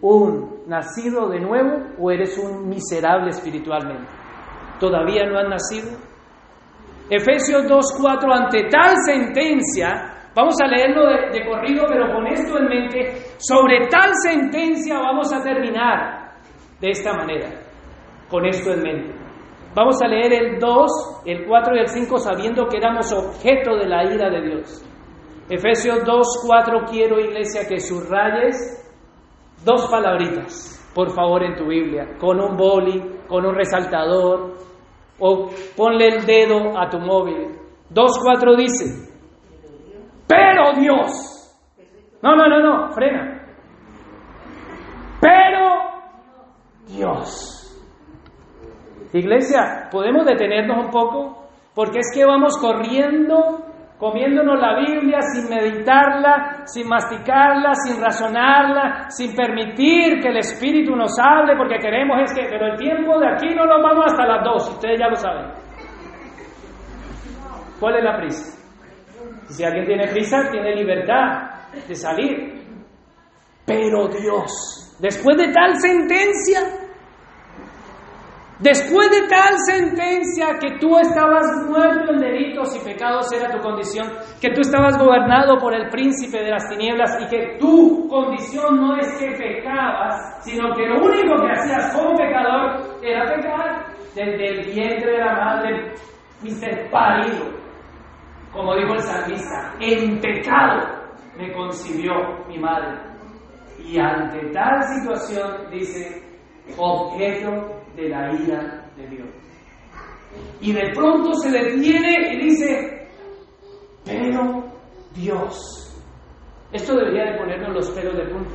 un 0.00 0.62
nacido 0.66 1.28
de 1.28 1.40
nuevo 1.40 1.88
o 1.98 2.10
eres 2.10 2.38
un 2.38 2.68
miserable 2.68 3.30
espiritualmente? 3.30 4.08
¿Todavía 4.78 5.24
no 5.26 5.38
has 5.38 5.48
nacido? 5.48 6.11
Efesios 7.10 7.64
2.4, 7.64 8.32
ante 8.32 8.68
tal 8.68 8.94
sentencia, 9.04 10.30
vamos 10.34 10.54
a 10.62 10.66
leerlo 10.66 11.06
de, 11.06 11.44
corrido, 11.44 11.84
pero 11.88 12.12
con 12.12 12.26
esto 12.26 12.58
en 12.58 12.68
mente, 12.68 13.12
sobre 13.38 13.86
tal 13.88 14.10
sentencia 14.22 14.98
vamos 14.98 15.32
a 15.32 15.42
terminar 15.42 16.32
de 16.80 16.90
esta 16.90 17.12
manera, 17.12 17.50
con 18.28 18.46
esto 18.46 18.72
en 18.72 18.82
mente. 18.82 19.14
Vamos 19.74 20.02
a 20.02 20.06
leer 20.06 20.32
el 20.32 20.58
2, 20.58 21.22
el 21.26 21.46
4 21.46 21.76
y 21.76 21.78
el 21.78 21.88
5 21.88 22.18
sabiendo 22.18 22.66
que 22.66 22.76
éramos 22.76 23.10
objeto 23.12 23.76
de 23.76 23.88
la 23.88 24.04
ira 24.04 24.28
de 24.28 24.42
Dios. 24.42 24.84
Efesios 25.48 26.04
2.4 26.04 26.90
quiero, 26.90 27.18
iglesia, 27.18 27.66
que 27.68 27.80
subrayes 27.80 28.78
dos 29.64 29.88
palabritas, 29.90 30.90
por 30.94 31.10
favor, 31.14 31.42
en 31.42 31.56
tu 31.56 31.66
Biblia, 31.66 32.16
con 32.18 32.40
un 32.40 32.56
boli, 32.56 33.02
con 33.28 33.46
un 33.46 33.54
resaltador, 33.54 34.54
o 35.18 35.48
ponle 35.76 36.08
el 36.08 36.26
dedo 36.26 36.78
a 36.78 36.88
tu 36.88 36.98
móvil. 36.98 37.58
2.4 37.92 38.56
dice, 38.56 39.12
pero 40.26 40.72
Dios, 40.80 41.28
No, 42.22 42.36
no, 42.36 42.46
no, 42.46 42.60
no, 42.60 42.92
frena. 42.92 43.42
Pero 45.20 45.68
Dios. 46.86 47.52
Iglesia, 49.12 49.88
¿podemos 49.90 50.24
detenernos 50.24 50.86
un 50.86 50.90
poco? 50.90 51.48
Porque 51.74 51.98
es 51.98 52.10
que 52.14 52.24
vamos 52.24 52.56
corriendo, 52.58 53.64
comiéndonos 54.02 54.58
la 54.58 54.80
Biblia 54.80 55.20
sin 55.20 55.48
meditarla, 55.48 56.64
sin 56.64 56.88
masticarla, 56.88 57.72
sin 57.74 58.02
razonarla, 58.02 59.06
sin 59.08 59.32
permitir 59.32 60.18
que 60.20 60.26
el 60.26 60.38
Espíritu 60.38 60.96
nos 60.96 61.12
hable, 61.20 61.56
porque 61.56 61.78
queremos 61.78 62.20
es 62.20 62.34
que, 62.34 62.48
pero 62.50 62.72
el 62.72 62.78
tiempo 62.78 63.20
de 63.20 63.28
aquí 63.28 63.54
no 63.54 63.64
nos 63.64 63.80
vamos 63.80 64.06
hasta 64.06 64.26
las 64.26 64.42
dos, 64.42 64.70
ustedes 64.70 64.98
ya 64.98 65.06
lo 65.06 65.14
saben. 65.14 65.52
¿Cuál 67.78 67.98
es 67.98 68.02
la 68.02 68.16
prisa? 68.16 68.58
Si 69.44 69.62
alguien 69.62 69.86
tiene 69.86 70.08
prisa, 70.08 70.50
tiene 70.50 70.74
libertad 70.74 71.70
de 71.86 71.94
salir. 71.94 72.60
Pero 73.64 74.08
Dios, 74.08 74.96
después 74.98 75.36
de 75.36 75.52
tal 75.52 75.76
sentencia, 75.76 76.58
después 78.62 79.10
de 79.10 79.28
tal 79.28 79.54
sentencia 79.66 80.58
que 80.60 80.78
tú 80.78 80.96
estabas 80.98 81.44
muerto 81.68 82.12
en 82.12 82.20
delitos 82.20 82.74
y 82.76 82.84
pecados 82.84 83.26
era 83.32 83.50
tu 83.50 83.58
condición, 83.58 84.08
que 84.40 84.50
tú 84.50 84.60
estabas 84.60 84.96
gobernado 84.98 85.58
por 85.58 85.74
el 85.74 85.88
príncipe 85.90 86.38
de 86.42 86.50
las 86.50 86.68
tinieblas 86.68 87.18
y 87.20 87.28
que 87.28 87.58
tu 87.58 88.08
condición 88.08 88.76
no 88.76 88.96
es 88.96 89.18
que 89.18 89.32
pecabas, 89.32 90.44
sino 90.44 90.74
que 90.74 90.86
lo 90.86 91.04
único 91.04 91.34
que 91.42 91.52
hacías 91.52 91.94
como 91.94 92.16
pecador 92.16 93.00
era 93.02 93.26
pecar 93.34 93.86
desde 94.14 94.46
el 94.46 94.72
vientre 94.72 95.12
de 95.12 95.18
la 95.18 95.34
madre, 95.34 95.92
mi 96.42 96.50
ser 96.50 96.90
parido 96.90 97.62
como 98.52 98.76
dijo 98.76 98.92
el 98.92 99.00
salmista, 99.00 99.74
en 99.80 100.20
pecado 100.20 100.86
me 101.38 101.50
concibió 101.52 102.12
mi 102.46 102.58
madre. 102.58 102.98
Y 103.78 103.98
ante 103.98 104.50
tal 104.52 104.82
situación, 104.82 105.70
dice, 105.70 106.22
objeto 106.76 107.81
de 107.96 108.08
la 108.08 108.32
ira 108.34 108.90
de 108.96 109.06
Dios. 109.08 109.28
Y 110.60 110.72
de 110.72 110.90
pronto 110.94 111.34
se 111.34 111.50
detiene 111.50 112.32
y 112.34 112.44
dice, 112.44 113.08
pero 114.04 114.64
Dios. 115.14 115.78
Esto 116.72 116.96
debería 116.96 117.32
de 117.32 117.38
ponernos 117.38 117.74
los 117.74 117.90
pelos 117.90 118.16
de 118.16 118.24
punta. 118.24 118.54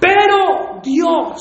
Pero 0.00 0.80
Dios. 0.82 1.38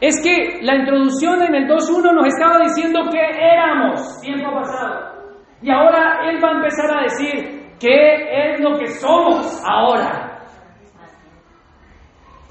Es 0.00 0.22
que 0.22 0.60
la 0.62 0.76
introducción 0.76 1.42
en 1.42 1.54
el 1.54 1.68
2.1 1.68 2.14
nos 2.14 2.26
estaba 2.26 2.58
diciendo 2.58 3.00
que 3.10 3.20
éramos 3.20 4.20
tiempo 4.20 4.52
pasado. 4.52 5.14
Y 5.62 5.70
ahora 5.70 6.28
Él 6.28 6.42
va 6.42 6.50
a 6.50 6.56
empezar 6.56 6.98
a 6.98 7.02
decir 7.02 7.72
qué 7.78 8.52
es 8.52 8.60
lo 8.60 8.78
que 8.78 8.86
somos 8.86 9.62
ahora. 9.64 10.23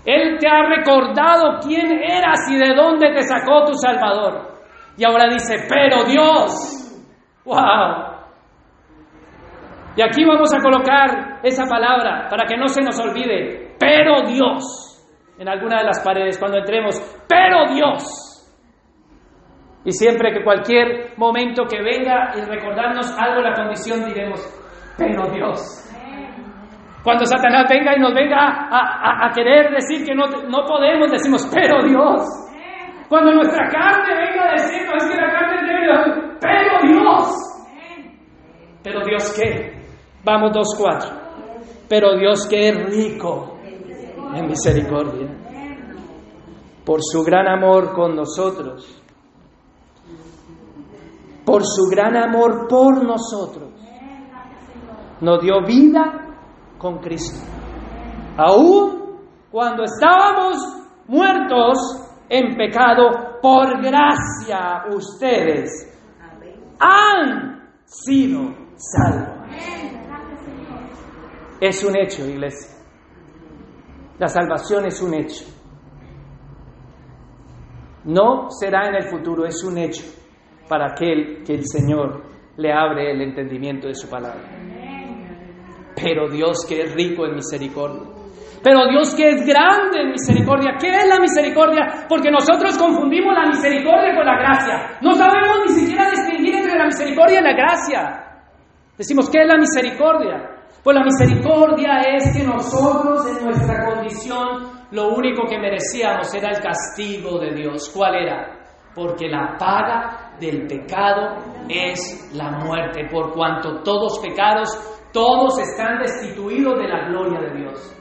Él 0.05 0.37
te 0.39 0.47
ha 0.47 0.63
recordado 0.63 1.59
quién 1.65 1.91
eras 1.91 2.39
y 2.49 2.57
de 2.57 2.75
dónde 2.75 3.13
te 3.13 3.23
sacó 3.23 3.65
tu 3.65 3.73
Salvador. 3.75 4.53
Y 4.97 5.05
ahora 5.05 5.25
dice, 5.31 5.65
pero 5.69 6.03
Dios. 6.03 6.51
¡Wow! 7.45 8.13
Y 9.95 10.01
aquí 10.01 10.25
vamos 10.25 10.53
a 10.53 10.59
colocar 10.59 11.39
esa 11.43 11.65
palabra 11.65 12.27
para 12.29 12.45
que 12.45 12.57
no 12.57 12.67
se 12.67 12.81
nos 12.81 12.99
olvide. 12.99 13.75
Pero 13.79 14.23
Dios. 14.27 14.89
En 15.37 15.47
alguna 15.47 15.79
de 15.79 15.85
las 15.85 16.03
paredes 16.03 16.37
cuando 16.37 16.57
entremos. 16.57 16.95
Pero 17.27 17.73
Dios. 17.73 18.33
Y 19.85 19.91
siempre 19.91 20.31
que 20.31 20.43
cualquier 20.43 21.17
momento 21.17 21.65
que 21.65 21.81
venga 21.81 22.31
y 22.35 22.41
recordarnos 22.41 23.11
algo 23.19 23.41
la 23.41 23.53
condición, 23.53 24.05
diremos, 24.05 24.39
pero 24.97 25.29
Dios. 25.29 25.59
Cuando 27.03 27.25
Satanás 27.25 27.65
venga 27.69 27.95
y 27.95 27.99
nos 27.99 28.13
venga 28.13 28.69
a, 28.71 29.31
querer 29.33 29.71
decir 29.71 30.05
que 30.05 30.15
no, 30.15 30.25
no 30.25 30.65
podemos, 30.65 31.11
decimos, 31.11 31.49
pero 31.53 31.83
Dios. 31.83 32.21
Cuando 33.09 33.33
nuestra 33.33 33.67
carne 33.67 34.15
venga 34.15 34.49
a 34.49 34.51
decirnos, 34.53 35.03
que 35.03 35.15
la 35.15 35.31
carne 35.31 35.55
es 35.55 36.37
pero 36.39 36.79
Dios. 36.81 37.29
Pero 38.83 39.05
Dios 39.05 39.39
qué? 39.39 39.83
Vamos 40.23 40.51
2.4. 40.51 41.87
Pero 41.89 42.17
Dios 42.17 42.47
que 42.49 42.69
es 42.69 42.85
rico 42.85 43.59
en 44.33 44.47
misericordia. 44.47 45.27
Por 46.85 46.99
su 47.01 47.21
gran 47.23 47.47
amor 47.47 47.93
con 47.93 48.15
nosotros 48.15 49.03
por 51.45 51.63
su 51.65 51.89
gran 51.89 52.15
amor 52.15 52.67
por 52.67 53.03
nosotros, 53.03 53.69
nos 55.21 55.41
dio 55.41 55.61
vida 55.65 56.22
con 56.83 56.99
Cristo. 56.99 57.39
Aún 58.37 59.21
cuando 59.49 59.83
estábamos 59.83 60.57
muertos 61.07 61.77
en 62.27 62.57
pecado, 62.57 63.39
por 63.41 63.81
gracia 63.81 64.83
ustedes 64.93 65.89
han 66.79 67.69
sido 67.85 68.53
salvos. 68.75 69.47
Es 71.61 71.81
un 71.85 71.97
hecho, 71.97 72.27
iglesia. 72.27 72.75
La 74.19 74.27
salvación 74.27 74.85
es 74.85 75.01
un 75.01 75.13
hecho. 75.13 75.45
No 78.03 78.49
será 78.49 78.89
en 78.89 78.95
el 78.95 79.03
futuro, 79.03 79.45
es 79.45 79.63
un 79.63 79.77
hecho 79.77 80.03
para 80.67 80.91
aquel 80.91 81.43
que 81.45 81.53
el 81.53 81.63
Señor 81.65 82.23
le 82.57 82.73
abre 82.73 83.11
el 83.11 83.21
entendimiento 83.21 83.87
de 83.87 83.95
su 83.95 84.09
palabra. 84.09 84.82
Pero 85.95 86.29
Dios 86.29 86.65
que 86.67 86.81
es 86.81 86.93
rico 86.93 87.25
en 87.25 87.35
misericordia. 87.35 88.23
Pero 88.63 88.87
Dios 88.87 89.13
que 89.13 89.29
es 89.29 89.45
grande 89.45 90.01
en 90.01 90.11
misericordia. 90.11 90.75
¿Qué 90.79 90.87
es 90.87 91.07
la 91.07 91.19
misericordia? 91.19 92.05
Porque 92.07 92.31
nosotros 92.31 92.77
confundimos 92.77 93.33
la 93.33 93.49
misericordia 93.49 94.15
con 94.15 94.25
la 94.25 94.37
gracia. 94.39 94.97
No 95.01 95.13
sabemos 95.15 95.57
ni 95.67 95.73
siquiera 95.73 96.09
distinguir 96.09 96.55
entre 96.55 96.77
la 96.77 96.85
misericordia 96.85 97.41
y 97.41 97.43
la 97.43 97.53
gracia. 97.53 98.23
Decimos, 98.97 99.29
¿qué 99.29 99.41
es 99.41 99.47
la 99.47 99.57
misericordia? 99.57 100.53
Pues 100.81 100.95
la 100.95 101.03
misericordia 101.03 101.99
es 102.15 102.37
que 102.37 102.43
nosotros 102.43 103.25
en 103.27 103.45
nuestra 103.45 103.85
condición 103.85 104.85
lo 104.91 105.15
único 105.15 105.45
que 105.47 105.57
merecíamos 105.57 106.33
era 106.33 106.49
el 106.49 106.61
castigo 106.61 107.39
de 107.39 107.55
Dios. 107.55 107.89
¿Cuál 107.93 108.15
era? 108.15 108.59
Porque 108.93 109.27
la 109.27 109.57
paga 109.57 110.35
del 110.39 110.67
pecado 110.67 111.37
es 111.67 112.31
la 112.33 112.51
muerte, 112.51 113.07
por 113.09 113.33
cuanto 113.33 113.81
todos 113.81 114.19
pecados, 114.19 114.69
todos 115.13 115.59
están 115.59 115.99
destituidos 115.99 116.77
de 116.79 116.87
la 116.87 117.07
gloria 117.07 117.39
de 117.39 117.59
Dios. 117.59 117.95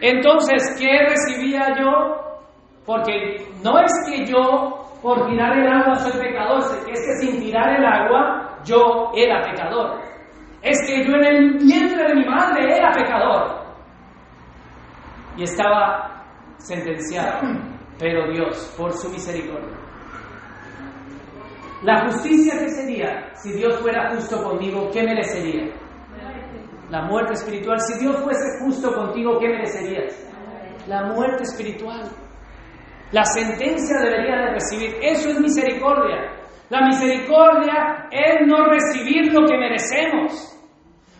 Entonces, 0.00 0.76
¿qué 0.78 1.06
recibía 1.08 1.76
yo? 1.78 2.40
Porque 2.86 3.46
no 3.62 3.78
es 3.78 3.92
que 4.08 4.24
yo 4.24 4.82
por 5.02 5.28
tirar 5.28 5.58
el 5.58 5.66
agua 5.66 5.96
soy 5.96 6.12
pecador, 6.20 6.62
es 6.88 7.00
que 7.06 7.26
sin 7.26 7.40
tirar 7.40 7.76
el 7.76 7.84
agua 7.84 8.58
yo 8.64 9.10
era 9.14 9.42
pecador. 9.42 10.00
Es 10.62 10.78
que 10.86 11.04
yo 11.04 11.14
en 11.16 11.24
el 11.24 11.58
vientre 11.58 12.08
de 12.08 12.14
mi 12.14 12.24
madre 12.24 12.76
era 12.76 12.92
pecador. 12.92 13.62
Y 15.36 15.42
estaba 15.42 16.24
sentenciado. 16.58 17.40
Pero 17.98 18.30
Dios, 18.32 18.74
por 18.76 18.92
su 18.92 19.08
misericordia, 19.10 19.76
la 21.82 22.04
justicia, 22.04 22.54
¿qué 22.60 22.68
sería? 22.68 23.34
Si 23.34 23.52
Dios 23.52 23.80
fuera 23.80 24.14
justo 24.14 24.42
conmigo, 24.42 24.88
¿qué 24.92 25.02
merecería? 25.02 25.72
La 26.92 27.00
muerte 27.06 27.32
espiritual. 27.32 27.80
Si 27.80 27.98
Dios 27.98 28.18
fuese 28.22 28.58
justo 28.60 28.92
contigo, 28.92 29.38
¿qué 29.40 29.48
merecerías? 29.48 30.14
La 30.86 31.04
muerte 31.04 31.44
espiritual. 31.44 32.02
La 33.12 33.24
sentencia 33.24 33.96
debería 33.98 34.36
de 34.36 34.52
recibir. 34.52 34.96
Eso 35.00 35.30
es 35.30 35.40
misericordia. 35.40 36.34
La 36.68 36.82
misericordia 36.86 38.08
es 38.10 38.46
no 38.46 38.66
recibir 38.66 39.32
lo 39.32 39.46
que 39.46 39.56
merecemos. 39.56 40.54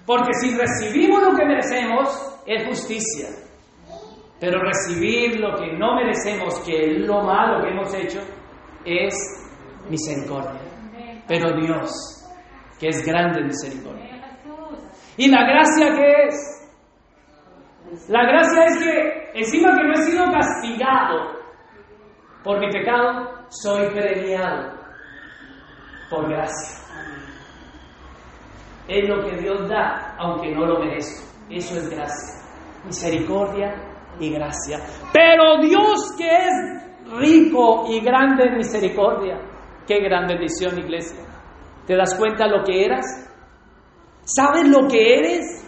Porque 0.04 0.34
si 0.42 0.54
recibimos 0.54 1.22
lo 1.22 1.34
que 1.34 1.46
merecemos, 1.46 2.38
es 2.46 2.66
justicia. 2.66 3.28
Pero 4.38 4.60
recibir 4.60 5.40
lo 5.40 5.56
que 5.56 5.72
no 5.78 5.94
merecemos, 5.94 6.60
que 6.66 6.72
es 6.82 7.06
lo 7.06 7.22
malo 7.22 7.62
que 7.62 7.70
hemos 7.70 7.94
hecho, 7.94 8.20
es 8.84 9.14
misericordia. 9.88 10.60
Pero 11.26 11.58
Dios, 11.58 11.90
que 12.78 12.88
es 12.88 13.06
grande 13.06 13.42
misericordia. 13.42 14.11
¿Y 15.16 15.28
la 15.30 15.44
gracia 15.44 15.94
qué 15.94 16.24
es? 16.28 18.08
La 18.08 18.22
gracia 18.24 18.64
es 18.64 18.78
que 18.78 19.30
encima 19.40 19.76
que 19.76 19.84
no 19.84 19.92
he 19.92 20.02
sido 20.02 20.24
castigado 20.30 21.42
por 22.42 22.58
mi 22.58 22.70
pecado, 22.70 23.46
soy 23.48 23.88
premiado 23.90 24.72
por 26.10 26.28
gracia. 26.28 26.78
Es 28.88 29.08
lo 29.08 29.24
que 29.24 29.36
Dios 29.36 29.68
da, 29.68 30.16
aunque 30.18 30.54
no 30.54 30.66
lo 30.66 30.80
merezco. 30.80 31.26
Eso 31.50 31.76
es 31.76 31.88
gracia. 31.90 32.42
Misericordia 32.84 33.74
y 34.18 34.32
gracia. 34.32 34.78
Pero 35.12 35.58
Dios 35.60 36.14
que 36.16 36.28
es 36.28 37.18
rico 37.18 37.84
y 37.88 38.00
grande 38.00 38.44
en 38.44 38.56
misericordia, 38.56 39.38
Qué 39.86 39.98
gran 39.98 40.28
bendición, 40.28 40.78
iglesia. 40.78 41.24
¿Te 41.86 41.96
das 41.96 42.16
cuenta 42.16 42.46
lo 42.46 42.62
que 42.62 42.84
eras? 42.84 43.04
¿Sabes 44.24 44.68
lo 44.68 44.86
que 44.88 45.18
eres? 45.18 45.62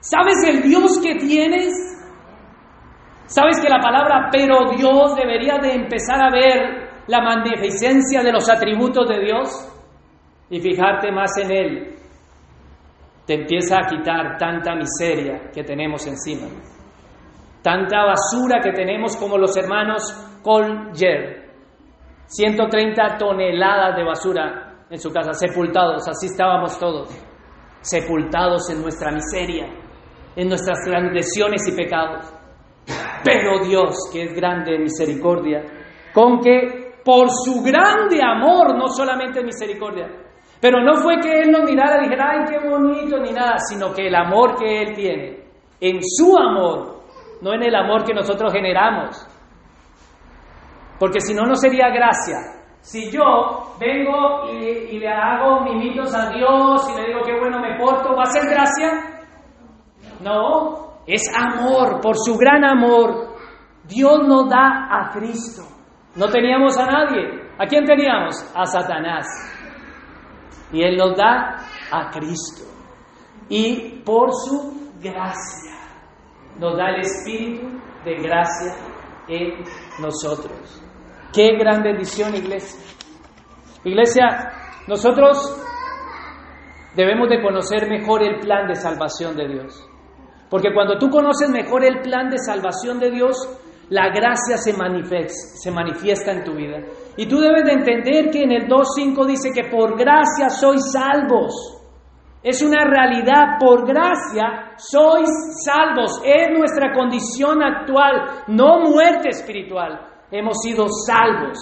¿Sabes 0.00 0.36
el 0.46 0.62
Dios 0.62 0.98
que 1.02 1.16
tienes? 1.16 1.74
¿Sabes 3.26 3.60
que 3.60 3.68
la 3.68 3.80
palabra 3.80 4.28
pero 4.30 4.70
Dios 4.70 5.16
debería 5.16 5.58
de 5.58 5.74
empezar 5.74 6.22
a 6.22 6.30
ver 6.30 6.88
la 7.08 7.20
magnificencia 7.20 8.22
de 8.22 8.32
los 8.32 8.48
atributos 8.48 9.08
de 9.08 9.20
Dios 9.20 9.68
y 10.48 10.60
fijarte 10.60 11.10
más 11.12 11.36
en 11.38 11.50
Él? 11.50 11.94
Te 13.26 13.34
empieza 13.34 13.80
a 13.80 13.86
quitar 13.86 14.38
tanta 14.38 14.74
miseria 14.74 15.50
que 15.52 15.62
tenemos 15.62 16.06
encima, 16.06 16.46
tanta 17.62 18.04
basura 18.06 18.60
que 18.62 18.72
tenemos 18.72 19.16
como 19.16 19.36
los 19.36 19.54
hermanos 19.56 20.02
Colger, 20.42 21.50
130 22.26 23.18
toneladas 23.18 23.96
de 23.96 24.04
basura 24.04 24.84
en 24.88 24.98
su 24.98 25.10
casa, 25.10 25.34
sepultados, 25.34 26.08
así 26.08 26.26
estábamos 26.26 26.78
todos, 26.78 27.10
sepultados 27.80 28.70
en 28.70 28.82
nuestra 28.82 29.10
miseria, 29.10 29.66
en 30.36 30.48
nuestras 30.48 30.78
transgresiones 30.84 31.66
y 31.68 31.76
pecados. 31.76 32.32
Pero 33.24 33.64
Dios, 33.64 33.96
que 34.12 34.24
es 34.24 34.34
grande 34.34 34.76
en 34.76 34.82
misericordia, 34.82 35.64
con 36.12 36.40
que 36.40 37.00
por 37.04 37.28
su 37.30 37.62
grande 37.62 38.20
amor, 38.22 38.76
no 38.76 38.88
solamente 38.88 39.42
misericordia, 39.42 40.08
pero 40.60 40.82
no 40.82 40.96
fue 40.96 41.20
que 41.20 41.40
Él 41.40 41.50
nos 41.50 41.62
mirara 41.62 41.98
y 41.98 42.04
dijera, 42.04 42.30
ay, 42.30 42.44
qué 42.50 42.68
bonito, 42.68 43.18
ni 43.18 43.32
nada, 43.32 43.56
sino 43.58 43.92
que 43.92 44.08
el 44.08 44.14
amor 44.14 44.56
que 44.56 44.82
Él 44.82 44.94
tiene, 44.94 45.44
en 45.80 46.00
su 46.02 46.36
amor, 46.36 47.02
no 47.40 47.54
en 47.54 47.62
el 47.62 47.74
amor 47.74 48.04
que 48.04 48.12
nosotros 48.12 48.52
generamos, 48.52 49.26
porque 50.98 51.20
si 51.20 51.32
no, 51.32 51.42
no 51.44 51.54
sería 51.54 51.88
gracia. 51.90 52.57
Si 52.80 53.10
yo 53.10 53.74
vengo 53.78 54.50
y, 54.50 54.98
le 54.98 55.08
hago 55.08 55.60
mimitos 55.60 56.14
a 56.14 56.30
Dios 56.30 56.88
y 56.90 57.00
le 57.00 57.08
digo 57.08 57.20
qué 57.24 57.38
bueno 57.38 57.60
me 57.60 57.76
porto, 57.78 58.14
¿va 58.16 58.22
a 58.22 58.26
ser 58.26 58.48
gracia? 58.48 59.18
No, 60.20 61.02
es 61.06 61.22
amor, 61.36 62.00
por 62.00 62.16
su 62.16 62.36
gran 62.36 62.64
amor. 62.64 63.36
Dios 63.84 64.26
nos 64.26 64.48
da 64.48 64.88
a 64.90 65.10
Cristo. 65.10 65.62
No 66.16 66.28
teníamos 66.28 66.76
a 66.78 66.86
nadie. 66.86 67.48
¿A 67.58 67.66
quién 67.66 67.84
teníamos? 67.84 68.34
A 68.54 68.64
Satanás. 68.64 69.26
Y 70.72 70.82
Él 70.82 70.96
nos 70.96 71.16
da 71.16 71.56
a 71.90 72.10
Cristo. 72.10 72.64
Y 73.48 74.02
por 74.04 74.32
su 74.32 74.92
gracia 75.00 75.78
nos 76.58 76.76
da 76.76 76.90
el 76.90 77.00
Espíritu 77.00 77.66
de 78.04 78.14
gracia 78.16 78.74
en 79.28 79.64
nosotros. 80.00 80.82
Qué 81.32 81.56
gran 81.58 81.82
bendición, 81.82 82.34
iglesia. 82.34 82.80
Iglesia, 83.84 84.50
nosotros 84.86 85.36
debemos 86.96 87.28
de 87.28 87.42
conocer 87.42 87.88
mejor 87.88 88.22
el 88.22 88.40
plan 88.40 88.66
de 88.66 88.74
salvación 88.74 89.36
de 89.36 89.48
Dios. 89.48 89.86
Porque 90.48 90.72
cuando 90.72 90.96
tú 90.98 91.10
conoces 91.10 91.50
mejor 91.50 91.84
el 91.84 92.00
plan 92.00 92.30
de 92.30 92.38
salvación 92.38 92.98
de 92.98 93.10
Dios, 93.10 93.36
la 93.90 94.08
gracia 94.08 94.56
se 94.56 94.72
manifiesta, 94.72 95.58
se 95.62 95.70
manifiesta 95.70 96.32
en 96.32 96.44
tu 96.44 96.54
vida. 96.54 96.78
Y 97.18 97.28
tú 97.28 97.38
debes 97.40 97.64
de 97.64 97.72
entender 97.72 98.30
que 98.30 98.44
en 98.44 98.52
el 98.52 98.66
2.5 98.66 99.26
dice 99.26 99.50
que 99.54 99.68
por 99.68 99.98
gracia 99.98 100.48
sois 100.48 100.80
salvos. 100.90 101.52
Es 102.42 102.62
una 102.62 102.86
realidad, 102.86 103.58
por 103.60 103.86
gracia 103.86 104.72
sois 104.76 105.28
salvos. 105.62 106.22
Es 106.24 106.48
nuestra 106.56 106.94
condición 106.94 107.62
actual, 107.62 108.44
no 108.46 108.80
muerte 108.80 109.28
espiritual 109.28 110.07
hemos 110.30 110.58
sido 110.62 110.86
salvos 110.88 111.58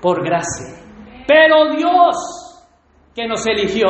por 0.00 0.24
gracia. 0.24 0.84
Pero 1.26 1.70
Dios 1.76 2.16
que 3.14 3.26
nos 3.26 3.46
eligió, 3.46 3.88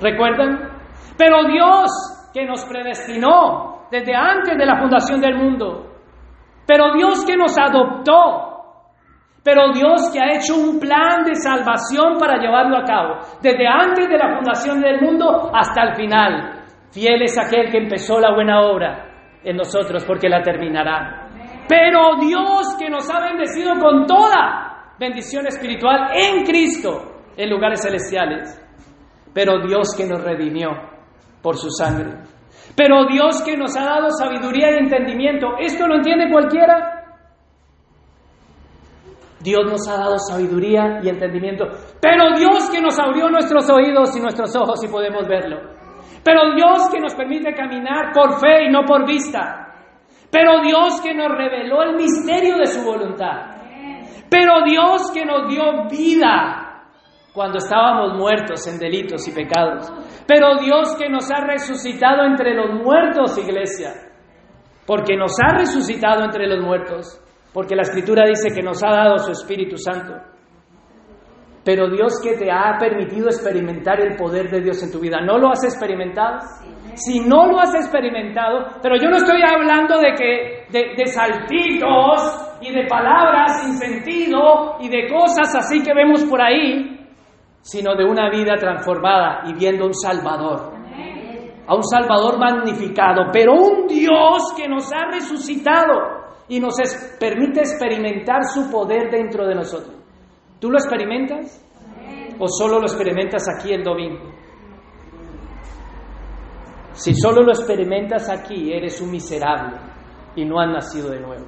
¿recuerdan? 0.00 0.70
Pero 1.16 1.44
Dios 1.44 1.90
que 2.32 2.44
nos 2.44 2.64
predestinó 2.64 3.86
desde 3.90 4.14
antes 4.14 4.56
de 4.56 4.66
la 4.66 4.78
fundación 4.78 5.20
del 5.20 5.36
mundo. 5.36 5.88
Pero 6.66 6.92
Dios 6.94 7.24
que 7.24 7.36
nos 7.36 7.56
adoptó. 7.58 8.44
Pero 9.42 9.72
Dios 9.72 10.10
que 10.12 10.20
ha 10.20 10.36
hecho 10.36 10.56
un 10.56 10.78
plan 10.78 11.24
de 11.24 11.34
salvación 11.34 12.18
para 12.18 12.38
llevarlo 12.38 12.76
a 12.76 12.84
cabo. 12.84 13.14
Desde 13.40 13.66
antes 13.66 14.08
de 14.08 14.18
la 14.18 14.36
fundación 14.36 14.80
del 14.80 15.00
mundo 15.00 15.50
hasta 15.54 15.84
el 15.84 15.96
final. 15.96 16.64
Fiel 16.90 17.22
es 17.22 17.38
aquel 17.38 17.70
que 17.70 17.78
empezó 17.78 18.20
la 18.20 18.34
buena 18.34 18.60
obra 18.60 19.06
en 19.42 19.56
nosotros 19.56 20.04
porque 20.04 20.28
la 20.28 20.42
terminará. 20.42 21.17
Pero 21.68 22.16
Dios 22.20 22.76
que 22.78 22.88
nos 22.88 23.08
ha 23.10 23.20
bendecido 23.20 23.74
con 23.78 24.06
toda 24.06 24.94
bendición 24.98 25.46
espiritual 25.46 26.10
en 26.14 26.44
Cristo 26.44 27.18
en 27.36 27.50
lugares 27.50 27.82
celestiales. 27.82 28.60
Pero 29.34 29.60
Dios 29.66 29.94
que 29.96 30.06
nos 30.06 30.22
redimió 30.22 30.70
por 31.42 31.56
su 31.56 31.70
sangre. 31.70 32.18
Pero 32.74 33.06
Dios 33.06 33.42
que 33.42 33.56
nos 33.56 33.76
ha 33.76 33.84
dado 33.84 34.08
sabiduría 34.10 34.70
y 34.72 34.78
entendimiento. 34.78 35.56
¿Esto 35.58 35.86
lo 35.86 35.96
entiende 35.96 36.30
cualquiera? 36.30 36.98
Dios 39.40 39.70
nos 39.70 39.86
ha 39.88 39.98
dado 39.98 40.18
sabiduría 40.18 41.00
y 41.02 41.08
entendimiento. 41.08 41.66
Pero 42.00 42.36
Dios 42.36 42.68
que 42.70 42.80
nos 42.80 42.98
abrió 42.98 43.28
nuestros 43.28 43.68
oídos 43.70 44.16
y 44.16 44.20
nuestros 44.20 44.54
ojos 44.56 44.82
y 44.82 44.88
podemos 44.88 45.28
verlo. 45.28 45.58
Pero 46.24 46.54
Dios 46.56 46.88
que 46.90 47.00
nos 47.00 47.14
permite 47.14 47.54
caminar 47.54 48.12
por 48.12 48.40
fe 48.40 48.64
y 48.64 48.70
no 48.70 48.84
por 48.84 49.06
vista. 49.06 49.67
Pero 50.30 50.60
Dios 50.62 51.00
que 51.00 51.14
nos 51.14 51.28
reveló 51.28 51.82
el 51.82 51.96
misterio 51.96 52.56
de 52.58 52.66
su 52.66 52.84
voluntad. 52.84 53.56
Pero 54.30 54.62
Dios 54.64 55.10
que 55.12 55.24
nos 55.24 55.48
dio 55.48 55.88
vida 55.90 56.68
cuando 57.32 57.58
estábamos 57.58 58.18
muertos 58.18 58.66
en 58.66 58.78
delitos 58.78 59.26
y 59.28 59.32
pecados. 59.32 59.90
Pero 60.26 60.56
Dios 60.56 60.96
que 60.96 61.08
nos 61.08 61.30
ha 61.30 61.40
resucitado 61.46 62.24
entre 62.24 62.54
los 62.54 62.82
muertos, 62.82 63.38
iglesia. 63.38 63.94
Porque 64.86 65.16
nos 65.16 65.32
ha 65.40 65.56
resucitado 65.56 66.24
entre 66.24 66.46
los 66.46 66.64
muertos. 66.64 67.20
Porque 67.52 67.74
la 67.74 67.82
escritura 67.82 68.26
dice 68.26 68.54
que 68.54 68.62
nos 68.62 68.82
ha 68.84 68.90
dado 68.90 69.18
su 69.18 69.32
Espíritu 69.32 69.78
Santo. 69.78 70.14
Pero 71.64 71.88
Dios 71.90 72.20
que 72.22 72.36
te 72.36 72.50
ha 72.50 72.76
permitido 72.78 73.26
experimentar 73.26 74.00
el 74.00 74.16
poder 74.16 74.50
de 74.50 74.60
Dios 74.60 74.82
en 74.82 74.90
tu 74.90 75.00
vida. 75.00 75.20
¿No 75.20 75.38
lo 75.38 75.50
has 75.50 75.64
experimentado? 75.64 76.38
Si 76.98 77.20
no 77.20 77.46
lo 77.46 77.60
has 77.60 77.74
experimentado, 77.74 78.66
pero 78.82 78.96
yo 78.96 79.08
no 79.08 79.16
estoy 79.16 79.40
hablando 79.42 79.98
de 79.98 80.14
que 80.14 80.66
de, 80.70 81.06
saltitos 81.06 82.56
y 82.60 82.72
de 82.72 82.86
palabras 82.86 83.62
sin 83.62 83.74
sentido 83.74 84.76
y 84.80 84.88
de 84.88 85.08
cosas 85.08 85.54
así 85.54 85.82
que 85.82 85.94
vemos 85.94 86.24
por 86.24 86.42
ahí, 86.42 87.06
sino 87.60 87.94
de 87.94 88.04
una 88.04 88.30
vida 88.30 88.56
transformada 88.56 89.42
y 89.46 89.54
viendo 89.54 89.86
un 89.86 89.94
Salvador, 89.94 90.72
a 91.66 91.74
un 91.74 91.84
Salvador 91.84 92.38
magnificado, 92.38 93.26
pero 93.32 93.54
un 93.54 93.86
Dios 93.86 94.54
que 94.56 94.68
nos 94.68 94.92
ha 94.92 95.06
resucitado 95.12 96.18
y 96.48 96.58
nos 96.58 96.74
permite 97.20 97.60
experimentar 97.60 98.42
su 98.44 98.70
poder 98.70 99.10
dentro 99.10 99.46
de 99.46 99.54
nosotros. 99.54 99.94
¿Tú 100.58 100.70
lo 100.70 100.78
experimentas? 100.78 101.64
¿O 102.40 102.48
solo 102.48 102.78
lo 102.78 102.86
experimentas 102.86 103.44
aquí 103.48 103.72
el 103.72 103.84
domingo? 103.84 104.37
Si 106.98 107.14
solo 107.14 107.42
lo 107.42 107.52
experimentas 107.52 108.28
aquí, 108.28 108.72
eres 108.72 109.00
un 109.00 109.12
miserable 109.12 109.76
y 110.34 110.44
no 110.44 110.58
has 110.58 110.68
nacido 110.68 111.10
de 111.10 111.20
nuevo. 111.20 111.46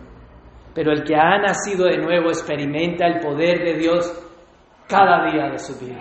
Pero 0.73 0.93
el 0.93 1.03
que 1.03 1.17
ha 1.17 1.39
nacido 1.39 1.87
de 1.87 1.99
nuevo 1.99 2.29
experimenta 2.29 3.05
el 3.05 3.19
poder 3.19 3.59
de 3.59 3.75
Dios 3.75 4.13
cada 4.89 5.29
día 5.29 5.51
de 5.51 5.59
su 5.59 5.77
vida, 5.85 5.99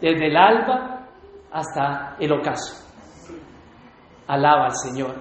desde 0.00 0.26
el 0.28 0.36
alba 0.36 1.08
hasta 1.50 2.14
el 2.20 2.32
ocaso. 2.32 2.86
Alaba 4.28 4.66
al 4.66 4.76
Señor. 4.76 5.16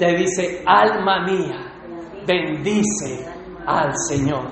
Le 0.00 0.16
dice, 0.16 0.64
alma 0.66 1.24
mía, 1.24 1.72
bendice 2.26 3.28
al 3.64 3.92
Señor. 4.08 4.44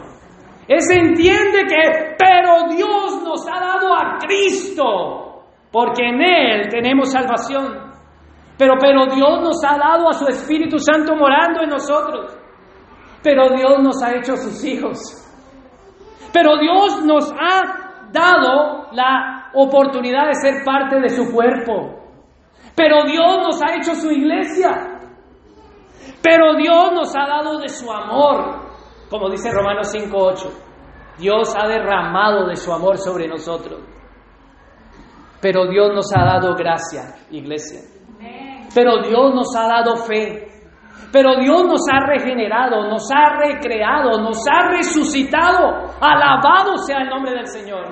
Es 0.69 0.89
entiende 0.89 1.65
que, 1.69 2.15
pero 2.17 2.69
Dios 2.69 3.23
nos 3.25 3.45
ha 3.49 3.59
dado 3.59 3.93
a 3.93 4.19
Cristo, 4.19 5.43
porque 5.73 6.07
en 6.07 6.23
Él 6.23 6.69
tenemos 6.69 7.11
salvación. 7.11 7.93
Pero, 8.57 8.74
pero 8.80 9.07
Dios 9.07 9.40
nos 9.40 9.64
ha 9.64 9.76
dado 9.76 10.09
a 10.09 10.12
su 10.12 10.26
Espíritu 10.28 10.78
Santo 10.78 11.16
morando 11.16 11.62
en 11.62 11.70
nosotros. 11.70 12.36
Pero 13.22 13.48
Dios 13.50 13.82
nos 13.82 14.02
ha 14.02 14.14
hecho 14.14 14.36
sus 14.36 14.64
hijos. 14.64 14.98
Pero 16.32 16.59
Dios 16.59 17.05
nos 17.05 17.32
ha 17.32 18.09
dado 18.12 18.88
la 18.92 19.50
oportunidad 19.55 20.26
de 20.26 20.34
ser 20.34 20.64
parte 20.64 21.00
de 21.00 21.09
su 21.09 21.32
cuerpo. 21.32 22.00
Pero 22.76 23.05
Dios 23.05 23.38
nos 23.42 23.62
ha 23.62 23.74
hecho 23.76 23.94
su 23.94 24.11
iglesia. 24.11 25.00
Pero 26.22 26.55
Dios 26.55 26.92
nos 26.92 27.14
ha 27.16 27.26
dado 27.26 27.59
de 27.59 27.68
su 27.68 27.90
amor. 27.90 28.62
Como 29.11 29.30
dice 29.30 29.50
Romanos 29.52 29.94
5.8. 29.94 30.50
Dios 31.18 31.55
ha 31.57 31.66
derramado 31.68 32.46
de 32.46 32.57
su 32.57 32.72
amor 32.72 32.98
sobre 32.98 33.28
nosotros. 33.28 33.80
Pero 35.40 35.66
Dios 35.66 35.92
nos 35.94 36.11
ha 36.16 36.24
dado 36.24 36.55
gracia, 36.55 37.14
iglesia. 37.30 37.93
Pero 38.75 39.03
Dios 39.03 39.35
nos 39.35 39.55
ha 39.57 39.68
dado 39.68 39.97
fe. 39.97 40.49
Pero 41.12 41.37
Dios 41.37 41.64
nos 41.64 41.83
ha 41.93 42.07
regenerado, 42.07 42.89
nos 42.89 43.09
ha 43.12 43.39
recreado, 43.39 44.20
nos 44.20 44.39
ha 44.51 44.68
resucitado. 44.70 45.91
Alabado 46.01 46.77
sea 46.79 47.03
el 47.03 47.09
nombre 47.09 47.33
del 47.33 47.47
Señor. 47.47 47.85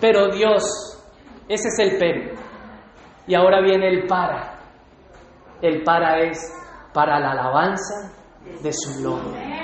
Pero 0.00 0.28
Dios, 0.28 0.62
ese 1.48 1.68
es 1.68 1.78
el 1.78 1.98
pero. 1.98 2.38
Y 3.26 3.34
ahora 3.34 3.62
viene 3.62 3.88
el 3.88 4.06
para. 4.06 4.58
El 5.62 5.82
para 5.82 6.18
es 6.18 6.38
para 6.92 7.18
la 7.18 7.30
alabanza 7.30 8.12
de 8.62 8.72
su 8.72 9.00
gloria. 9.00 9.56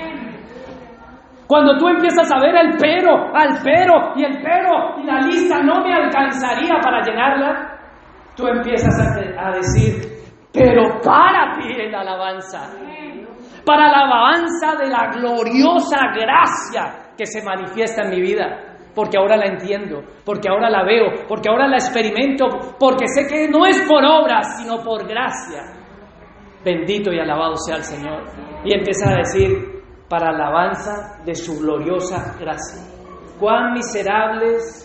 Cuando 1.47 1.77
tú 1.77 1.87
empiezas 1.87 2.31
a 2.31 2.39
ver 2.39 2.55
el 2.55 2.77
pero, 2.79 3.35
al 3.35 3.59
pero 3.63 4.13
y 4.15 4.23
el 4.23 4.41
pero 4.41 4.99
y 4.99 5.03
la 5.05 5.19
lista 5.21 5.61
no 5.61 5.83
me 5.83 5.93
alcanzaría 5.93 6.79
para 6.81 7.01
llenarla, 7.03 7.72
tú 8.35 8.47
empiezas 8.47 8.93
a, 8.99 9.51
decir, 9.51 10.01
pero 10.51 10.99
para 11.01 11.57
ti 11.57 11.89
la 11.89 12.01
alabanza, 12.01 12.69
para 13.65 13.87
la 13.87 13.99
alabanza 14.05 14.75
de 14.75 14.89
la 14.89 15.09
gloriosa 15.11 15.99
gracia 16.13 17.13
que 17.17 17.25
se 17.25 17.43
manifiesta 17.43 18.03
en 18.03 18.09
mi 18.09 18.21
vida 18.21 18.73
porque 18.95 19.17
ahora 19.17 19.37
la 19.37 19.45
entiendo, 19.45 20.03
porque 20.23 20.49
ahora 20.49 20.69
la 20.69 20.83
veo, 20.83 21.25
porque 21.27 21.49
ahora 21.49 21.67
la 21.67 21.77
experimento, 21.77 22.45
porque 22.79 23.07
sé 23.07 23.27
que 23.27 23.47
no 23.49 23.65
es 23.65 23.81
por 23.87 24.03
obras, 24.05 24.61
sino 24.61 24.83
por 24.83 25.07
gracia. 25.07 25.63
Bendito 26.63 27.11
y 27.11 27.19
alabado 27.19 27.55
sea 27.57 27.77
el 27.77 27.83
Señor. 27.83 28.23
Y 28.63 28.73
empieza 28.73 29.09
a 29.09 29.17
decir, 29.17 29.81
para 30.07 30.29
alabanza 30.29 31.23
de 31.25 31.33
su 31.33 31.59
gloriosa 31.59 32.35
gracia. 32.39 32.83
Cuán 33.39 33.73
miserables, 33.73 34.82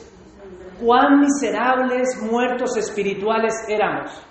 cuán 0.80 1.20
miserables 1.20 2.08
muertos 2.30 2.76
espirituales 2.76 3.54
éramos. 3.68 4.24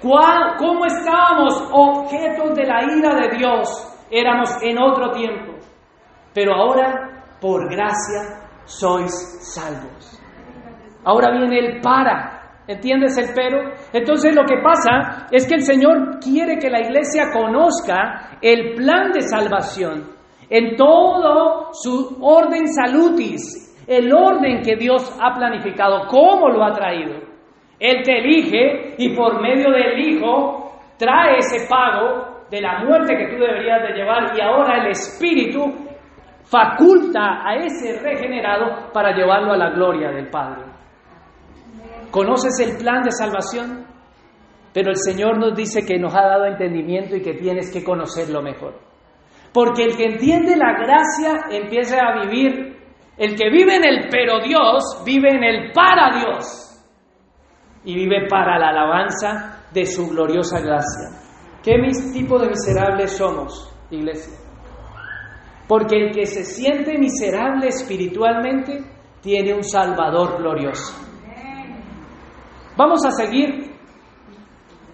Cómo 0.00 0.84
estábamos 0.84 1.68
objetos 1.72 2.54
de 2.54 2.64
la 2.64 2.82
ira 2.84 3.14
de 3.14 3.36
Dios 3.36 3.68
éramos 4.10 4.50
en 4.62 4.78
otro 4.78 5.10
tiempo. 5.10 5.54
Pero 6.32 6.54
ahora, 6.54 7.24
por 7.40 7.68
gracia, 7.70 8.40
sois 8.64 9.12
salvos. 9.54 10.20
Ahora 11.04 11.32
viene 11.32 11.58
el 11.58 11.80
para. 11.80 12.34
¿Entiendes 12.68 13.16
el 13.16 13.32
pero? 13.34 13.72
Entonces 13.92 14.34
lo 14.34 14.44
que 14.44 14.56
pasa 14.62 15.28
es 15.30 15.46
que 15.46 15.54
el 15.54 15.62
Señor 15.62 16.18
quiere 16.20 16.58
que 16.58 16.68
la 16.68 16.80
iglesia 16.80 17.30
conozca 17.32 18.38
el 18.42 18.74
plan 18.74 19.12
de 19.12 19.22
salvación 19.22 20.16
en 20.48 20.76
todo 20.76 21.70
su 21.72 22.18
orden 22.20 22.66
salutis, 22.68 23.65
el 23.86 24.12
orden 24.12 24.62
que 24.62 24.76
Dios 24.76 25.16
ha 25.20 25.34
planificado, 25.34 26.06
cómo 26.08 26.48
lo 26.48 26.64
ha 26.64 26.72
traído. 26.72 27.14
Él 27.78 28.02
te 28.02 28.18
elige 28.18 28.94
y 28.98 29.14
por 29.14 29.40
medio 29.40 29.70
del 29.70 29.98
Hijo 29.98 30.72
trae 30.98 31.38
ese 31.38 31.68
pago 31.68 32.46
de 32.50 32.60
la 32.60 32.84
muerte 32.84 33.16
que 33.16 33.26
tú 33.26 33.42
deberías 33.42 33.82
de 33.82 33.94
llevar 33.94 34.36
y 34.36 34.40
ahora 34.40 34.82
el 34.82 34.90
Espíritu 34.90 35.86
faculta 36.44 37.42
a 37.44 37.56
ese 37.56 38.00
regenerado 38.00 38.92
para 38.92 39.14
llevarlo 39.14 39.52
a 39.52 39.56
la 39.56 39.70
gloria 39.70 40.10
del 40.10 40.28
Padre. 40.30 40.64
¿Conoces 42.10 42.58
el 42.60 42.78
plan 42.78 43.02
de 43.02 43.10
salvación? 43.10 43.84
Pero 44.72 44.90
el 44.90 44.96
Señor 44.96 45.38
nos 45.38 45.56
dice 45.56 45.84
que 45.84 45.98
nos 45.98 46.14
ha 46.14 46.22
dado 46.22 46.46
entendimiento 46.46 47.16
y 47.16 47.22
que 47.22 47.34
tienes 47.34 47.72
que 47.72 47.82
conocerlo 47.82 48.42
mejor. 48.42 48.74
Porque 49.52 49.84
el 49.84 49.96
que 49.96 50.04
entiende 50.04 50.56
la 50.56 50.72
gracia 50.72 51.46
empieza 51.50 51.96
a 51.98 52.20
vivir, 52.20 52.75
el 53.18 53.34
que 53.34 53.50
vive 53.50 53.76
en 53.76 53.84
el 53.84 54.08
pero 54.10 54.40
Dios, 54.40 55.02
vive 55.04 55.30
en 55.30 55.44
el 55.44 55.72
para 55.72 56.18
Dios. 56.18 56.62
Y 57.84 57.94
vive 57.94 58.26
para 58.28 58.58
la 58.58 58.70
alabanza 58.70 59.66
de 59.72 59.86
su 59.86 60.08
gloriosa 60.08 60.60
gracia. 60.60 61.26
¿Qué 61.62 61.76
tipo 62.12 62.38
de 62.38 62.48
miserables 62.48 63.16
somos, 63.16 63.72
iglesia? 63.90 64.38
Porque 65.68 65.96
el 65.96 66.12
que 66.12 66.26
se 66.26 66.44
siente 66.44 66.98
miserable 66.98 67.68
espiritualmente 67.68 68.84
tiene 69.20 69.54
un 69.54 69.64
Salvador 69.64 70.38
glorioso. 70.38 70.94
Vamos 72.76 73.04
a 73.06 73.10
seguir 73.10 73.74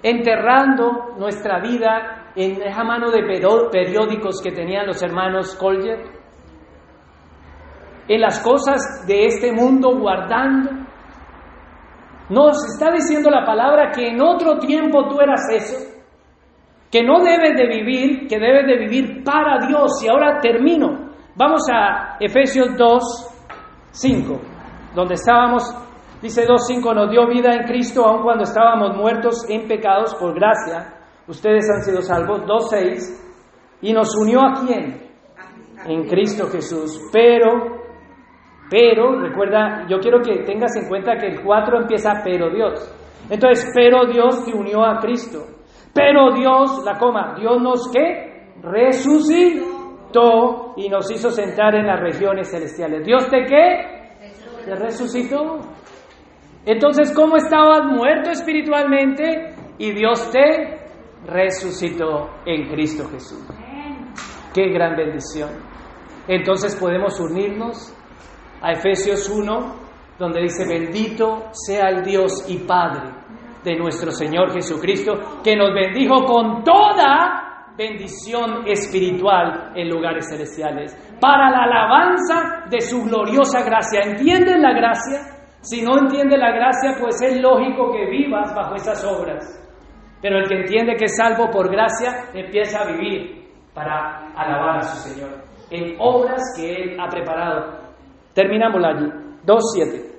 enterrando 0.02 1.16
nuestra 1.18 1.60
vida 1.60 2.30
en 2.34 2.62
esa 2.62 2.84
mano 2.84 3.10
de 3.10 3.22
periódicos 3.70 4.40
que 4.42 4.52
tenían 4.52 4.86
los 4.86 5.02
hermanos 5.02 5.54
Collier, 5.56 6.21
en 8.08 8.20
las 8.20 8.40
cosas 8.40 9.06
de 9.06 9.26
este 9.26 9.52
mundo 9.52 9.98
guardando. 9.98 10.70
Nos 12.28 12.56
está 12.72 12.90
diciendo 12.92 13.30
la 13.30 13.44
palabra 13.44 13.90
que 13.90 14.08
en 14.08 14.22
otro 14.22 14.58
tiempo 14.58 15.08
tú 15.08 15.20
eras 15.20 15.42
eso, 15.50 15.78
que 16.90 17.02
no 17.02 17.20
debes 17.20 17.56
de 17.56 17.66
vivir, 17.66 18.26
que 18.28 18.38
debes 18.38 18.66
de 18.66 18.78
vivir 18.78 19.24
para 19.24 19.66
Dios. 19.66 20.02
Y 20.04 20.08
ahora 20.08 20.40
termino. 20.40 21.10
Vamos 21.34 21.62
a 21.72 22.16
Efesios 22.20 22.76
2, 22.76 23.02
5, 23.90 24.40
donde 24.94 25.14
estábamos, 25.14 25.74
dice 26.20 26.44
2, 26.46 26.66
5, 26.66 26.94
nos 26.94 27.10
dio 27.10 27.26
vida 27.26 27.54
en 27.54 27.64
Cristo 27.64 28.04
aun 28.04 28.22
cuando 28.22 28.44
estábamos 28.44 28.96
muertos 28.96 29.48
en 29.48 29.66
pecados 29.66 30.14
por 30.14 30.34
gracia. 30.34 30.94
Ustedes 31.26 31.70
han 31.70 31.82
sido 31.82 32.02
salvos, 32.02 32.46
2, 32.46 32.70
6, 32.70 33.78
y 33.82 33.92
nos 33.92 34.14
unió 34.16 34.40
a 34.40 34.52
quién? 34.64 35.10
En 35.86 36.06
Cristo 36.08 36.46
Jesús. 36.48 37.00
Pero, 37.12 37.81
pero, 38.72 39.20
recuerda, 39.20 39.86
yo 39.86 39.98
quiero 39.98 40.22
que 40.22 40.44
tengas 40.44 40.74
en 40.76 40.88
cuenta 40.88 41.18
que 41.18 41.26
el 41.26 41.42
4 41.42 41.82
empieza 41.82 42.22
pero 42.24 42.48
Dios. 42.48 42.90
Entonces, 43.28 43.70
pero 43.74 44.06
Dios 44.06 44.46
te 44.46 44.54
unió 44.54 44.82
a 44.82 44.98
Cristo. 44.98 45.44
Pero 45.92 46.32
Dios, 46.32 46.82
la 46.82 46.96
coma, 46.98 47.34
Dios 47.38 47.60
nos 47.60 47.90
que 47.92 48.54
resucitó 48.62 49.62
y 50.78 50.88
nos 50.88 51.10
hizo 51.10 51.28
sentar 51.28 51.74
en 51.74 51.86
las 51.86 52.00
regiones 52.00 52.50
celestiales. 52.50 53.04
¿Dios 53.04 53.28
te 53.28 53.44
qué? 53.44 54.16
Te 54.64 54.74
resucitó. 54.74 55.58
Entonces, 56.64 57.12
¿cómo 57.14 57.36
estabas 57.36 57.84
muerto 57.84 58.30
espiritualmente? 58.30 59.50
Y 59.76 59.92
Dios 59.92 60.30
te 60.30 60.78
resucitó 61.26 62.30
en 62.46 62.70
Cristo 62.70 63.06
Jesús. 63.10 63.46
Qué 64.54 64.70
gran 64.70 64.96
bendición. 64.96 65.50
Entonces 66.26 66.74
podemos 66.76 67.20
unirnos 67.20 67.94
a 68.62 68.72
Efesios 68.72 69.28
1, 69.28 69.82
donde 70.18 70.42
dice, 70.42 70.66
bendito 70.66 71.50
sea 71.52 71.88
el 71.88 72.02
Dios 72.02 72.44
y 72.48 72.58
Padre 72.58 73.10
de 73.64 73.76
nuestro 73.76 74.10
Señor 74.10 74.52
Jesucristo, 74.52 75.40
que 75.42 75.56
nos 75.56 75.72
bendijo 75.74 76.24
con 76.24 76.62
toda 76.64 77.72
bendición 77.76 78.66
espiritual 78.66 79.72
en 79.74 79.88
lugares 79.88 80.28
celestiales, 80.28 80.94
para 81.20 81.50
la 81.50 81.64
alabanza 81.64 82.64
de 82.68 82.80
su 82.80 83.02
gloriosa 83.04 83.62
gracia. 83.64 84.00
¿Entienden 84.04 84.62
la 84.62 84.72
gracia? 84.72 85.20
Si 85.60 85.82
no 85.82 85.98
entiende 85.98 86.36
la 86.36 86.50
gracia, 86.50 86.96
pues 87.00 87.20
es 87.22 87.40
lógico 87.40 87.92
que 87.92 88.10
vivas 88.10 88.54
bajo 88.54 88.74
esas 88.74 89.04
obras. 89.04 89.58
Pero 90.20 90.38
el 90.38 90.48
que 90.48 90.60
entiende 90.60 90.96
que 90.96 91.06
es 91.06 91.16
salvo 91.16 91.50
por 91.50 91.70
gracia, 91.70 92.26
empieza 92.34 92.82
a 92.82 92.92
vivir 92.92 93.48
para 93.74 94.32
alabar 94.36 94.78
a 94.78 94.82
su 94.82 95.08
Señor 95.08 95.52
en 95.72 95.96
obras 95.98 96.42
que 96.56 96.70
Él 96.70 97.00
ha 97.00 97.08
preparado. 97.08 97.81
Terminamos 98.34 98.82
allí. 98.84 99.06
2.7. 99.46 100.12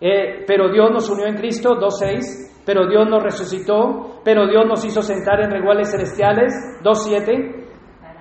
Eh, 0.00 0.44
pero 0.46 0.70
Dios 0.70 0.90
nos 0.90 1.08
unió 1.10 1.26
en 1.26 1.36
Cristo, 1.36 1.70
2.6 1.76 2.46
pero 2.66 2.88
Dios 2.88 3.08
nos 3.08 3.22
resucitó, 3.22 4.20
pero 4.24 4.48
Dios 4.48 4.66
nos 4.66 4.84
hizo 4.84 5.00
sentar 5.00 5.40
en 5.40 5.52
reguales 5.52 5.88
celestiales, 5.88 6.52
2.7, 6.82 7.64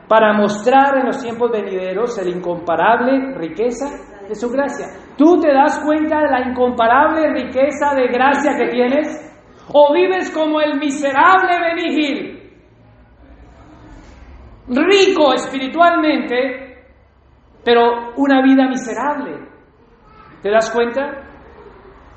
para 0.07 0.33
mostrar 0.33 0.99
en 0.99 1.07
los 1.07 1.19
tiempos 1.19 1.49
venideros 1.51 2.15
el 2.19 2.29
incomparable 2.29 3.35
riqueza 3.37 3.87
de 4.29 4.35
su 4.35 4.47
gracia. 4.51 4.85
¿Tú 5.17 5.39
te 5.39 5.51
das 5.51 5.81
cuenta 5.83 6.21
de 6.21 6.29
la 6.29 6.47
incomparable 6.47 7.27
riqueza 7.33 7.95
de 7.95 8.07
gracia 8.07 8.55
que 8.55 8.67
tienes? 8.67 9.21
¿O 9.73 9.91
vives 9.91 10.29
como 10.29 10.61
el 10.61 10.77
miserable 10.77 11.59
Benigil? 11.59 12.35
Rico 14.67 15.33
espiritualmente, 15.33 16.64
pero 17.65 18.13
una 18.15 18.41
vida 18.43 18.67
miserable. 18.69 19.49
¿Te 20.41 20.51
das 20.51 20.69
cuenta? 20.71 21.23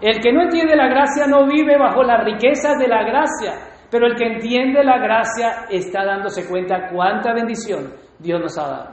El 0.00 0.20
que 0.20 0.32
no 0.32 0.42
entiende 0.42 0.76
la 0.76 0.88
gracia 0.88 1.26
no 1.26 1.46
vive 1.46 1.76
bajo 1.78 2.02
las 2.04 2.22
riquezas 2.22 2.78
de 2.78 2.86
la 2.86 3.02
gracia, 3.02 3.54
pero 3.90 4.06
el 4.06 4.14
que 4.14 4.26
entiende 4.26 4.84
la 4.84 4.98
gracia 4.98 5.64
está 5.70 6.04
dándose 6.04 6.46
cuenta 6.48 6.90
cuánta 6.92 7.32
bendición 7.32 7.94
Dios 8.18 8.40
nos 8.40 8.58
ha 8.58 8.68
dado. 8.68 8.90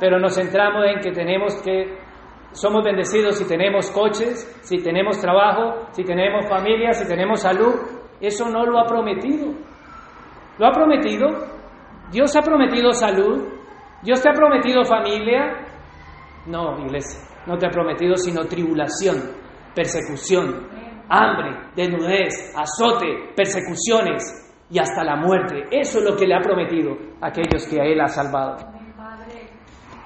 Pero 0.00 0.18
nos 0.18 0.34
centramos 0.34 0.84
en 0.86 1.00
que 1.00 1.12
tenemos 1.12 1.62
que, 1.62 1.96
somos 2.50 2.84
bendecidos 2.84 3.38
si 3.38 3.46
tenemos 3.46 3.90
coches, 3.92 4.60
si 4.62 4.82
tenemos 4.82 5.18
trabajo, 5.20 5.86
si 5.92 6.02
tenemos 6.02 6.46
familia, 6.48 6.92
si 6.92 7.06
tenemos 7.06 7.40
salud. 7.40 7.74
Eso 8.20 8.48
no 8.50 8.66
lo 8.66 8.78
ha 8.78 8.84
prometido. 8.84 9.52
¿Lo 10.58 10.66
ha 10.66 10.72
prometido? 10.72 11.28
¿Dios 12.10 12.36
ha 12.36 12.42
prometido 12.42 12.92
salud? 12.92 13.48
¿Dios 14.02 14.20
te 14.20 14.28
ha 14.28 14.32
prometido 14.32 14.84
familia? 14.84 15.71
No, 16.46 16.78
iglesia, 16.78 17.20
no 17.46 17.56
te 17.56 17.66
ha 17.66 17.70
prometido 17.70 18.16
sino 18.16 18.44
tribulación 18.44 19.42
persecución, 19.74 20.68
hambre, 21.08 21.70
desnudez, 21.74 22.54
azote, 22.56 23.32
persecuciones 23.34 24.22
y 24.70 24.78
hasta 24.78 25.04
la 25.04 25.16
muerte. 25.16 25.64
Eso 25.70 25.98
es 25.98 26.04
lo 26.04 26.16
que 26.16 26.26
le 26.26 26.34
ha 26.34 26.40
prometido 26.40 26.92
a 27.20 27.28
aquellos 27.28 27.66
que 27.66 27.80
a 27.80 27.84
Él 27.84 28.00
ha 28.00 28.08
salvado. 28.08 28.56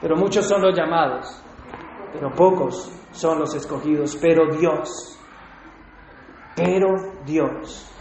Pero 0.01 0.17
muchos 0.17 0.47
son 0.47 0.63
los 0.63 0.77
llamados, 0.77 1.43
pero 2.13 2.31
pocos 2.31 2.93
son 3.13 3.39
los 3.39 3.55
escogidos. 3.55 4.17
Pero 4.21 4.55
Dios, 4.57 5.13
Pero 6.55 6.89
Dios 7.27 7.93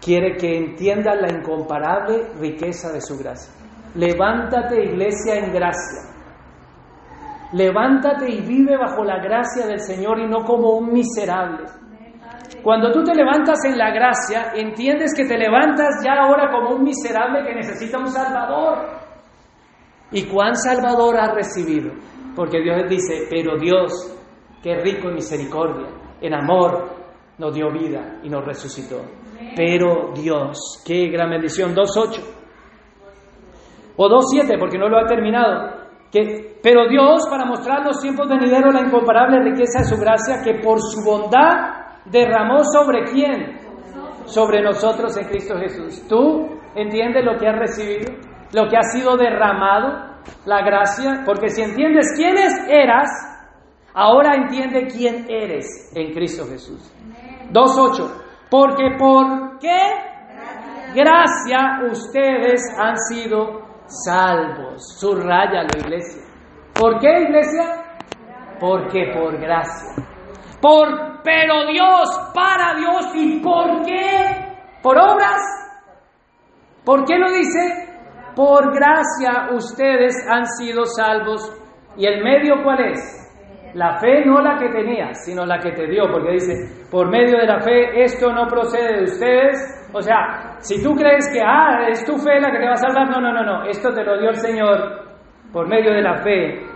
quiere 0.00 0.36
que 0.36 0.56
entiendas 0.56 1.14
la 1.20 1.30
incomparable 1.30 2.32
riqueza 2.40 2.90
de 2.90 3.00
su 3.00 3.16
gracia. 3.16 3.52
Levántate, 3.94 4.82
iglesia, 4.82 5.36
en 5.36 5.52
gracia. 5.52 6.17
Levántate 7.52 8.30
y 8.30 8.40
vive 8.42 8.76
bajo 8.76 9.04
la 9.04 9.18
gracia 9.18 9.66
del 9.66 9.80
Señor 9.80 10.18
y 10.18 10.28
no 10.28 10.44
como 10.44 10.72
un 10.72 10.92
miserable. 10.92 11.64
Cuando 12.62 12.92
tú 12.92 13.02
te 13.02 13.14
levantas 13.14 13.64
en 13.64 13.78
la 13.78 13.90
gracia, 13.90 14.52
entiendes 14.54 15.14
que 15.14 15.24
te 15.24 15.38
levantas 15.38 16.04
ya 16.04 16.14
ahora 16.22 16.50
como 16.50 16.76
un 16.76 16.82
miserable 16.82 17.44
que 17.46 17.54
necesita 17.54 17.98
un 17.98 18.08
Salvador. 18.08 18.78
¿Y 20.10 20.24
cuán 20.24 20.56
Salvador 20.56 21.16
has 21.18 21.34
recibido? 21.34 21.92
Porque 22.34 22.60
Dios 22.60 22.82
dice, 22.88 23.26
pero 23.30 23.58
Dios, 23.58 23.92
que 24.62 24.76
rico 24.76 25.08
en 25.08 25.14
misericordia, 25.14 25.88
en 26.20 26.34
amor, 26.34 26.88
nos 27.38 27.54
dio 27.54 27.70
vida 27.70 28.18
y 28.22 28.28
nos 28.28 28.44
resucitó. 28.44 29.02
Pero 29.56 30.12
Dios, 30.14 30.82
qué 30.84 31.08
gran 31.08 31.30
bendición. 31.30 31.74
2.8 31.74 32.22
o 33.96 34.08
2.7, 34.08 34.58
porque 34.58 34.78
no 34.78 34.88
lo 34.88 34.98
ha 34.98 35.06
terminado. 35.06 35.87
Pero 36.10 36.88
Dios, 36.88 37.26
para 37.28 37.44
mostrar 37.44 37.84
los 37.84 38.00
tiempos 38.00 38.28
venideros 38.28 38.72
la 38.72 38.80
incomparable 38.80 39.42
riqueza 39.42 39.80
de 39.80 39.84
su 39.84 39.96
gracia, 40.00 40.42
que 40.42 40.60
por 40.62 40.80
su 40.80 41.04
bondad 41.04 41.78
derramó 42.06 42.64
sobre 42.64 43.04
quién? 43.04 43.58
Sobre 44.24 44.62
nosotros 44.62 45.16
en 45.18 45.26
Cristo 45.28 45.56
Jesús. 45.58 46.06
¿Tú 46.08 46.48
entiendes 46.74 47.24
lo 47.24 47.36
que 47.38 47.48
has 47.48 47.58
recibido? 47.58 48.12
Lo 48.54 48.68
que 48.68 48.76
ha 48.76 48.82
sido 48.82 49.16
derramado, 49.16 50.16
la 50.46 50.62
gracia. 50.62 51.22
Porque 51.26 51.48
si 51.50 51.62
entiendes 51.62 52.14
quiénes 52.16 52.52
eras, 52.68 53.08
ahora 53.92 54.34
entiende 54.34 54.86
quién 54.86 55.26
eres 55.28 55.92
en 55.94 56.14
Cristo 56.14 56.46
Jesús. 56.46 56.90
2.8. 57.52 58.24
Porque 58.50 58.96
por 58.98 59.58
qué 59.58 59.78
gracia 60.94 61.80
ustedes 61.90 62.62
han 62.78 62.96
sido 62.96 63.67
salvos. 63.88 65.00
la 65.02 65.64
iglesia. 65.64 66.22
¿Por 66.74 66.98
qué, 67.00 67.22
iglesia? 67.22 67.84
Porque 68.60 69.12
por 69.14 69.38
gracia. 69.38 70.04
Por, 70.60 71.22
pero 71.22 71.66
Dios, 71.66 72.30
para 72.34 72.74
Dios, 72.74 73.12
¿y 73.14 73.40
por 73.40 73.82
qué? 73.84 74.56
¿Por 74.82 74.98
obras? 74.98 75.40
¿Por 76.84 77.04
qué 77.04 77.18
lo 77.18 77.30
dice? 77.30 77.88
Por 78.34 78.74
gracia 78.74 79.54
ustedes 79.54 80.14
han 80.28 80.46
sido 80.46 80.84
salvos. 80.84 81.52
¿Y 81.96 82.06
el 82.06 82.22
medio 82.22 82.62
cuál 82.62 82.92
es? 82.92 83.18
La 83.74 83.98
fe 83.98 84.24
no 84.24 84.40
la 84.40 84.56
que 84.58 84.68
tenías, 84.68 85.24
sino 85.24 85.44
la 85.44 85.58
que 85.58 85.72
te 85.72 85.86
dio, 85.86 86.04
porque 86.10 86.32
dice, 86.32 86.86
por 86.90 87.10
medio 87.10 87.38
de 87.38 87.46
la 87.46 87.60
fe, 87.60 88.02
esto 88.02 88.32
no 88.32 88.46
procede 88.46 88.98
de 88.98 89.04
ustedes. 89.04 89.77
O 89.92 90.02
sea, 90.02 90.56
si 90.58 90.82
tú 90.82 90.94
crees 90.94 91.28
que, 91.32 91.40
ah, 91.40 91.88
es 91.88 92.04
tu 92.04 92.16
fe 92.18 92.40
la 92.40 92.50
que 92.50 92.58
te 92.58 92.66
va 92.66 92.72
a 92.72 92.76
salvar, 92.76 93.08
no, 93.08 93.20
no, 93.20 93.32
no, 93.32 93.42
no, 93.42 93.64
esto 93.64 93.92
te 93.94 94.04
lo 94.04 94.18
dio 94.18 94.30
el 94.30 94.36
Señor 94.36 95.08
por 95.52 95.66
medio 95.66 95.92
de 95.92 96.02
la 96.02 96.16
fe. 96.22 96.66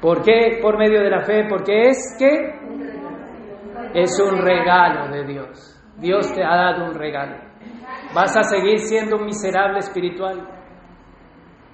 ¿Por 0.00 0.22
qué 0.22 0.58
por 0.62 0.78
medio 0.78 1.02
de 1.02 1.10
la 1.10 1.20
fe? 1.20 1.44
Porque 1.46 1.88
es 1.88 2.16
que 2.18 2.58
es 3.94 4.18
un 4.20 4.38
regalo 4.38 5.12
de 5.12 5.26
Dios. 5.26 5.76
Dios 5.98 6.32
te 6.32 6.42
ha 6.42 6.56
dado 6.56 6.86
un 6.86 6.94
regalo. 6.94 7.36
Vas 8.14 8.34
a 8.36 8.42
seguir 8.44 8.78
siendo 8.78 9.16
un 9.16 9.26
miserable 9.26 9.80
espiritual. 9.80 10.48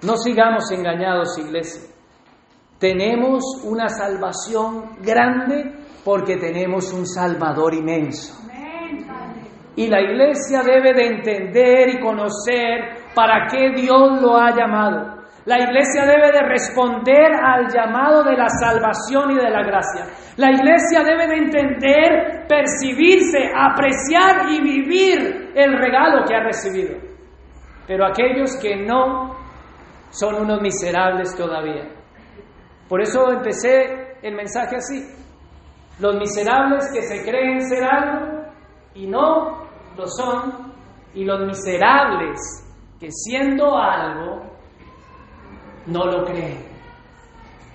No 0.03 0.17
sigamos 0.17 0.71
engañados, 0.73 1.39
iglesia. 1.39 1.95
Tenemos 2.79 3.43
una 3.65 3.89
salvación 3.89 4.97
grande 5.01 5.77
porque 6.05 6.37
tenemos 6.37 6.93
un 6.93 7.07
Salvador 7.07 7.75
inmenso. 7.75 8.35
Y 9.77 9.89
la 9.89 10.01
iglesia 10.01 10.63
debe 10.65 10.95
de 10.95 11.07
entender 11.07 11.91
y 11.91 12.01
conocer 12.01 13.13
para 13.15 13.47
qué 13.47 13.71
Dios 13.77 14.21
lo 14.23 14.37
ha 14.37 14.51
llamado. 14.57 15.17
La 15.45 15.61
iglesia 15.61 16.05
debe 16.05 16.33
de 16.33 16.43
responder 16.43 17.33
al 17.33 17.69
llamado 17.69 18.25
de 18.25 18.37
la 18.37 18.49
salvación 18.49 19.31
y 19.31 19.37
de 19.37 19.49
la 19.49 19.63
gracia. 19.63 20.07
La 20.37 20.51
iglesia 20.51 21.05
debe 21.05 21.29
de 21.29 21.37
entender, 21.37 22.47
percibirse, 22.49 23.53
apreciar 23.55 24.51
y 24.51 24.61
vivir 24.61 25.53
el 25.55 25.79
regalo 25.79 26.25
que 26.27 26.35
ha 26.35 26.43
recibido. 26.43 26.97
Pero 27.87 28.07
aquellos 28.07 28.57
que 28.57 28.75
no 28.77 29.37
son 30.11 30.35
unos 30.35 30.61
miserables 30.61 31.37
todavía. 31.37 31.85
Por 32.89 33.01
eso 33.03 33.31
empecé 33.31 34.17
el 34.23 34.35
mensaje 34.35 34.77
así. 34.77 35.07
Los 36.01 36.17
miserables 36.17 36.91
que 36.93 37.03
se 37.03 37.23
creen 37.23 37.61
ser 37.61 37.85
algo 37.85 38.47
y 38.95 39.07
no 39.07 39.66
lo 39.97 40.07
son, 40.07 40.73
y 41.15 41.25
los 41.25 41.47
miserables 41.47 42.39
que 43.01 43.09
siendo 43.11 43.77
algo 43.77 44.43
no 45.87 46.05
lo 46.05 46.25
creen. 46.25 46.65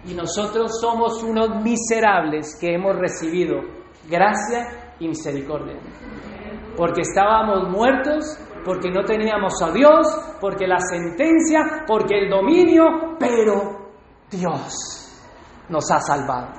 Y 0.06 0.14
nosotros 0.14 0.80
somos 0.80 1.24
unos 1.24 1.62
miserables 1.64 2.58
que 2.60 2.76
hemos 2.76 2.96
recibido 2.96 3.62
gracia 4.10 4.96
y 5.00 5.08
misericordia. 5.08 5.80
Porque 6.76 7.02
estábamos 7.02 7.70
muertos, 7.70 8.38
porque 8.66 8.90
no 8.90 9.04
teníamos 9.04 9.62
a 9.62 9.72
Dios, 9.72 10.08
porque 10.40 10.68
la 10.68 10.80
sentencia, 10.80 11.84
porque 11.88 12.20
el 12.20 12.30
dominio, 12.30 13.16
pero 13.20 13.92
Dios 14.30 15.12
nos 15.70 15.92
ha 15.92 16.00
salvado. 16.00 16.50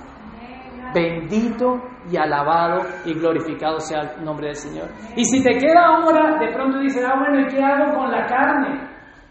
Bendito 0.95 1.92
y 2.11 2.17
alabado 2.17 2.81
y 3.05 3.15
glorificado 3.15 3.79
sea 3.81 4.01
el 4.01 4.25
nombre 4.25 4.49
del 4.49 4.57
Señor. 4.57 4.89
Y 5.17 5.25
si 5.25 5.43
te 5.43 5.59
queda 5.59 5.87
ahora, 5.87 6.39
de 6.39 6.53
pronto 6.53 6.79
dices, 6.79 7.05
ah, 7.07 7.19
bueno, 7.19 7.41
¿y 7.41 7.47
qué 7.47 7.63
hago 7.63 7.97
con 7.97 8.11
la 8.11 8.27
carne? 8.27 8.89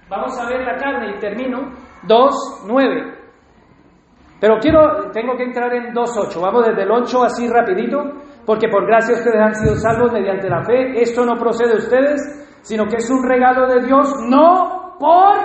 Vamos 0.10 0.40
a 0.40 0.48
ver 0.48 0.66
la 0.66 0.78
carne 0.78 1.16
y 1.16 1.20
termino. 1.20 1.72
2, 2.04 2.66
9. 2.68 3.22
Pero 4.40 4.58
quiero, 4.60 5.12
tengo 5.12 5.38
que 5.38 5.44
entrar 5.44 5.74
en 5.74 5.94
2.8. 5.94 6.42
Vamos 6.42 6.66
desde 6.66 6.84
el 6.84 6.92
8 6.92 7.24
así 7.24 7.48
rapidito, 7.48 8.00
porque 8.46 8.68
por 8.68 8.88
gracia 8.88 9.16
ustedes 9.16 9.40
han 9.40 9.56
sido 9.56 9.76
salvos 9.76 10.12
mediante 10.12 10.50
la 10.50 10.64
fe. 10.64 11.00
Esto 11.02 11.24
no 11.24 11.38
procede 11.38 11.74
de 11.74 11.78
ustedes, 11.78 12.60
sino 12.62 12.86
que 12.88 12.98
es 12.98 13.10
un 13.10 13.24
regalo 13.24 13.68
de 13.68 13.86
Dios, 13.86 14.14
no 14.28 14.96
por 15.00 15.38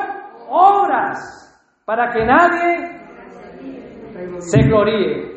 obras, 0.49 1.55
para 1.85 2.11
que 2.13 2.25
nadie 2.25 2.97
se 4.39 4.63
gloríe. 4.63 5.36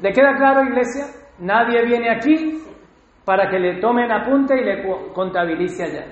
¿Le 0.00 0.12
queda 0.12 0.34
claro, 0.36 0.64
iglesia? 0.64 1.06
Nadie 1.40 1.84
viene 1.84 2.10
aquí 2.10 2.62
para 3.24 3.48
que 3.50 3.58
le 3.58 3.80
tomen 3.80 4.10
apunte 4.10 4.54
y 4.60 4.64
le 4.64 4.82
contabilice 5.12 5.84
allá. 5.84 6.06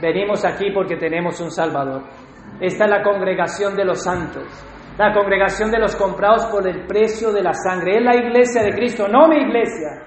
Venimos 0.00 0.44
aquí 0.44 0.70
porque 0.72 0.96
tenemos 0.96 1.40
un 1.40 1.50
Salvador. 1.50 2.02
Esta 2.60 2.84
es 2.84 2.90
la 2.90 3.02
congregación 3.02 3.76
de 3.76 3.84
los 3.84 4.02
santos, 4.02 4.44
la 4.98 5.12
congregación 5.12 5.70
de 5.70 5.78
los 5.78 5.94
comprados 5.96 6.46
por 6.46 6.66
el 6.66 6.86
precio 6.86 7.32
de 7.32 7.42
la 7.42 7.52
sangre. 7.52 7.98
Es 7.98 8.02
la 8.02 8.16
iglesia 8.16 8.62
de 8.62 8.72
Cristo, 8.72 9.06
no 9.08 9.28
mi 9.28 9.36
iglesia. 9.36 10.02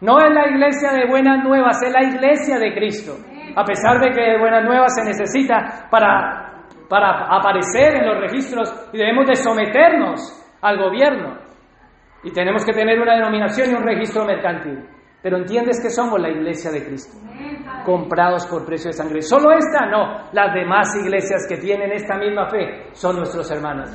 No 0.00 0.18
es 0.18 0.32
la 0.32 0.48
iglesia 0.48 0.92
de 0.92 1.08
buenas 1.08 1.44
nuevas, 1.44 1.82
es 1.82 1.92
la 1.92 2.02
iglesia 2.02 2.58
de 2.58 2.74
Cristo. 2.74 3.12
A 3.56 3.64
pesar 3.64 4.00
de 4.00 4.10
que 4.10 4.38
buenas 4.38 4.64
nuevas 4.64 4.94
se 4.94 5.04
necesita 5.04 5.88
para 5.90 6.50
para 6.90 7.28
aparecer 7.36 7.94
en 7.94 8.06
los 8.08 8.20
registros 8.20 8.68
y 8.92 8.98
debemos 8.98 9.24
de 9.28 9.36
someternos 9.36 10.20
al 10.60 10.76
gobierno. 10.76 11.38
Y 12.22 12.32
tenemos 12.32 12.64
que 12.64 12.72
tener 12.72 13.00
una 13.00 13.14
denominación 13.14 13.70
y 13.70 13.74
un 13.74 13.84
registro 13.84 14.24
mercantil. 14.24 14.86
Pero 15.22 15.36
entiendes 15.36 15.80
que 15.82 15.90
somos 15.90 16.18
la 16.18 16.30
iglesia 16.30 16.70
de 16.70 16.84
Cristo, 16.84 17.18
comprados 17.84 18.46
por 18.46 18.64
precio 18.64 18.88
de 18.88 18.94
sangre. 18.94 19.20
Solo 19.20 19.52
esta, 19.52 19.86
no. 19.86 20.30
Las 20.32 20.54
demás 20.54 20.94
iglesias 20.96 21.46
que 21.46 21.58
tienen 21.58 21.92
esta 21.92 22.16
misma 22.16 22.48
fe 22.48 22.88
son 22.92 23.16
nuestros 23.16 23.50
hermanos. 23.50 23.90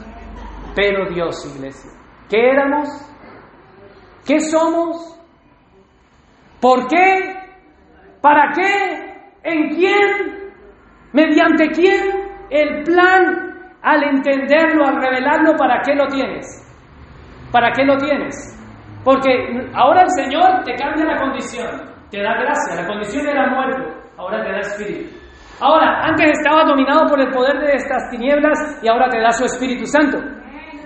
Pero 0.76 1.10
Dios, 1.10 1.56
iglesia. 1.56 1.92
¿Qué 2.30 2.50
éramos? 2.50 2.90
¿Qué 4.26 4.40
somos? 4.40 5.20
¿Por 6.62 6.88
qué? 6.88 7.36
¿Para 8.22 8.52
qué? 8.54 9.16
¿En 9.44 9.76
quién? 9.76 10.54
¿Mediante 11.14 11.70
quién? 11.70 12.26
El 12.50 12.84
plan, 12.84 13.74
al 13.82 14.04
entenderlo, 14.04 14.86
al 14.86 15.02
revelarlo, 15.02 15.54
¿para 15.58 15.82
qué 15.82 15.96
lo 15.96 16.08
tienes? 16.08 16.65
¿Para 17.56 17.72
qué 17.72 17.86
lo 17.86 17.96
tienes? 17.96 18.36
Porque 19.06 19.32
ahora 19.74 20.02
el 20.02 20.10
Señor 20.10 20.62
te 20.66 20.76
cambia 20.76 21.06
la 21.06 21.22
condición, 21.22 21.66
te 22.12 22.22
da 22.22 22.34
gracia. 22.34 22.82
La 22.82 22.86
condición 22.86 23.30
era 23.30 23.50
muerto, 23.50 23.96
ahora 24.18 24.44
te 24.44 24.52
da 24.52 24.60
espíritu. 24.60 25.16
Ahora, 25.62 26.02
antes 26.04 26.32
estaba 26.38 26.66
dominado 26.66 27.08
por 27.08 27.18
el 27.18 27.32
poder 27.32 27.58
de 27.66 27.76
estas 27.76 28.10
tinieblas 28.12 28.60
y 28.84 28.90
ahora 28.90 29.08
te 29.08 29.22
da 29.22 29.32
su 29.32 29.46
Espíritu 29.46 29.86
Santo. 29.86 30.18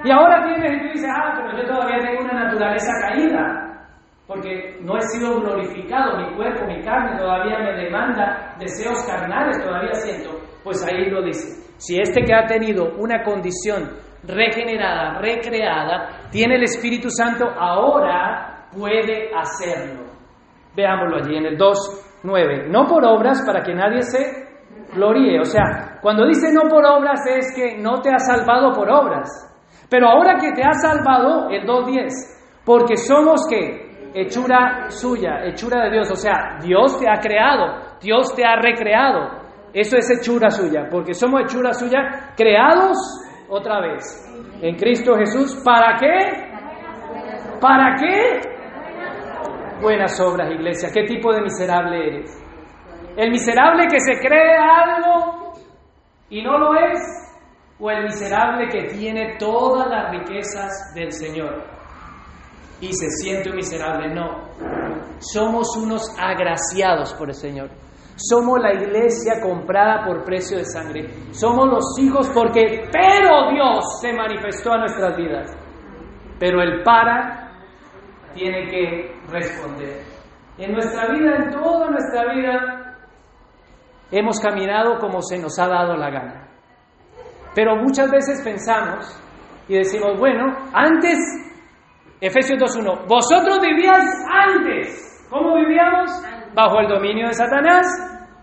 Y 0.04 0.12
ahora 0.12 0.44
tienes 0.44 0.74
y 0.74 0.80
tú 0.82 0.88
dices, 0.94 1.10
ah, 1.12 1.34
pero 1.38 1.58
yo 1.58 1.74
todavía 1.74 1.98
tengo 2.06 2.22
una 2.22 2.44
naturaleza 2.44 2.92
caída 3.02 3.88
porque 4.28 4.78
no 4.82 4.96
he 4.96 5.02
sido 5.02 5.42
glorificado, 5.42 6.20
mi 6.20 6.36
cuerpo, 6.36 6.68
mi 6.68 6.84
carne 6.84 7.18
todavía 7.18 7.58
me 7.58 7.84
demanda 7.84 8.54
deseos 8.60 9.04
carnales, 9.08 9.58
todavía 9.58 9.94
siento. 9.94 10.40
Pues 10.64 10.86
ahí 10.86 11.10
lo 11.10 11.24
dice. 11.24 11.48
Si 11.78 12.00
este 12.00 12.22
que 12.22 12.36
ha 12.36 12.46
tenido 12.46 12.94
una 13.00 13.24
condición 13.24 13.90
regenerada, 14.24 15.20
recreada, 15.20 16.30
tiene 16.32 16.56
el 16.56 16.64
Espíritu 16.64 17.10
Santo, 17.10 17.46
ahora 17.46 18.68
puede 18.72 19.30
hacerlo. 19.36 20.06
Veámoslo 20.76 21.18
allí 21.18 21.36
en 21.36 21.46
el 21.46 21.58
2.9. 21.58 22.68
No 22.70 22.86
por 22.86 23.06
obras 23.06 23.44
para 23.46 23.64
que 23.64 23.74
nadie 23.74 24.02
se 24.02 24.50
gloríe. 24.94 25.40
O 25.40 25.46
sea, 25.46 26.00
cuando 26.02 26.26
dice 26.26 26.54
no 26.54 26.70
por 26.70 26.86
obras 26.86 27.22
es 27.28 27.54
que 27.56 27.78
no 27.78 28.02
te 28.02 28.10
ha 28.10 28.20
salvado 28.20 28.74
por 28.74 28.90
obras. 28.90 29.28
Pero 29.90 30.08
ahora 30.08 30.38
que 30.40 30.52
te 30.52 30.62
ha 30.64 30.74
salvado, 30.74 31.50
el 31.50 31.66
2.10, 31.66 32.10
porque 32.64 32.96
somos 32.96 33.48
que 33.50 34.12
hechura 34.14 34.90
suya, 34.90 35.46
hechura 35.46 35.86
de 35.86 35.92
Dios. 35.92 36.12
O 36.12 36.16
sea, 36.16 36.58
Dios 36.62 37.00
te 37.00 37.10
ha 37.10 37.20
creado, 37.20 37.98
Dios 38.00 38.34
te 38.36 38.46
ha 38.46 38.56
recreado. 38.56 39.40
Eso 39.74 39.98
es 39.98 40.10
hechura 40.10 40.50
suya, 40.50 40.88
porque 40.90 41.14
somos 41.14 41.42
hechura 41.42 41.74
suya, 41.74 42.34
creados 42.36 42.98
otra 43.50 43.82
vez 43.82 44.04
en 44.62 44.76
Cristo 44.76 45.16
Jesús. 45.16 45.62
¿Para 45.64 45.98
qué? 45.98 46.50
¿Para 47.60 47.96
qué? 47.96 48.40
Buenas 49.82 50.20
obras, 50.20 50.52
iglesia. 50.52 50.90
¿Qué 50.94 51.04
tipo 51.04 51.34
de 51.34 51.42
miserable 51.42 52.08
eres? 52.08 52.50
¿El 53.18 53.32
miserable 53.32 53.88
que 53.90 54.00
se 54.00 54.20
cree 54.20 54.56
algo 54.58 55.54
y 56.30 56.44
no 56.44 56.58
lo 56.58 56.76
es? 56.76 57.00
¿O 57.80 57.90
el 57.90 58.04
miserable 58.04 58.68
que 58.68 58.94
tiene 58.94 59.38
todas 59.38 59.88
las 59.88 60.12
riquezas 60.12 60.94
del 60.94 61.12
Señor 61.12 61.64
y 62.82 62.92
se 62.94 63.10
siente 63.10 63.52
miserable? 63.54 64.14
No. 64.14 64.50
Somos 65.20 65.76
unos 65.78 66.04
agraciados 66.20 67.14
por 67.14 67.30
el 67.30 67.36
Señor. 67.36 67.70
Somos 68.20 68.60
la 68.60 68.74
iglesia 68.74 69.40
comprada 69.42 70.06
por 70.06 70.26
precio 70.26 70.58
de 70.58 70.66
sangre. 70.66 71.08
Somos 71.32 71.68
los 71.68 71.98
hijos 72.00 72.30
porque, 72.34 72.90
pero 72.92 73.50
Dios 73.54 74.02
se 74.02 74.12
manifestó 74.12 74.74
a 74.74 74.80
nuestras 74.80 75.16
vidas. 75.16 75.58
Pero 76.38 76.62
el 76.62 76.84
para 76.84 77.50
tiene 78.34 78.70
que 78.70 79.16
responder. 79.30 80.02
En 80.58 80.74
nuestra 80.74 81.08
vida, 81.14 81.36
en 81.38 81.52
toda 81.52 81.90
nuestra 81.90 82.34
vida, 82.34 82.98
hemos 84.12 84.38
caminado 84.42 85.00
como 85.00 85.22
se 85.22 85.40
nos 85.40 85.58
ha 85.58 85.70
dado 85.70 85.96
la 85.96 86.10
gana. 86.10 86.50
Pero 87.56 87.78
muchas 87.78 88.12
veces 88.12 88.42
pensamos 88.44 89.18
y 89.70 89.76
decimos, 89.76 90.20
bueno, 90.20 90.46
antes, 90.74 91.18
Efesios 92.20 92.60
2.1, 92.60 93.08
vosotros 93.08 93.60
vivíais 93.62 94.10
antes. 94.30 95.26
¿Cómo 95.30 95.56
vivíamos? 95.56 96.12
Bajo 96.54 96.80
el 96.80 96.88
dominio 96.88 97.28
de 97.28 97.34
Satanás 97.34 97.86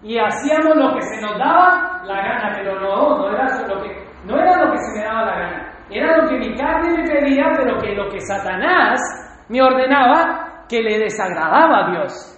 y 0.03 0.19
hacíamos 0.19 0.77
lo 0.77 0.95
que 0.95 1.03
se 1.03 1.21
nos 1.21 1.39
daba 1.39 2.03
la 2.05 2.17
gana, 2.17 2.53
pero 2.57 2.81
no, 2.81 3.29
era 3.31 3.67
lo 3.67 3.83
que, 3.83 4.07
no 4.25 4.39
era 4.39 4.65
lo 4.65 4.73
que 4.73 4.79
se 4.79 4.99
me 4.99 5.05
daba 5.05 5.25
la 5.27 5.39
gana, 5.39 5.73
era 5.91 6.17
lo 6.19 6.29
que 6.29 6.39
mi 6.39 6.55
carne 6.57 6.99
me 6.99 7.05
pedía, 7.05 7.51
pero 7.57 7.79
que 7.79 7.95
lo 7.95 8.09
que 8.09 8.21
Satanás 8.21 9.01
me 9.49 9.63
ordenaba 9.63 10.65
que 10.69 10.83
le 10.83 10.99
desagradaba 10.99 11.87
a 11.87 11.91
Dios. 11.91 12.33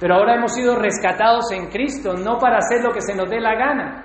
Pero 0.00 0.16
ahora 0.16 0.34
hemos 0.34 0.54
sido 0.54 0.76
rescatados 0.76 1.52
en 1.52 1.68
Cristo, 1.68 2.14
no 2.14 2.38
para 2.38 2.58
hacer 2.58 2.82
lo 2.82 2.92
que 2.92 3.00
se 3.00 3.14
nos 3.14 3.30
dé 3.30 3.40
la 3.40 3.54
gana. 3.54 4.04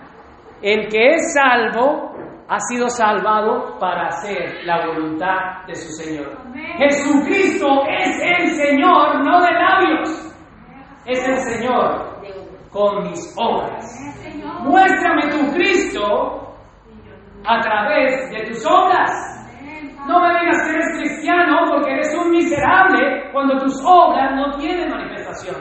El 0.62 0.88
que 0.90 1.16
es 1.16 1.34
salvo 1.34 2.14
ha 2.50 2.60
sido 2.60 2.88
salvado 2.90 3.78
para 3.80 4.08
hacer 4.08 4.64
la 4.64 4.88
voluntad 4.88 5.66
de 5.68 5.76
su 5.76 5.92
Señor. 6.02 6.38
Jesucristo 6.78 7.68
es 7.88 8.18
el 8.22 8.48
Señor, 8.56 9.24
no 9.24 9.42
de 9.42 9.52
labios 9.52 10.28
es 11.06 11.28
el 11.28 11.38
Señor 11.38 12.18
con 12.72 13.04
mis 13.04 13.36
obras. 13.38 13.86
Muéstrame 14.62 15.24
tu 15.30 15.54
Cristo 15.54 16.56
a 17.46 17.60
través 17.62 18.30
de 18.30 18.46
tus 18.48 18.66
obras. 18.66 19.12
No 20.06 20.22
me 20.22 20.40
digas 20.40 20.64
que 20.64 20.74
eres 20.74 21.00
cristiano 21.00 21.66
porque 21.70 21.92
eres 21.92 22.16
un 22.16 22.32
miserable 22.32 23.30
cuando 23.34 23.58
tus 23.58 23.82
obras 23.86 24.36
no 24.36 24.58
tienen 24.58 24.90
manifestación. 24.90 25.56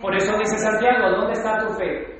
Por 0.00 0.14
eso 0.14 0.36
dice 0.38 0.58
Santiago, 0.58 1.10
¿dónde 1.10 1.32
está 1.32 1.58
tu 1.58 1.74
fe? 1.74 2.13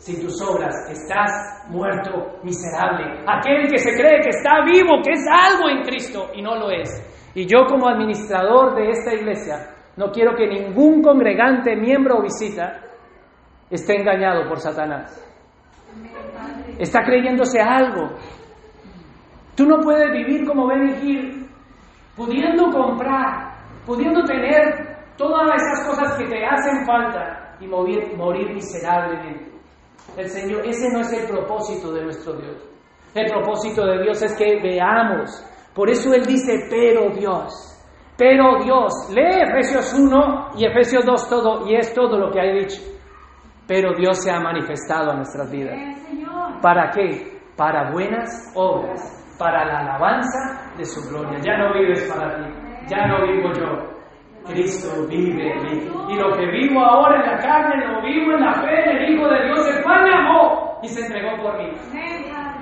Sin 0.00 0.18
tus 0.18 0.40
obras 0.40 0.74
estás 0.90 1.30
muerto, 1.68 2.40
miserable. 2.42 3.22
Aquel 3.26 3.68
que 3.70 3.76
se 3.76 3.94
cree 3.94 4.22
que 4.22 4.30
está 4.30 4.64
vivo, 4.64 5.02
que 5.04 5.12
es 5.12 5.26
algo 5.30 5.68
en 5.68 5.82
Cristo 5.82 6.30
y 6.34 6.40
no 6.40 6.56
lo 6.56 6.70
es. 6.70 6.88
Y 7.34 7.44
yo 7.44 7.66
como 7.66 7.86
administrador 7.86 8.74
de 8.76 8.92
esta 8.92 9.12
iglesia 9.12 9.74
no 9.98 10.10
quiero 10.10 10.34
que 10.34 10.46
ningún 10.46 11.02
congregante, 11.02 11.76
miembro 11.76 12.16
o 12.16 12.22
visita 12.22 12.80
esté 13.68 14.00
engañado 14.00 14.48
por 14.48 14.58
Satanás. 14.58 15.22
Está 16.78 17.02
creyéndose 17.02 17.60
algo. 17.60 18.08
Tú 19.54 19.66
no 19.66 19.80
puedes 19.80 20.10
vivir 20.12 20.46
como 20.46 20.66
Ben 20.66 20.96
Gil, 20.96 21.46
pudiendo 22.16 22.70
comprar, 22.70 23.52
pudiendo 23.84 24.24
tener 24.24 24.96
todas 25.18 25.60
esas 25.60 25.86
cosas 25.86 26.16
que 26.16 26.24
te 26.24 26.46
hacen 26.46 26.86
falta 26.86 27.58
y 27.60 27.66
morir 27.66 28.54
miserablemente. 28.54 29.49
El 30.16 30.28
Señor, 30.28 30.66
ese 30.66 30.90
no 30.92 31.00
es 31.00 31.12
el 31.12 31.26
propósito 31.28 31.92
de 31.92 32.02
nuestro 32.04 32.34
Dios. 32.34 32.56
El 33.14 33.26
propósito 33.30 33.86
de 33.86 34.02
Dios 34.02 34.22
es 34.22 34.36
que 34.36 34.60
veamos. 34.62 35.44
Por 35.74 35.90
eso 35.90 36.12
Él 36.14 36.24
dice, 36.24 36.66
pero 36.68 37.10
Dios. 37.10 37.66
Pero 38.16 38.62
Dios, 38.62 38.92
lee 39.14 39.42
Efesios 39.48 39.94
1 39.94 40.50
y 40.56 40.66
Efesios 40.66 41.06
2 41.06 41.28
todo, 41.30 41.66
y 41.66 41.76
es 41.76 41.94
todo 41.94 42.18
lo 42.18 42.30
que 42.30 42.40
hay 42.40 42.58
dicho. 42.60 42.82
Pero 43.66 43.94
Dios 43.94 44.22
se 44.22 44.30
ha 44.30 44.40
manifestado 44.40 45.12
a 45.12 45.14
nuestras 45.14 45.50
vidas. 45.50 45.76
¿Para 46.60 46.90
qué? 46.90 47.40
Para 47.56 47.90
buenas 47.92 48.52
obras, 48.54 49.00
para 49.38 49.64
la 49.64 49.78
alabanza 49.78 50.74
de 50.76 50.84
su 50.84 51.08
gloria. 51.08 51.38
Ya 51.42 51.56
no 51.56 51.72
vives 51.72 52.02
para 52.12 52.36
ti, 52.36 52.52
ya 52.88 53.06
no 53.06 53.26
vivo 53.26 53.52
yo. 53.54 53.99
Cristo 54.52 55.06
vive 55.08 55.52
en 55.52 55.62
mí. 55.64 55.90
Y 56.08 56.16
lo 56.16 56.36
que 56.36 56.46
vivo 56.46 56.80
ahora 56.80 57.20
en 57.22 57.30
la 57.32 57.38
carne, 57.38 57.86
lo 57.86 58.02
vivo 58.02 58.32
en 58.32 58.40
la 58.40 58.52
fe 58.54 58.90
en 58.90 58.96
el 58.96 59.14
Hijo 59.14 59.28
de 59.28 59.44
Dios, 59.46 59.76
el 59.76 59.82
cual 59.82 60.02
me 60.02 60.14
amó 60.14 60.78
y 60.82 60.88
se 60.88 61.00
entregó 61.06 61.36
por 61.42 61.58
mí. 61.58 61.70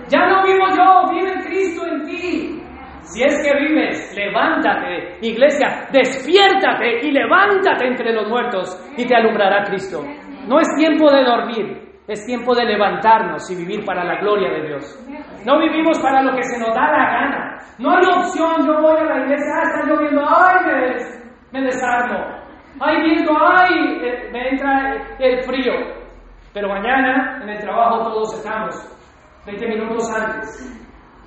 Ya 0.09 0.27
no 0.27 0.43
vivo 0.45 0.65
yo, 0.77 1.13
vive 1.13 1.33
Cristo 1.45 1.87
en 1.87 2.07
ti. 2.07 2.63
Si 3.03 3.23
es 3.23 3.43
que 3.43 3.59
vives, 3.59 4.15
levántate, 4.15 5.17
iglesia, 5.23 5.89
despiértate 5.91 7.07
y 7.07 7.11
levántate 7.11 7.87
entre 7.87 8.13
los 8.13 8.29
muertos 8.29 8.79
y 8.99 9.07
te 9.07 9.17
alumbrará 9.17 9.65
Cristo. 9.65 10.03
No 10.47 10.61
es 10.61 10.69
tiempo 10.77 11.11
de 11.11 11.25
dormir, 11.25 11.89
es 12.07 12.27
tiempo 12.27 12.55
de 12.55 12.65
levantarnos 12.65 13.51
y 13.51 13.57
vivir 13.57 13.85
para 13.85 14.05
la 14.05 14.21
gloria 14.21 14.51
de 14.51 14.67
Dios. 14.67 15.07
No 15.47 15.59
vivimos 15.59 15.99
para 16.01 16.23
lo 16.23 16.35
que 16.37 16.43
se 16.43 16.59
nos 16.59 16.75
da 16.75 16.91
la 16.91 17.13
gana. 17.13 17.59
No 17.79 17.91
hay 17.93 18.05
opción, 18.07 18.67
yo 18.67 18.81
voy 18.81 18.99
a 18.99 19.05
la 19.05 19.25
iglesia, 19.25 19.53
ah, 19.57 19.63
está 19.63 19.87
lloviendo, 19.87 20.23
ay, 20.29 20.67
me, 20.67 21.28
me 21.53 21.63
desarmo. 21.63 22.39
Ay, 22.81 23.03
viento, 23.03 23.33
ay, 23.41 24.01
eh, 24.03 24.31
me 24.33 24.51
entra 24.51 24.95
el 25.19 25.43
frío. 25.43 25.73
Pero 26.53 26.69
mañana 26.69 27.41
en 27.43 27.49
el 27.49 27.59
trabajo 27.61 28.11
todos 28.11 28.35
estamos, 28.35 28.75
20 29.47 29.69
minutos 29.69 30.11
antes, 30.15 30.83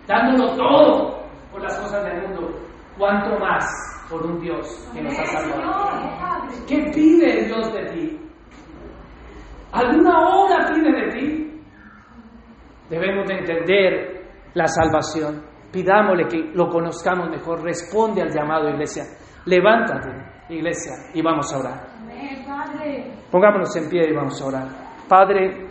dándolo 0.07 0.55
todo 0.55 1.23
por 1.51 1.61
las 1.61 1.79
cosas 1.79 2.03
del 2.05 2.21
mundo, 2.21 2.49
cuánto 2.97 3.37
más 3.39 3.65
por 4.09 4.25
un 4.25 4.39
Dios 4.39 4.89
que 4.93 5.01
nos 5.01 5.17
ha 5.19 5.25
salvado. 5.25 6.47
¿Qué 6.67 6.91
pide 6.93 7.45
Dios 7.45 7.73
de 7.73 7.85
ti? 7.85 8.19
¿Alguna 9.71 10.19
obra 10.19 10.65
pide 10.67 10.91
de 10.91 11.07
ti? 11.11 11.61
Debemos 12.89 13.25
de 13.27 13.35
entender 13.35 14.21
la 14.53 14.67
salvación. 14.67 15.45
Pidámosle 15.71 16.27
que 16.27 16.51
lo 16.53 16.67
conozcamos 16.67 17.29
mejor. 17.29 17.63
Responde 17.63 18.21
al 18.21 18.29
llamado, 18.29 18.69
iglesia. 18.69 19.03
Levántate, 19.45 20.09
iglesia, 20.49 20.93
y 21.13 21.21
vamos 21.21 21.51
a 21.53 21.57
orar. 21.57 21.91
Pongámonos 23.31 23.75
en 23.75 23.89
pie 23.89 24.09
y 24.09 24.13
vamos 24.13 24.39
a 24.41 24.45
orar. 24.45 24.67
Padre, 25.07 25.67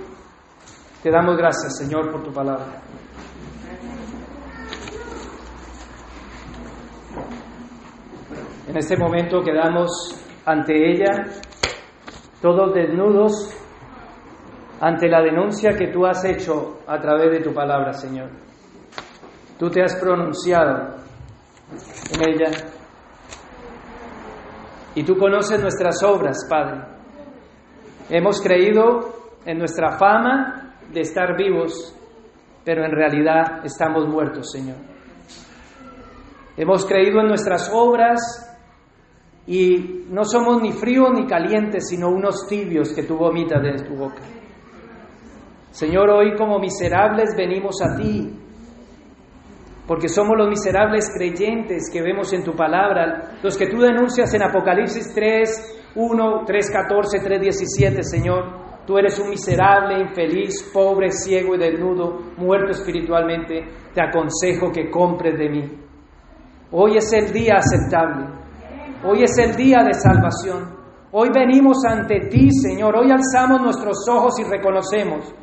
te 1.03 1.11
damos 1.11 1.37
gracias, 1.37 1.79
Señor, 1.79 2.11
por 2.11 2.23
tu 2.23 2.33
palabra. 2.33 2.83
En 8.67 8.77
este 8.77 8.97
momento 8.97 9.43
quedamos 9.43 9.91
ante 10.47 10.93
ella, 10.93 11.27
todos 12.41 12.75
desnudos, 12.75 13.57
ante 14.81 15.09
la 15.09 15.23
denuncia 15.23 15.77
que 15.77 15.89
tú 15.89 16.07
has 16.07 16.25
hecho 16.25 16.81
a 16.87 16.99
través 17.01 17.31
de 17.31 17.41
tu 17.41 17.53
palabra, 17.53 17.93
Señor. 17.93 18.31
Tú 19.59 19.69
te 19.71 19.83
has 19.83 19.97
pronunciado 19.97 20.97
en 22.15 22.29
ella 22.29 22.51
y 24.95 25.05
tú 25.05 25.17
conoces 25.17 25.61
nuestras 25.61 26.03
obras, 26.03 26.47
Padre. 26.49 26.83
Hemos 28.09 28.41
creído 28.41 29.12
en 29.45 29.59
nuestra 29.59 29.99
fama 29.99 30.75
de 30.93 31.01
estar 31.01 31.37
vivos, 31.37 31.97
pero 32.65 32.85
en 32.85 32.91
realidad 32.91 33.65
estamos 33.65 34.07
muertos, 34.09 34.51
Señor. 34.51 34.77
Hemos 36.57 36.85
creído 36.85 37.21
en 37.21 37.29
nuestras 37.29 37.71
obras 37.73 38.21
y 39.47 40.05
no 40.09 40.25
somos 40.25 40.61
ni 40.61 40.73
fríos 40.73 41.11
ni 41.15 41.27
calientes, 41.27 41.89
sino 41.89 42.09
unos 42.09 42.47
tibios 42.49 42.93
que 42.93 43.05
tú 43.05 43.17
vomitas 43.17 43.62
de 43.62 43.85
tu 43.85 43.95
boca. 43.95 44.23
Señor, 45.71 46.11
hoy 46.11 46.37
como 46.37 46.59
miserables 46.59 47.35
venimos 47.37 47.77
a 47.81 47.97
ti, 47.97 48.31
porque 49.91 50.09
somos 50.09 50.39
los 50.39 50.49
miserables 50.49 51.11
creyentes 51.12 51.91
que 51.93 52.01
vemos 52.01 52.33
en 52.33 52.45
tu 52.45 52.55
palabra, 52.55 53.33
los 53.43 53.59
que 53.59 53.67
tú 53.67 53.81
denuncias 53.81 54.33
en 54.35 54.45
Apocalipsis 54.45 55.12
3, 55.12 55.95
1, 55.97 56.45
3, 56.47 56.71
14, 56.71 57.19
3, 57.19 57.41
17, 57.41 58.05
Señor. 58.05 58.85
Tú 58.87 58.97
eres 58.99 59.19
un 59.19 59.31
miserable, 59.31 60.01
infeliz, 60.01 60.71
pobre, 60.73 61.11
ciego 61.11 61.57
y 61.57 61.59
desnudo, 61.59 62.21
muerto 62.37 62.71
espiritualmente. 62.71 63.65
Te 63.93 64.01
aconsejo 64.01 64.71
que 64.71 64.89
compres 64.89 65.37
de 65.37 65.49
mí. 65.49 65.79
Hoy 66.71 66.97
es 66.97 67.12
el 67.12 67.33
día 67.33 67.55
aceptable. 67.57 68.29
Hoy 69.05 69.25
es 69.25 69.37
el 69.39 69.57
día 69.57 69.83
de 69.83 69.95
salvación. 69.95 70.73
Hoy 71.11 71.31
venimos 71.35 71.85
ante 71.85 72.29
ti, 72.29 72.49
Señor. 72.53 72.95
Hoy 72.95 73.11
alzamos 73.11 73.61
nuestros 73.61 74.09
ojos 74.09 74.39
y 74.39 74.45
reconocemos 74.45 75.35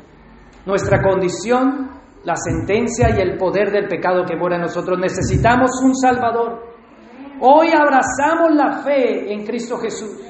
nuestra 0.64 1.02
condición, 1.02 1.97
la 2.24 2.34
sentencia 2.36 3.08
y 3.16 3.20
el 3.20 3.36
poder 3.36 3.70
del 3.70 3.88
pecado 3.88 4.24
que 4.24 4.36
mora 4.36 4.56
en 4.56 4.62
nosotros. 4.62 4.98
Necesitamos 4.98 5.70
un 5.84 5.94
Salvador. 5.94 6.62
Hoy 7.40 7.68
abrazamos 7.68 8.50
la 8.54 8.82
fe 8.82 9.32
en 9.32 9.44
Cristo 9.44 9.78
Jesús. 9.78 10.28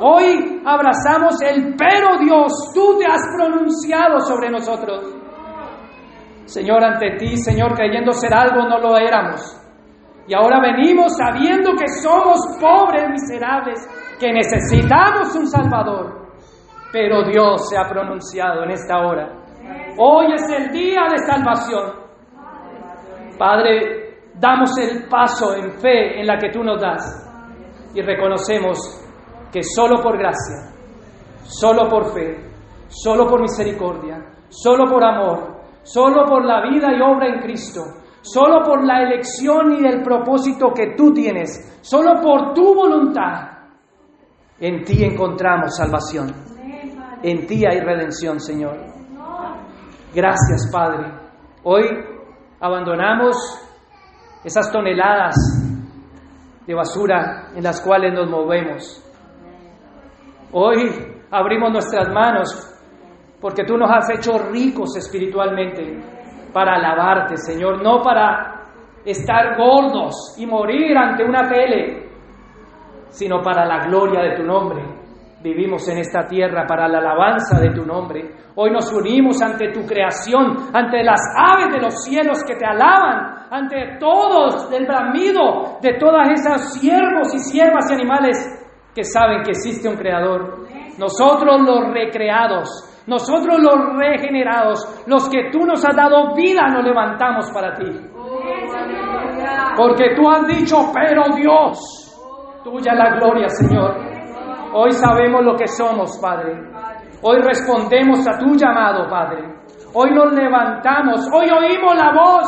Hoy 0.00 0.62
abrazamos 0.64 1.42
el 1.42 1.74
pero 1.76 2.18
Dios, 2.18 2.52
tú 2.72 2.96
te 2.98 3.06
has 3.06 3.22
pronunciado 3.36 4.20
sobre 4.20 4.48
nosotros. 4.48 5.14
Señor, 6.44 6.84
ante 6.84 7.16
ti, 7.18 7.36
Señor, 7.36 7.74
creyendo 7.74 8.12
ser 8.12 8.32
algo, 8.32 8.68
no 8.68 8.78
lo 8.78 8.96
éramos. 8.96 9.54
Y 10.28 10.34
ahora 10.34 10.60
venimos 10.60 11.16
sabiendo 11.16 11.72
que 11.72 11.88
somos 12.02 12.38
pobres, 12.60 13.10
miserables, 13.10 13.80
que 14.20 14.32
necesitamos 14.32 15.34
un 15.34 15.48
Salvador. 15.48 16.28
Pero 16.92 17.24
Dios 17.24 17.68
se 17.68 17.76
ha 17.76 17.88
pronunciado 17.88 18.62
en 18.64 18.70
esta 18.70 18.98
hora. 18.98 19.47
Hoy 19.98 20.32
es 20.32 20.42
el 20.50 20.70
día 20.70 21.06
de 21.10 21.18
salvación. 21.18 21.92
Padre, 23.38 24.20
damos 24.34 24.76
el 24.78 25.08
paso 25.08 25.54
en 25.54 25.72
fe 25.80 26.20
en 26.20 26.26
la 26.26 26.38
que 26.38 26.50
tú 26.50 26.62
nos 26.62 26.80
das 26.80 27.28
y 27.94 28.00
reconocemos 28.02 28.78
que 29.52 29.62
solo 29.62 30.00
por 30.02 30.16
gracia, 30.18 30.70
solo 31.42 31.88
por 31.88 32.12
fe, 32.12 32.36
solo 32.88 33.26
por 33.26 33.40
misericordia, 33.40 34.24
solo 34.48 34.84
por 34.90 35.04
amor, 35.04 35.62
solo 35.82 36.24
por 36.26 36.44
la 36.44 36.62
vida 36.68 36.88
y 36.96 37.00
obra 37.00 37.28
en 37.28 37.40
Cristo, 37.40 37.80
solo 38.20 38.62
por 38.64 38.84
la 38.84 39.02
elección 39.02 39.78
y 39.80 39.86
el 39.86 40.02
propósito 40.02 40.72
que 40.74 40.94
tú 40.96 41.12
tienes, 41.12 41.78
solo 41.80 42.20
por 42.20 42.52
tu 42.54 42.74
voluntad, 42.74 43.48
en 44.60 44.84
ti 44.84 45.04
encontramos 45.04 45.76
salvación, 45.76 46.32
en 47.22 47.46
ti 47.46 47.64
hay 47.66 47.80
redención, 47.80 48.38
Señor. 48.38 48.87
Gracias, 50.18 50.68
Padre. 50.72 51.12
Hoy 51.62 51.84
abandonamos 52.58 53.36
esas 54.42 54.72
toneladas 54.72 55.36
de 56.66 56.74
basura 56.74 57.50
en 57.54 57.62
las 57.62 57.80
cuales 57.80 58.12
nos 58.14 58.28
movemos 58.28 59.00
Hoy 60.50 60.90
abrimos 61.30 61.70
nuestras 61.70 62.08
manos 62.12 62.48
porque 63.40 63.62
tú 63.62 63.76
nos 63.76 63.88
has 63.92 64.10
hecho 64.10 64.38
ricos 64.50 64.96
espiritualmente 64.96 66.02
para 66.52 66.74
alabarte, 66.74 67.36
Señor, 67.36 67.80
no 67.80 68.02
para 68.02 68.64
estar 69.04 69.56
gordos 69.56 70.34
y 70.36 70.46
morir 70.46 70.98
ante 70.98 71.22
una 71.22 71.48
tele, 71.48 72.08
sino 73.10 73.40
para 73.40 73.64
la 73.64 73.86
gloria 73.86 74.22
de 74.22 74.36
tu 74.36 74.42
nombre. 74.42 74.97
Vivimos 75.40 75.88
en 75.88 75.98
esta 75.98 76.26
tierra 76.26 76.66
para 76.66 76.88
la 76.88 76.98
alabanza 76.98 77.60
de 77.60 77.70
tu 77.70 77.86
nombre. 77.86 78.28
Hoy 78.56 78.72
nos 78.72 78.92
unimos 78.92 79.40
ante 79.40 79.70
tu 79.70 79.86
creación, 79.86 80.56
ante 80.72 81.04
las 81.04 81.20
aves 81.36 81.72
de 81.72 81.80
los 81.80 82.02
cielos 82.02 82.42
que 82.44 82.56
te 82.56 82.66
alaban, 82.66 83.46
ante 83.48 83.98
todos 84.00 84.68
del 84.68 84.84
bramido 84.84 85.78
de 85.80 85.94
todas 85.94 86.28
esas 86.30 86.74
siervos 86.74 87.32
y 87.34 87.38
siervas 87.38 87.88
y 87.88 87.94
animales 87.94 88.90
que 88.92 89.04
saben 89.04 89.44
que 89.44 89.50
existe 89.50 89.88
un 89.88 89.94
creador. 89.94 90.66
Nosotros 90.98 91.60
los 91.62 91.92
recreados, 91.92 93.04
nosotros 93.06 93.60
los 93.60 93.96
regenerados, 93.96 95.04
los 95.06 95.28
que 95.28 95.52
tú 95.52 95.64
nos 95.64 95.84
has 95.84 95.94
dado 95.94 96.34
vida, 96.34 96.66
nos 96.66 96.84
levantamos 96.84 97.48
para 97.52 97.74
ti. 97.74 97.86
Porque 99.76 100.16
tú 100.16 100.28
has 100.28 100.48
dicho, 100.48 100.90
pero 100.92 101.22
Dios, 101.36 102.12
tuya 102.64 102.92
la 102.94 103.14
gloria, 103.14 103.48
Señor. 103.48 104.17
Hoy 104.74 104.92
sabemos 104.92 105.44
lo 105.44 105.54
que 105.56 105.66
somos, 105.66 106.18
Padre. 106.20 106.54
Hoy 107.22 107.38
respondemos 107.40 108.26
a 108.28 108.38
tu 108.38 108.54
llamado, 108.54 109.08
Padre. 109.08 109.58
Hoy 109.94 110.10
nos 110.14 110.32
levantamos, 110.32 111.28
hoy 111.32 111.46
oímos 111.50 111.94
la 111.96 112.12
voz, 112.12 112.46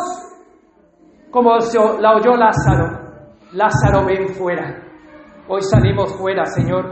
como 1.31 1.57
la 2.01 2.15
oyó 2.15 2.37
Lázaro. 2.37 3.01
Lázaro, 3.53 4.05
ven 4.07 4.29
fuera. 4.29 4.77
Hoy 5.49 5.63
salimos 5.63 6.17
fuera, 6.17 6.45
Señor, 6.45 6.85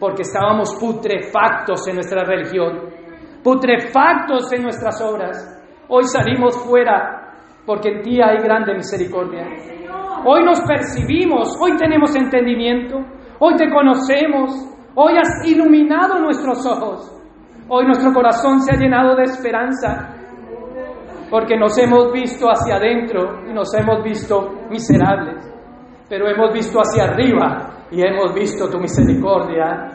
porque 0.00 0.22
estábamos 0.22 0.74
putrefactos 0.80 1.86
en 1.86 1.94
nuestra 1.94 2.24
religión, 2.24 2.90
putrefactos 3.44 4.52
en 4.52 4.62
nuestras 4.62 5.00
obras. 5.00 5.62
Hoy 5.88 6.04
salimos 6.04 6.56
fuera 6.64 7.22
porque 7.64 7.90
en 7.90 8.02
ti 8.02 8.20
hay 8.20 8.38
grande 8.38 8.74
misericordia. 8.74 9.46
Hoy 10.24 10.44
nos 10.44 10.60
percibimos, 10.62 11.56
hoy 11.60 11.76
tenemos 11.76 12.16
entendimiento, 12.16 12.98
hoy 13.44 13.56
te 13.56 13.68
conocemos, 13.70 14.52
hoy 14.94 15.14
has 15.18 15.44
iluminado 15.44 16.20
nuestros 16.20 16.64
ojos, 16.64 17.10
hoy 17.68 17.84
nuestro 17.86 18.12
corazón 18.12 18.62
se 18.62 18.72
ha 18.72 18.78
llenado 18.78 19.16
de 19.16 19.24
esperanza, 19.24 20.14
porque 21.28 21.56
nos 21.56 21.76
hemos 21.76 22.12
visto 22.12 22.46
hacia 22.46 22.76
adentro 22.76 23.42
y 23.50 23.52
nos 23.52 23.74
hemos 23.74 24.04
visto 24.04 24.48
miserables, 24.70 25.44
pero 26.08 26.28
hemos 26.28 26.52
visto 26.52 26.78
hacia 26.78 27.10
arriba 27.10 27.88
y 27.90 28.06
hemos 28.06 28.32
visto 28.32 28.70
tu 28.70 28.78
misericordia. 28.78 29.88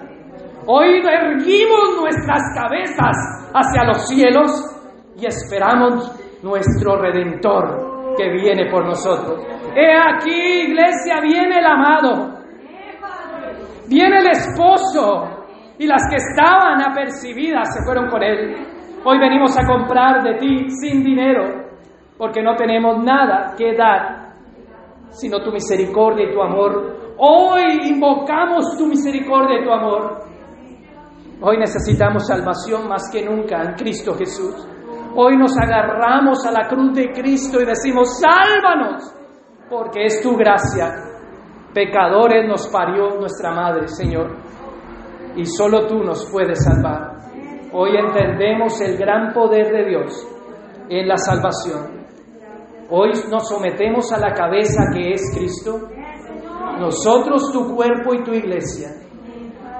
Hoy 0.65 1.01
erguimos 1.07 2.01
nuestras 2.01 2.41
cabezas 2.53 3.15
hacia 3.53 3.85
los 3.85 4.09
cielos 4.09 4.51
y 5.15 5.25
esperamos 5.25 6.11
nuestro 6.43 7.01
Redentor 7.01 8.15
que 8.17 8.29
viene 8.29 8.69
por 8.69 8.85
nosotros. 8.85 9.41
He 9.73 9.89
aquí, 9.95 10.67
iglesia, 10.67 11.21
viene 11.21 11.59
el 11.59 11.65
amado, 11.65 12.36
viene 13.87 14.19
el 14.19 14.27
esposo 14.27 15.45
y 15.77 15.87
las 15.87 16.03
que 16.09 16.17
estaban 16.17 16.81
apercibidas 16.81 17.73
se 17.73 17.83
fueron 17.83 18.09
con 18.09 18.23
él. 18.23 18.55
Hoy 19.03 19.19
venimos 19.19 19.57
a 19.57 19.65
comprar 19.65 20.23
de 20.23 20.35
ti 20.35 20.69
sin 20.69 21.03
dinero 21.03 21.67
porque 22.17 22.41
no 22.41 22.55
tenemos 22.55 23.03
nada 23.03 23.53
que 23.57 23.75
dar 23.75 24.27
sino 25.09 25.41
tu 25.41 25.51
misericordia 25.51 26.29
y 26.29 26.33
tu 26.33 26.41
amor 26.41 26.97
Hoy 27.19 27.89
invocamos 27.89 28.77
tu 28.77 28.85
misericordia 28.85 29.59
y 29.59 29.63
tu 29.63 29.71
amor. 29.71 30.21
Hoy 31.41 31.57
necesitamos 31.57 32.27
salvación 32.27 32.87
más 32.87 33.09
que 33.11 33.25
nunca 33.25 33.63
en 33.63 33.73
Cristo 33.73 34.13
Jesús. 34.13 34.67
Hoy 35.15 35.35
nos 35.35 35.57
agarramos 35.57 36.45
a 36.45 36.51
la 36.51 36.67
cruz 36.67 36.93
de 36.93 37.11
Cristo 37.11 37.59
y 37.59 37.65
decimos, 37.65 38.19
sálvanos, 38.19 39.15
porque 39.67 40.05
es 40.05 40.21
tu 40.21 40.35
gracia. 40.35 41.06
Pecadores 41.77 42.47
nos 42.47 42.67
parió 42.69 43.19
nuestra 43.19 43.51
Madre, 43.53 43.87
Señor, 43.87 44.35
y 45.35 45.45
solo 45.45 45.85
tú 45.85 46.03
nos 46.03 46.27
puedes 46.31 46.63
salvar. 46.63 47.17
Hoy 47.71 47.91
entendemos 47.95 48.81
el 48.81 48.97
gran 48.97 49.31
poder 49.31 49.71
de 49.71 49.85
Dios 49.87 50.27
en 50.89 51.07
la 51.07 51.17
salvación. 51.17 52.07
Hoy 52.89 53.11
nos 53.29 53.47
sometemos 53.47 54.11
a 54.11 54.17
la 54.17 54.33
cabeza 54.33 54.85
que 54.91 55.11
es 55.11 55.21
Cristo 55.37 55.87
nosotros 56.79 57.51
tu 57.53 57.75
cuerpo 57.75 58.15
y 58.15 58.23
tu 58.23 58.33
iglesia, 58.33 58.89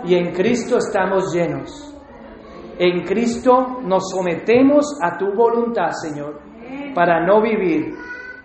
y 0.03 0.13
en 0.13 0.33
Cristo 0.33 0.77
estamos 0.77 1.33
llenos. 1.33 1.95
En 2.77 3.05
Cristo 3.05 3.79
nos 3.81 4.11
sometemos 4.11 4.99
a 5.01 5.17
tu 5.17 5.33
voluntad, 5.33 5.89
Señor, 5.93 6.41
para 6.93 7.25
no 7.25 7.41
vivir 7.41 7.95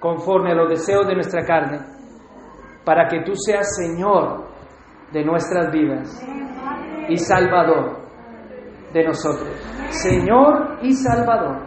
conforme 0.00 0.52
a 0.52 0.54
los 0.54 0.70
deseos 0.70 1.06
de 1.06 1.16
nuestra 1.16 1.44
carne, 1.44 1.92
para 2.84 3.08
que 3.08 3.22
tú 3.22 3.32
seas 3.34 3.66
Señor 3.76 4.48
de 5.12 5.24
nuestras 5.24 5.72
vidas 5.72 6.26
y 7.08 7.16
Salvador 7.16 8.02
de 8.92 9.04
nosotros. 9.04 9.50
Señor 9.90 10.78
y 10.82 10.92
Salvador, 10.92 11.66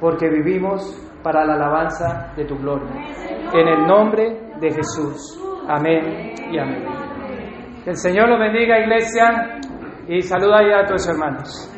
porque 0.00 0.28
vivimos 0.28 0.82
para 1.22 1.44
la 1.44 1.54
alabanza 1.54 2.32
de 2.36 2.44
tu 2.44 2.56
gloria. 2.56 2.90
En 3.52 3.68
el 3.68 3.86
nombre 3.86 4.52
de 4.60 4.70
Jesús. 4.70 5.40
Amén 5.68 6.34
y 6.50 6.58
amén. 6.58 6.84
Que 7.84 7.90
el 7.90 7.96
Señor 7.96 8.28
lo 8.28 8.38
bendiga, 8.38 8.78
iglesia, 8.80 9.58
y 10.08 10.22
saluda 10.22 10.62
ya 10.68 10.80
a 10.80 10.86
tus 10.86 11.06
hermanos. 11.08 11.74